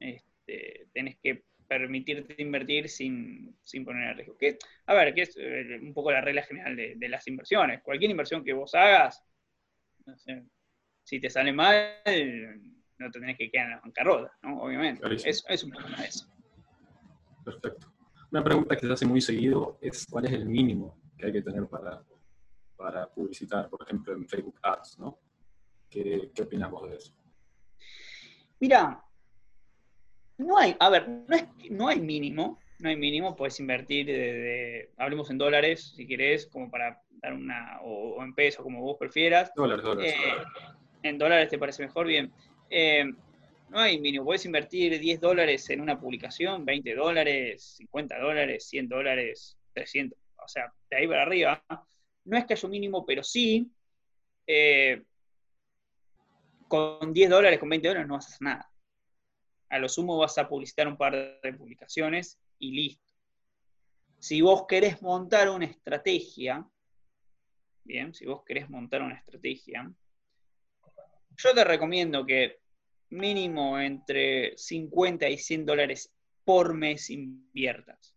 Este, 0.00 0.88
tenés 0.92 1.18
que 1.22 1.44
permitirte 1.68 2.42
invertir 2.42 2.88
sin, 2.88 3.56
poner 3.84 4.10
en 4.10 4.16
riesgo. 4.16 4.36
Que, 4.36 4.58
a 4.86 4.94
ver, 4.94 5.14
que 5.14 5.22
es 5.22 5.36
eh, 5.36 5.78
un 5.80 5.94
poco 5.94 6.10
la 6.10 6.20
regla 6.20 6.42
general 6.42 6.74
de, 6.74 7.08
las 7.08 7.28
inversiones. 7.28 7.80
Cualquier 7.82 8.10
inversión 8.10 8.42
que 8.42 8.52
vos 8.52 8.74
hagas, 8.74 9.22
si 11.04 11.20
te 11.20 11.30
sale 11.30 11.52
mal, 11.52 12.02
no 12.98 13.10
tenés 13.12 13.38
que 13.38 13.50
quedar 13.50 13.66
en 13.66 13.70
la 13.72 13.80
bancarrota, 13.80 14.36
¿no? 14.42 14.62
Obviamente. 14.62 15.06
Es, 15.14 15.44
es, 15.48 15.62
un 15.62 15.70
de 15.70 16.04
eso. 16.04 16.26
Perfecto. 17.44 17.92
Una 18.32 18.42
pregunta 18.42 18.76
que 18.76 18.86
se 18.86 18.92
hace 18.92 19.06
muy 19.06 19.20
seguido 19.20 19.78
es 19.80 20.06
cuál 20.06 20.26
es 20.26 20.32
el 20.32 20.46
mínimo 20.46 21.00
que 21.16 21.26
hay 21.26 21.32
que 21.32 21.42
tener 21.42 21.68
para, 21.68 22.02
para 22.76 23.08
publicitar, 23.08 23.68
por 23.70 23.82
ejemplo, 23.82 24.12
en 24.12 24.26
Facebook 24.26 24.58
Ads, 24.60 24.98
¿no? 24.98 25.20
¿Qué, 25.88 26.32
qué 26.34 26.42
opinamos 26.42 26.90
de 26.90 26.96
eso? 26.96 27.14
Mira, 28.58 29.04
no 30.40 30.58
hay, 30.58 30.74
a 30.78 30.88
ver, 30.88 31.08
no, 31.08 31.36
es, 31.36 31.44
no 31.70 31.88
hay 31.88 32.00
mínimo, 32.00 32.58
no 32.78 32.88
hay 32.88 32.96
mínimo, 32.96 33.36
puedes 33.36 33.60
invertir 33.60 34.06
de, 34.06 34.90
hablemos 34.96 35.30
en 35.30 35.38
dólares, 35.38 35.92
si 35.94 36.06
querés, 36.06 36.46
como 36.46 36.70
para 36.70 37.02
dar 37.22 37.34
una, 37.34 37.78
o, 37.82 38.22
en 38.22 38.34
pesos, 38.34 38.62
como 38.62 38.80
vos 38.80 38.96
prefieras. 38.98 39.52
Dólares, 39.54 39.84
dólares. 39.84 40.14
Eh, 40.14 40.68
en 41.02 41.18
dólares 41.18 41.48
te 41.48 41.58
parece 41.58 41.82
mejor, 41.82 42.06
bien. 42.06 42.32
Eh, 42.70 43.04
no 43.68 43.78
hay 43.78 44.00
mínimo, 44.00 44.24
puedes 44.24 44.44
invertir 44.46 44.98
10 44.98 45.20
dólares 45.20 45.68
en 45.70 45.80
una 45.80 46.00
publicación, 46.00 46.64
20 46.64 46.94
dólares, 46.94 47.74
50 47.76 48.18
dólares, 48.18 48.66
100 48.68 48.88
dólares, 48.88 49.58
300, 49.74 50.18
o 50.42 50.48
sea, 50.48 50.72
de 50.90 50.96
ahí 50.96 51.06
para 51.06 51.22
arriba. 51.22 51.62
No 52.24 52.36
es 52.36 52.46
que 52.46 52.54
haya 52.54 52.66
un 52.66 52.72
mínimo, 52.72 53.04
pero 53.06 53.22
sí, 53.22 53.70
eh, 54.46 55.02
con 56.66 57.12
10 57.12 57.30
dólares, 57.30 57.58
con 57.58 57.68
20 57.68 57.88
dólares 57.88 58.08
no 58.08 58.16
hacer 58.16 58.36
nada. 58.40 58.69
A 59.70 59.78
lo 59.78 59.88
sumo 59.88 60.18
vas 60.18 60.36
a 60.38 60.48
publicitar 60.48 60.86
un 60.86 60.96
par 60.96 61.40
de 61.42 61.52
publicaciones 61.54 62.38
y 62.58 62.72
listo. 62.72 63.14
Si 64.18 64.42
vos 64.42 64.66
querés 64.66 65.00
montar 65.00 65.48
una 65.48 65.64
estrategia, 65.64 66.68
bien, 67.84 68.12
si 68.12 68.26
vos 68.26 68.44
querés 68.44 68.68
montar 68.68 69.02
una 69.02 69.14
estrategia, 69.14 69.90
yo 71.36 71.54
te 71.54 71.64
recomiendo 71.64 72.26
que 72.26 72.60
mínimo 73.10 73.78
entre 73.78 74.56
50 74.56 75.28
y 75.28 75.38
100 75.38 75.66
dólares 75.66 76.12
por 76.44 76.74
mes 76.74 77.10
inviertas. 77.10 78.14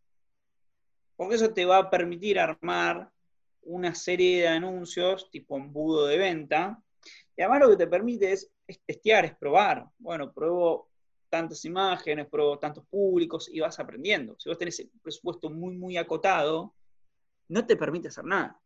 Porque 1.15 1.35
eso 1.35 1.53
te 1.53 1.65
va 1.65 1.77
a 1.77 1.89
permitir 1.89 2.39
armar 2.39 3.11
una 3.61 3.95
serie 3.95 4.41
de 4.41 4.47
anuncios 4.47 5.29
tipo 5.29 5.57
embudo 5.57 6.07
de 6.07 6.17
venta. 6.17 6.81
Y 7.35 7.41
además 7.41 7.61
lo 7.61 7.69
que 7.71 7.77
te 7.77 7.87
permite 7.87 8.31
es, 8.31 8.51
testear, 8.85 9.25
es 9.25 9.35
probar. 9.35 9.85
Bueno, 9.97 10.33
pruebo 10.33 10.89
tantas 11.33 11.65
imágenes, 11.65 12.27
tantos 12.61 12.85
públicos 12.85 13.49
y 13.51 13.59
vas 13.59 13.79
aprendiendo. 13.79 14.35
Si 14.37 14.49
vos 14.49 14.57
tenés 14.59 14.79
el 14.81 14.91
presupuesto 15.01 15.49
muy, 15.49 15.75
muy 15.75 15.97
acotado, 15.97 16.75
no 17.47 17.65
te 17.65 17.75
permite 17.75 18.09
hacer 18.09 18.23
nada. 18.23 18.61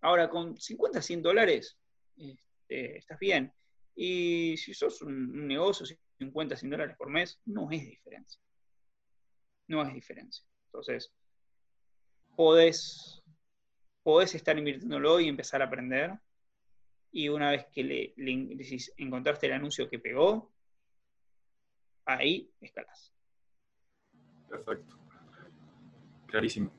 Ahora, 0.00 0.30
con 0.30 0.56
50, 0.56 1.02
100 1.02 1.22
dólares, 1.22 1.76
este, 2.16 2.98
estás 2.98 3.18
bien. 3.18 3.52
Y 3.96 4.56
si 4.58 4.74
sos 4.74 5.02
un, 5.02 5.48
negocio, 5.48 5.84
50, 6.20 6.54
100 6.54 6.70
dólares 6.70 6.96
por 6.96 7.10
mes, 7.10 7.40
no 7.46 7.68
es 7.72 7.84
diferencia. 7.84 8.40
No 9.66 9.82
es 9.82 9.92
diferencia. 9.92 10.46
Entonces, 10.66 11.12
podés, 12.36 13.24
podés 14.04 14.36
estar 14.36 14.56
invirtiéndolo 14.56 15.18
y 15.18 15.26
empezar 15.26 15.62
a 15.62 15.64
aprender. 15.64 16.12
Y 17.10 17.28
una 17.28 17.50
vez 17.50 17.66
que 17.72 17.82
le, 17.82 18.14
encontraste 18.98 19.46
el 19.46 19.54
anuncio 19.54 19.90
que 19.90 19.98
pegó, 19.98 20.52
ahí 22.06 22.50
escalas. 22.60 23.12
Perfecto. 24.48 24.96
Clarísimo. 26.26 26.70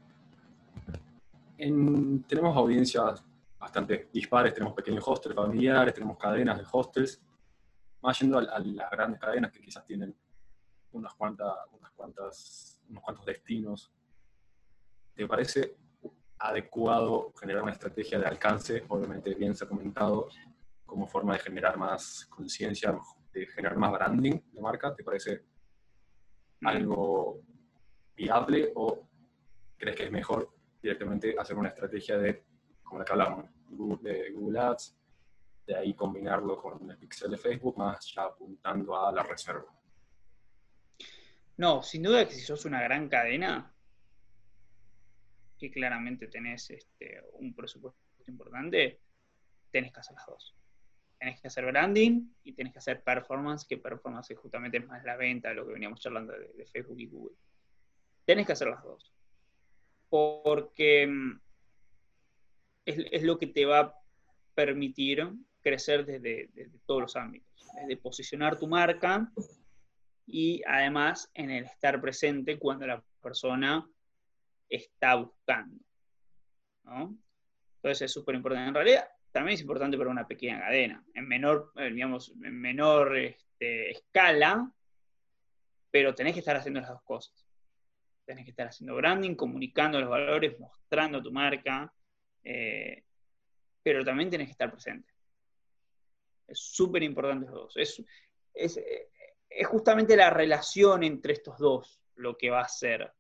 tenemos 1.58 2.58
audiencias 2.58 3.24
bastante 3.60 4.10
dispares, 4.12 4.54
tenemos 4.54 4.74
pequeños 4.74 5.04
hostels 5.08 5.36
familiares, 5.36 5.94
tenemos 5.94 6.18
cadenas 6.18 6.58
de 6.58 6.66
hostels, 6.72 7.22
más 8.02 8.20
yendo 8.20 8.38
a, 8.38 8.60
las 8.60 8.92
grandes 8.92 9.20
cadenas 9.20 9.52
que 9.52 9.62
quizás 9.62 9.86
tienen 9.86 10.16
unas 10.92 11.14
cuantas, 11.14 11.56
unas 11.72 11.92
cuantas, 11.92 12.82
unos 12.90 13.02
cuantos 13.04 13.26
destinos. 13.26 13.92
¿Te 15.16 15.26
parece 15.28 15.78
adecuado 16.40 17.32
generar 17.40 17.64
una 17.64 17.72
estrategia 17.72 18.20
de 18.20 18.26
alcance, 18.26 18.84
obviamente 18.90 19.34
bien 19.34 19.56
se 19.56 19.64
ha 19.64 19.68
comentado, 19.68 20.28
como 20.86 21.08
forma 21.08 21.34
de 21.34 21.40
generar 21.40 21.78
más 21.78 22.26
conciencia, 22.26 23.00
de 23.34 23.48
generar 23.48 23.78
más 23.78 23.92
branding 23.92 24.40
de 24.52 24.62
marca? 24.62 24.96
¿Te 24.96 25.04
parece 25.04 25.44
algo 26.62 27.42
viable 28.16 28.72
o 28.76 29.08
crees 29.78 29.96
que 29.96 30.04
es 30.06 30.12
mejor 30.12 30.54
directamente 30.82 31.36
hacer 31.38 31.58
una 31.58 31.70
estrategia 31.70 32.18
de 32.18 32.44
como 32.84 33.00
la 33.00 33.06
que 33.06 33.12
hablamos, 33.12 33.50
de 34.02 34.32
Google 34.32 34.60
Ads, 34.60 34.96
de 35.66 35.76
ahí 35.76 35.94
combinarlo 35.96 36.62
con 36.62 36.90
el 36.92 36.98
pixel 36.98 37.32
de 37.32 37.38
Facebook, 37.38 37.78
más 37.78 38.14
ya 38.14 38.24
apuntando 38.24 38.96
a 38.96 39.12
la 39.12 39.24
reserva. 39.24 39.74
No, 41.58 41.82
sin 41.82 42.04
duda 42.04 42.28
que 42.28 42.34
si 42.34 42.42
sos 42.42 42.66
una 42.66 42.82
gran 42.84 43.08
cadena, 43.10 43.74
que 45.58 45.72
claramente 45.72 46.28
tenés 46.28 46.70
este, 46.70 47.24
un 47.34 47.56
presupuesto 47.56 48.00
importante, 48.28 49.02
tenés 49.72 49.92
que 49.92 50.00
hacer 50.00 50.16
las 50.16 50.26
dos. 50.28 50.56
Tenés 51.24 51.40
que 51.40 51.48
hacer 51.48 51.66
branding 51.66 52.34
y 52.44 52.52
tenés 52.52 52.74
que 52.74 52.80
hacer 52.80 53.02
performance, 53.02 53.66
que 53.66 53.78
performance 53.78 54.32
es 54.32 54.38
justamente 54.38 54.82
más 54.82 55.06
la 55.06 55.16
venta, 55.16 55.54
lo 55.54 55.66
que 55.66 55.72
veníamos 55.72 56.02
charlando 56.02 56.34
de, 56.34 56.52
de 56.52 56.66
Facebook 56.66 57.00
y 57.00 57.08
Google. 57.08 57.38
Tenés 58.26 58.46
que 58.46 58.52
hacer 58.52 58.68
las 58.68 58.84
dos. 58.84 59.14
Porque 60.10 61.08
mm, 61.08 61.40
es, 62.86 63.24
lo 63.24 63.38
que 63.38 63.48
te 63.48 63.66
va 63.66 63.80
a 63.80 63.96
permitir 64.54 65.26
crecer 65.62 66.06
desde, 66.06 66.50
todos 66.86 67.02
los 67.02 67.16
ámbitos, 67.16 67.66
desde 67.76 67.98
posicionar 67.98 68.60
tu 68.60 68.68
marca 68.68 69.32
y 70.26 70.62
además 70.68 71.32
en 71.34 71.52
el 71.52 71.64
estar 71.64 72.02
presente 72.02 72.60
cuando 72.60 72.86
la 72.86 73.02
persona 73.22 73.90
está 74.68 75.16
buscando. 75.16 75.82
Entonces 76.86 78.02
es 78.02 78.12
súper 78.12 78.36
importante. 78.36 78.68
En 78.68 78.76
realidad, 78.76 79.08
también 79.34 79.56
es 79.56 79.62
importante 79.62 79.98
para 79.98 80.12
una 80.12 80.28
pequeña 80.28 80.60
cadena, 80.60 81.04
en 81.14 81.28
menor, 81.28 81.72
eh, 81.76 81.90
digamos, 81.90 82.32
en 82.42 82.62
menor 82.62 83.18
este, 83.18 83.90
escala, 83.92 84.72
pero 85.90 86.14
tenés 86.14 86.34
que 86.34 86.40
estar 86.40 86.56
haciendo 86.56 86.80
las 86.80 86.90
dos 86.90 87.02
cosas. 87.04 87.46
tenés 88.26 88.46
que 88.46 88.52
estar 88.52 88.68
haciendo 88.68 88.96
branding, 88.96 89.36
comunicando 89.36 90.00
los 90.00 90.10
valores, 90.10 90.58
mostrando 90.58 91.22
tu 91.22 91.32
marca, 91.32 91.92
eh, 92.44 93.04
pero 93.82 94.06
también 94.06 94.30
tenés 94.30 94.48
que 94.48 94.52
estar 94.52 94.72
presente. 94.72 95.12
Es 96.48 96.60
súper 96.60 97.04
importante 97.04 97.48
los 97.48 97.56
dos. 97.56 97.78
Es, 97.78 98.02
es, 98.54 98.80
es 99.50 99.68
justamente 99.68 100.16
la 100.16 100.30
relación 100.30 101.04
entre 101.04 101.34
estos 101.34 101.58
dos 101.58 102.02
lo 102.16 102.38
que 102.38 102.50
va 102.50 102.60
a 102.60 102.66
hacer 102.66 103.12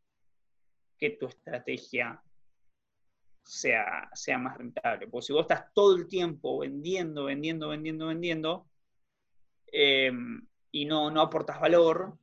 que 0.97 1.09
tu 1.09 1.27
estrategia 1.27 2.21
sea, 3.43 4.09
sea 4.13 4.37
más 4.37 4.57
rentable. 4.57 5.07
Porque 5.07 5.27
si 5.27 5.33
vos 5.33 5.43
estás 5.43 5.71
todo 5.73 5.95
el 5.95 6.07
tiempo 6.07 6.59
vendiendo, 6.59 7.25
vendiendo, 7.25 7.69
vendiendo, 7.69 8.07
vendiendo, 8.07 8.67
em, 9.71 10.47
y 10.71 10.85
no, 10.85 11.11
no 11.11 11.21
aportas 11.21 11.59
valor, 11.59 12.17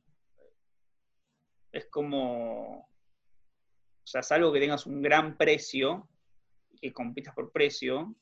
es 1.71 1.85
como, 1.87 2.79
o 2.79 4.07
sea, 4.07 4.23
salvo 4.23 4.51
que 4.51 4.59
tengas 4.59 4.85
un 4.85 5.01
gran 5.01 5.37
precio, 5.37 6.09
que 6.81 6.91
compitas 6.91 7.33
por 7.33 7.51
precio, 7.51 8.15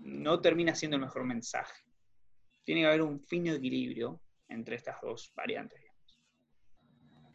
no 0.00 0.40
termina 0.40 0.74
siendo 0.74 0.96
el 0.96 1.02
mejor 1.02 1.24
mensaje. 1.24 1.84
Tiene 2.64 2.82
que 2.82 2.86
haber 2.86 3.02
un 3.02 3.20
fino 3.20 3.52
equilibrio 3.52 4.20
entre 4.48 4.76
estas 4.76 5.00
dos 5.02 5.32
variantes. 5.34 5.82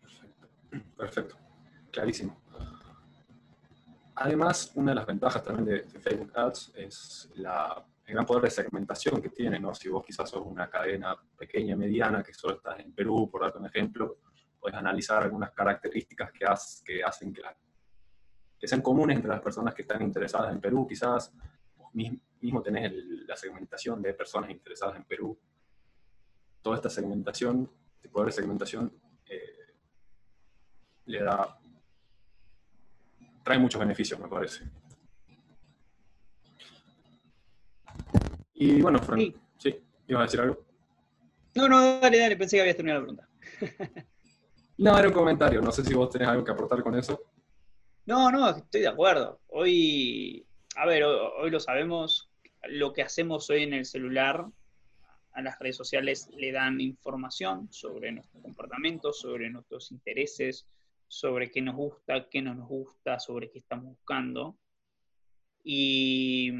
Perfecto, 0.01 0.47
perfecto, 0.97 1.37
clarísimo. 1.91 2.42
Además, 4.15 4.71
una 4.75 4.91
de 4.91 4.95
las 4.95 5.05
ventajas 5.05 5.43
también 5.43 5.65
de, 5.65 5.99
Facebook 5.99 6.31
Ads 6.35 6.71
es 6.75 7.29
la, 7.35 7.83
el 8.05 8.13
gran 8.13 8.25
poder 8.25 8.43
de 8.43 8.51
segmentación 8.51 9.21
que 9.21 9.29
tiene, 9.29 9.59
¿no? 9.59 9.73
Si 9.73 9.89
vos 9.89 10.05
quizás 10.05 10.29
sos 10.29 10.45
una 10.45 10.69
cadena 10.69 11.15
pequeña, 11.37 11.75
mediana, 11.75 12.21
que 12.21 12.33
solo 12.33 12.57
estás 12.57 12.79
en 12.79 12.93
Perú, 12.93 13.29
por 13.31 13.41
darte 13.41 13.57
un 13.57 13.65
ejemplo, 13.65 14.19
puedes 14.59 14.77
analizar 14.77 15.23
algunas 15.23 15.51
características 15.51 16.31
que, 16.31 16.45
que 16.85 17.03
hacen 17.03 17.33
que, 17.33 17.41
que, 18.59 18.67
sean 18.67 18.81
comunes 18.81 19.15
entre 19.15 19.29
las 19.29 19.41
personas 19.41 19.73
que 19.73 19.81
están 19.81 20.01
interesadas 20.01 20.53
en 20.53 20.61
Perú, 20.61 20.85
quizás 20.87 21.33
vos 21.75 21.93
mismo, 21.93 22.61
tenés 22.61 22.93
la 23.27 23.35
segmentación 23.35 24.01
de 24.01 24.13
personas 24.13 24.51
interesadas 24.51 24.97
en 24.97 25.05
Perú. 25.05 25.37
Toda 26.61 26.75
esta 26.75 26.89
segmentación, 26.89 27.69
este 27.95 28.09
poder 28.09 28.27
de 28.27 28.31
segmentación, 28.33 28.93
eh, 29.25 29.75
le 31.05 31.23
da 31.23 31.59
trae 33.43 33.59
muchos 33.59 33.79
beneficios, 33.79 34.19
me 34.19 34.27
parece. 34.27 34.63
Y 38.55 38.81
bueno, 38.81 38.99
Fran, 38.99 39.19
sí, 39.19 39.35
¿sí? 39.57 39.75
¿ibas 40.07 40.21
a 40.21 40.25
decir 40.25 40.41
algo? 40.41 40.65
No, 41.55 41.67
no, 41.67 41.99
dale, 41.99 42.17
dale, 42.17 42.37
pensé 42.37 42.57
que 42.57 42.61
habías 42.61 42.75
terminado 42.75 43.01
la 43.01 43.07
pregunta. 43.07 43.29
no, 44.77 44.97
era 44.97 45.07
un 45.07 45.13
comentario, 45.13 45.61
no 45.61 45.71
sé 45.71 45.83
si 45.83 45.93
vos 45.93 46.09
tenés 46.09 46.27
algo 46.27 46.43
que 46.43 46.51
aportar 46.51 46.81
con 46.81 46.95
eso. 46.97 47.21
No, 48.05 48.31
no, 48.31 48.49
estoy 48.49 48.81
de 48.81 48.87
acuerdo. 48.87 49.39
Hoy, 49.47 50.45
a 50.75 50.85
ver, 50.85 51.03
hoy, 51.03 51.49
lo 51.49 51.59
sabemos, 51.59 52.29
lo 52.63 52.91
que 52.91 53.01
hacemos 53.01 53.49
hoy 53.49 53.63
en 53.63 53.73
el 53.73 53.85
celular, 53.85 54.45
a 55.33 55.41
las 55.41 55.57
redes 55.59 55.77
sociales 55.77 56.29
le 56.35 56.51
dan 56.51 56.79
información 56.81 57.67
sobre 57.71 58.11
nuestro 58.11 58.41
comportamiento, 58.41 59.13
sobre 59.13 59.49
nuestros 59.49 59.91
intereses, 59.91 60.67
sobre 61.13 61.51
qué 61.51 61.61
nos 61.61 61.75
gusta, 61.75 62.27
qué 62.27 62.41
no 62.41 62.55
nos 62.55 62.67
gusta, 62.67 63.19
sobre 63.19 63.51
qué 63.51 63.59
estamos 63.59 63.85
buscando. 63.85 64.57
Y, 65.63 66.51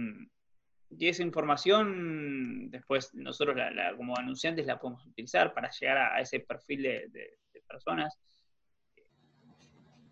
esa 1.00 1.24
información, 1.24 2.70
después 2.70 3.14
nosotros 3.16 3.58
como 3.98 4.16
anunciantes 4.16 4.68
la 4.68 4.80
podemos 4.80 5.06
utilizar 5.08 5.52
para 5.54 5.72
llegar 5.72 5.98
a, 5.98 6.22
ese 6.22 6.40
perfil 6.40 6.84
de, 6.84 7.40
personas 7.68 8.16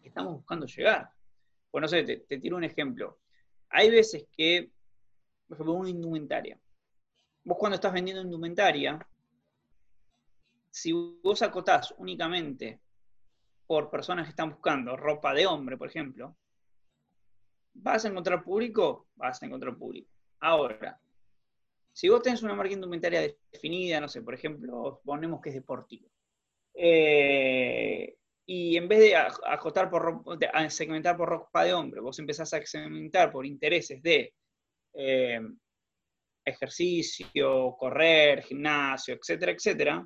que 0.02 0.08
estamos 0.08 0.34
buscando 0.34 0.66
llegar. 0.66 1.12
Pues 1.70 1.82
no 1.84 1.88
sé, 1.88 2.04
te, 2.04 2.18
te, 2.18 2.40
tiro 2.40 2.58
un 2.58 2.64
ejemplo. 2.64 3.20
Hay 3.70 3.92
veces 3.92 4.26
que, 4.36 4.72
por 5.48 5.56
ejemplo, 5.56 5.74
una 5.74 5.90
indumentaria. 5.92 6.60
Vos 7.44 7.58
cuando 7.60 7.76
estás 7.76 7.94
vendiendo 7.94 8.24
indumentaria, 8.24 9.08
si 10.72 10.92
vos 10.92 11.42
acotás 11.44 11.94
únicamente 11.98 12.81
por 13.72 13.90
personas 13.90 14.26
que 14.26 14.32
están 14.32 14.50
buscando 14.50 14.98
ropa 14.98 15.34
de 15.34 15.48
hombre, 15.48 15.78
por 15.78 15.88
ejemplo, 15.88 16.36
¿vas 17.76 18.04
a 18.04 18.10
encontrar 18.10 18.44
público? 18.44 19.08
Vas 19.16 19.42
a 19.42 19.46
encontrar 19.46 19.78
público. 19.78 20.12
Ahora, 20.42 21.00
si 21.94 22.10
vos 22.10 22.22
tenés 22.22 22.44
una 22.44 22.54
marca 22.54 22.74
indumentaria 22.74 23.34
definida, 23.50 24.02
no 24.02 24.10
sé, 24.10 24.24
por 24.24 24.34
ejemplo, 24.34 25.00
ponemos 25.06 25.40
que 25.40 25.52
es 25.52 25.56
deportivo, 25.56 26.10
eh, 26.74 28.14
y 28.46 28.76
en 28.76 28.90
vez 28.90 29.00
de 29.00 29.16
acotar 29.16 29.90
por 29.90 30.22
segmentar 30.68 31.16
por 31.16 31.30
ropa 31.30 31.64
de 31.64 31.74
hombre, 31.74 32.02
vos 32.02 32.20
empezás 32.20 32.54
a 32.54 32.66
segmentar 32.66 33.32
por 33.32 33.46
intereses 33.46 34.04
de 34.04 34.34
eh, 34.96 35.40
ejercicio, 36.44 37.74
correr, 37.80 38.44
gimnasio, 38.44 39.14
etcétera, 39.14 39.54
etcétera, 39.54 40.06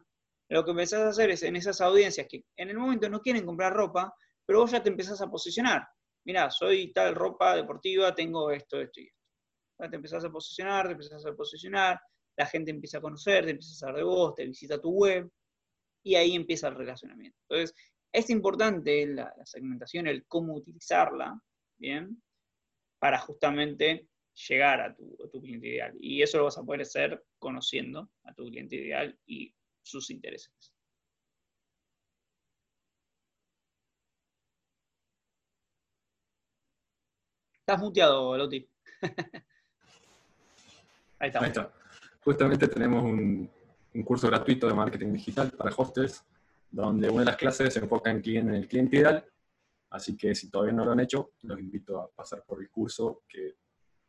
lo 0.49 0.63
que 0.63 0.71
empezás 0.71 1.01
a 1.01 1.09
hacer 1.09 1.31
es 1.31 1.43
en 1.43 1.55
esas 1.55 1.81
audiencias 1.81 2.27
que 2.29 2.43
en 2.57 2.69
el 2.69 2.77
momento 2.77 3.09
no 3.09 3.21
quieren 3.21 3.45
comprar 3.45 3.73
ropa, 3.73 4.13
pero 4.45 4.59
vos 4.59 4.71
ya 4.71 4.83
te 4.83 4.89
empezás 4.89 5.21
a 5.21 5.29
posicionar. 5.29 5.87
Mirá, 6.25 6.49
soy 6.51 6.91
tal 6.93 7.15
ropa 7.15 7.55
deportiva, 7.55 8.13
tengo 8.13 8.51
esto, 8.51 8.79
esto 8.79 9.01
y 9.01 9.07
esto. 9.07 9.89
Te 9.89 9.95
empezás 9.95 10.23
a 10.23 10.29
posicionar, 10.29 10.87
te 10.87 10.93
empezás 10.93 11.25
a 11.25 11.33
posicionar, 11.33 11.99
la 12.37 12.45
gente 12.45 12.71
empieza 12.71 12.99
a 12.99 13.01
conocer, 13.01 13.45
te 13.45 13.51
empieza 13.51 13.73
a 13.73 13.87
saber 13.87 13.95
de 13.97 14.03
vos, 14.03 14.35
te 14.35 14.45
visita 14.45 14.79
tu 14.79 14.91
web, 14.91 15.29
y 16.03 16.15
ahí 16.15 16.35
empieza 16.35 16.67
el 16.67 16.75
relacionamiento. 16.75 17.37
Entonces, 17.49 17.75
es 18.13 18.29
importante 18.29 19.05
la, 19.07 19.33
segmentación, 19.43 20.07
el 20.07 20.25
cómo 20.27 20.55
utilizarla, 20.55 21.39
¿bien? 21.77 22.21
Para 22.99 23.19
justamente 23.19 24.07
llegar 24.47 24.81
a 24.81 24.95
tu, 24.95 25.17
a 25.23 25.29
tu 25.29 25.41
cliente 25.41 25.67
ideal. 25.67 25.93
Y 25.99 26.21
eso 26.21 26.37
lo 26.37 26.45
vas 26.45 26.57
a 26.57 26.63
poder 26.63 26.81
hacer 26.81 27.23
conociendo 27.39 28.09
a 28.23 28.33
tu 28.33 28.45
cliente 28.45 28.75
ideal 28.75 29.17
y 29.25 29.53
sus 29.85 30.09
intereses. 30.09 30.51
Estás 37.59 37.79
muteado, 37.79 38.37
Loti. 38.37 38.67
Ahí 41.19 41.27
está. 41.27 41.39
Ahí 41.39 41.47
está. 41.47 41.73
Justamente 42.23 42.67
tenemos 42.67 43.03
un, 43.03 43.49
curso 44.03 44.27
gratuito 44.27 44.67
de 44.67 44.73
marketing 44.73 45.13
digital 45.13 45.51
para 45.51 45.73
hostels, 45.75 46.23
donde 46.69 47.09
una 47.09 47.21
de 47.21 47.25
las 47.25 47.37
clases 47.37 47.73
se 47.73 47.79
enfoca 47.79 48.11
en, 48.11 48.21
en 48.25 48.53
el 48.53 48.67
cliente 48.67 48.97
ideal. 48.97 49.25
Así 49.89 50.17
que 50.17 50.35
si 50.35 50.49
todavía 50.49 50.73
no 50.73 50.83
lo 50.83 50.91
han 50.91 50.99
hecho, 50.99 51.31
los 51.43 51.57
invito 51.59 52.01
a 52.01 52.09
pasar 52.09 52.43
por 52.43 52.61
el 52.61 52.69
curso, 52.69 53.23
que 53.27 53.55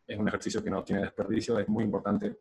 es 0.06 0.18
un 0.18 0.26
ejercicio 0.26 0.62
que 0.62 0.70
no 0.70 0.82
tiene 0.82 1.02
desperdicio, 1.02 1.58
es 1.58 1.68
muy 1.68 1.84
importante 1.84 2.40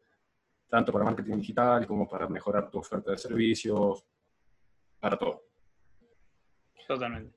tanto 0.68 0.91
para 0.91 1.05
marketing 1.05 1.38
digital 1.38 1.86
como 1.88 2.07
para 2.07 2.28
mejorar 2.28 2.70
tu 2.70 2.80
oferta 2.80 3.11
de 3.11 3.18
servicios, 3.18 4.05
para 4.99 5.18
todo. 5.18 5.43
Totalmente. 6.88 7.36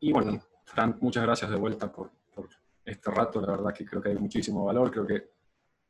Y 0.00 0.12
bueno, 0.12 0.40
Fran, 0.64 0.98
muchas 1.00 1.22
gracias 1.22 1.50
de 1.50 1.56
vuelta 1.56 1.92
por, 1.92 2.10
este 2.84 3.10
rato. 3.10 3.40
La 3.40 3.52
verdad 3.52 3.74
que 3.74 3.84
creo 3.84 4.02
que 4.02 4.08
hay 4.08 4.16
muchísimo 4.16 4.64
valor, 4.64 4.90
creo 4.90 5.06
que 5.06 5.30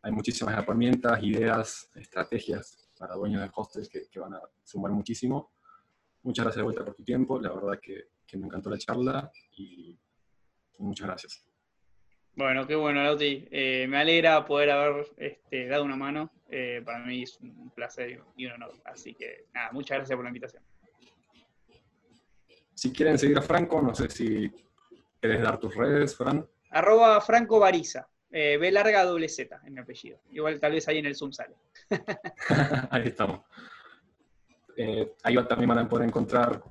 hay 0.02 0.12
muchísimas 0.12 0.58
herramientas, 0.58 1.22
ideas, 1.22 1.90
estrategias 1.94 2.90
para 2.98 3.14
dueños 3.14 3.42
de 3.42 3.50
hostels 3.54 3.88
que, 3.88 4.20
van 4.20 4.34
a 4.34 4.40
sumar 4.64 4.92
muchísimo. 4.92 5.52
Muchas 6.22 6.44
gracias 6.44 6.58
de 6.58 6.64
vuelta 6.64 6.84
por 6.84 6.94
tu 6.94 7.04
tiempo. 7.04 7.40
La 7.40 7.52
verdad 7.52 7.78
que, 7.80 8.10
que 8.26 8.36
me 8.36 8.46
encantó 8.46 8.68
la 8.68 8.78
charla 8.78 9.30
y 9.52 9.98
muchas 10.78 11.06
gracias. 11.06 11.49
Bueno, 12.40 12.66
qué 12.66 12.74
bueno, 12.74 13.04
Lauti. 13.04 13.46
Eh, 13.50 13.84
me 13.86 13.98
alegra 13.98 14.46
poder 14.46 14.70
haber 14.70 15.06
este, 15.18 15.66
dado 15.66 15.84
una 15.84 15.94
mano. 15.94 16.30
Eh, 16.48 16.80
para 16.82 17.00
mí 17.00 17.24
es 17.24 17.38
un 17.38 17.68
placer 17.68 18.18
y 18.34 18.46
un 18.46 18.52
honor. 18.52 18.80
Así 18.86 19.12
que, 19.12 19.44
nada, 19.52 19.72
muchas 19.72 19.98
gracias 19.98 20.16
por 20.16 20.24
la 20.24 20.30
invitación. 20.30 20.62
Si 22.72 22.94
quieren 22.94 23.18
seguir 23.18 23.36
a 23.36 23.42
Franco, 23.42 23.82
no 23.82 23.94
sé 23.94 24.08
si 24.08 24.50
quieres 25.20 25.42
dar 25.42 25.60
tus 25.60 25.74
redes, 25.74 26.16
Fran. 26.16 26.48
Arroba 26.70 27.20
Franco 27.20 27.58
Bariza. 27.58 28.08
Eh, 28.30 28.56
B 28.56 28.72
larga 28.72 29.04
doble 29.04 29.28
Z 29.28 29.60
en 29.66 29.74
mi 29.74 29.80
apellido. 29.80 30.20
Igual 30.32 30.58
tal 30.58 30.72
vez 30.72 30.88
ahí 30.88 30.96
en 30.96 31.06
el 31.06 31.16
Zoom 31.16 31.32
sale. 31.32 31.56
ahí 32.90 33.02
estamos. 33.08 33.42
ahí 35.24 35.36
también 35.46 35.68
van 35.68 35.78
a 35.80 35.88
poder 35.90 36.08
encontrar 36.08 36.62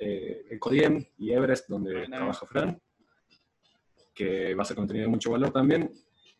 el 0.00 0.58
Codiem 0.58 1.04
y 1.16 1.30
Everest, 1.30 1.68
donde 1.68 2.08
trabaja 2.08 2.44
Fran 2.44 2.82
que 4.14 4.54
va 4.54 4.62
a 4.62 4.64
ser 4.64 4.76
contenido 4.76 5.06
de 5.06 5.10
mucho 5.10 5.30
valor 5.30 5.50
también. 5.50 5.90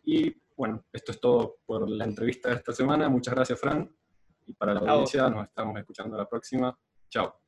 Y 0.05 0.35
bueno, 0.57 0.85
esto 0.93 1.13
es 1.13 1.21
todo 1.21 1.57
por 1.67 1.89
la 1.89 2.05
entrevista 2.05 2.51
de 2.51 2.57
esta 2.57 2.73
semana. 2.73 3.09
Muchas 3.09 3.35
gracias, 3.35 3.59
Fran. 3.59 3.91
Y 4.47 4.55
para 4.55 4.75
la 4.75 4.81
audiencia, 4.81 5.29
nos 5.31 5.45
estamos 5.45 5.79
escuchando 5.79 6.17
la 6.17 6.29
próxima. 6.29 6.77
Chao. 7.09 7.42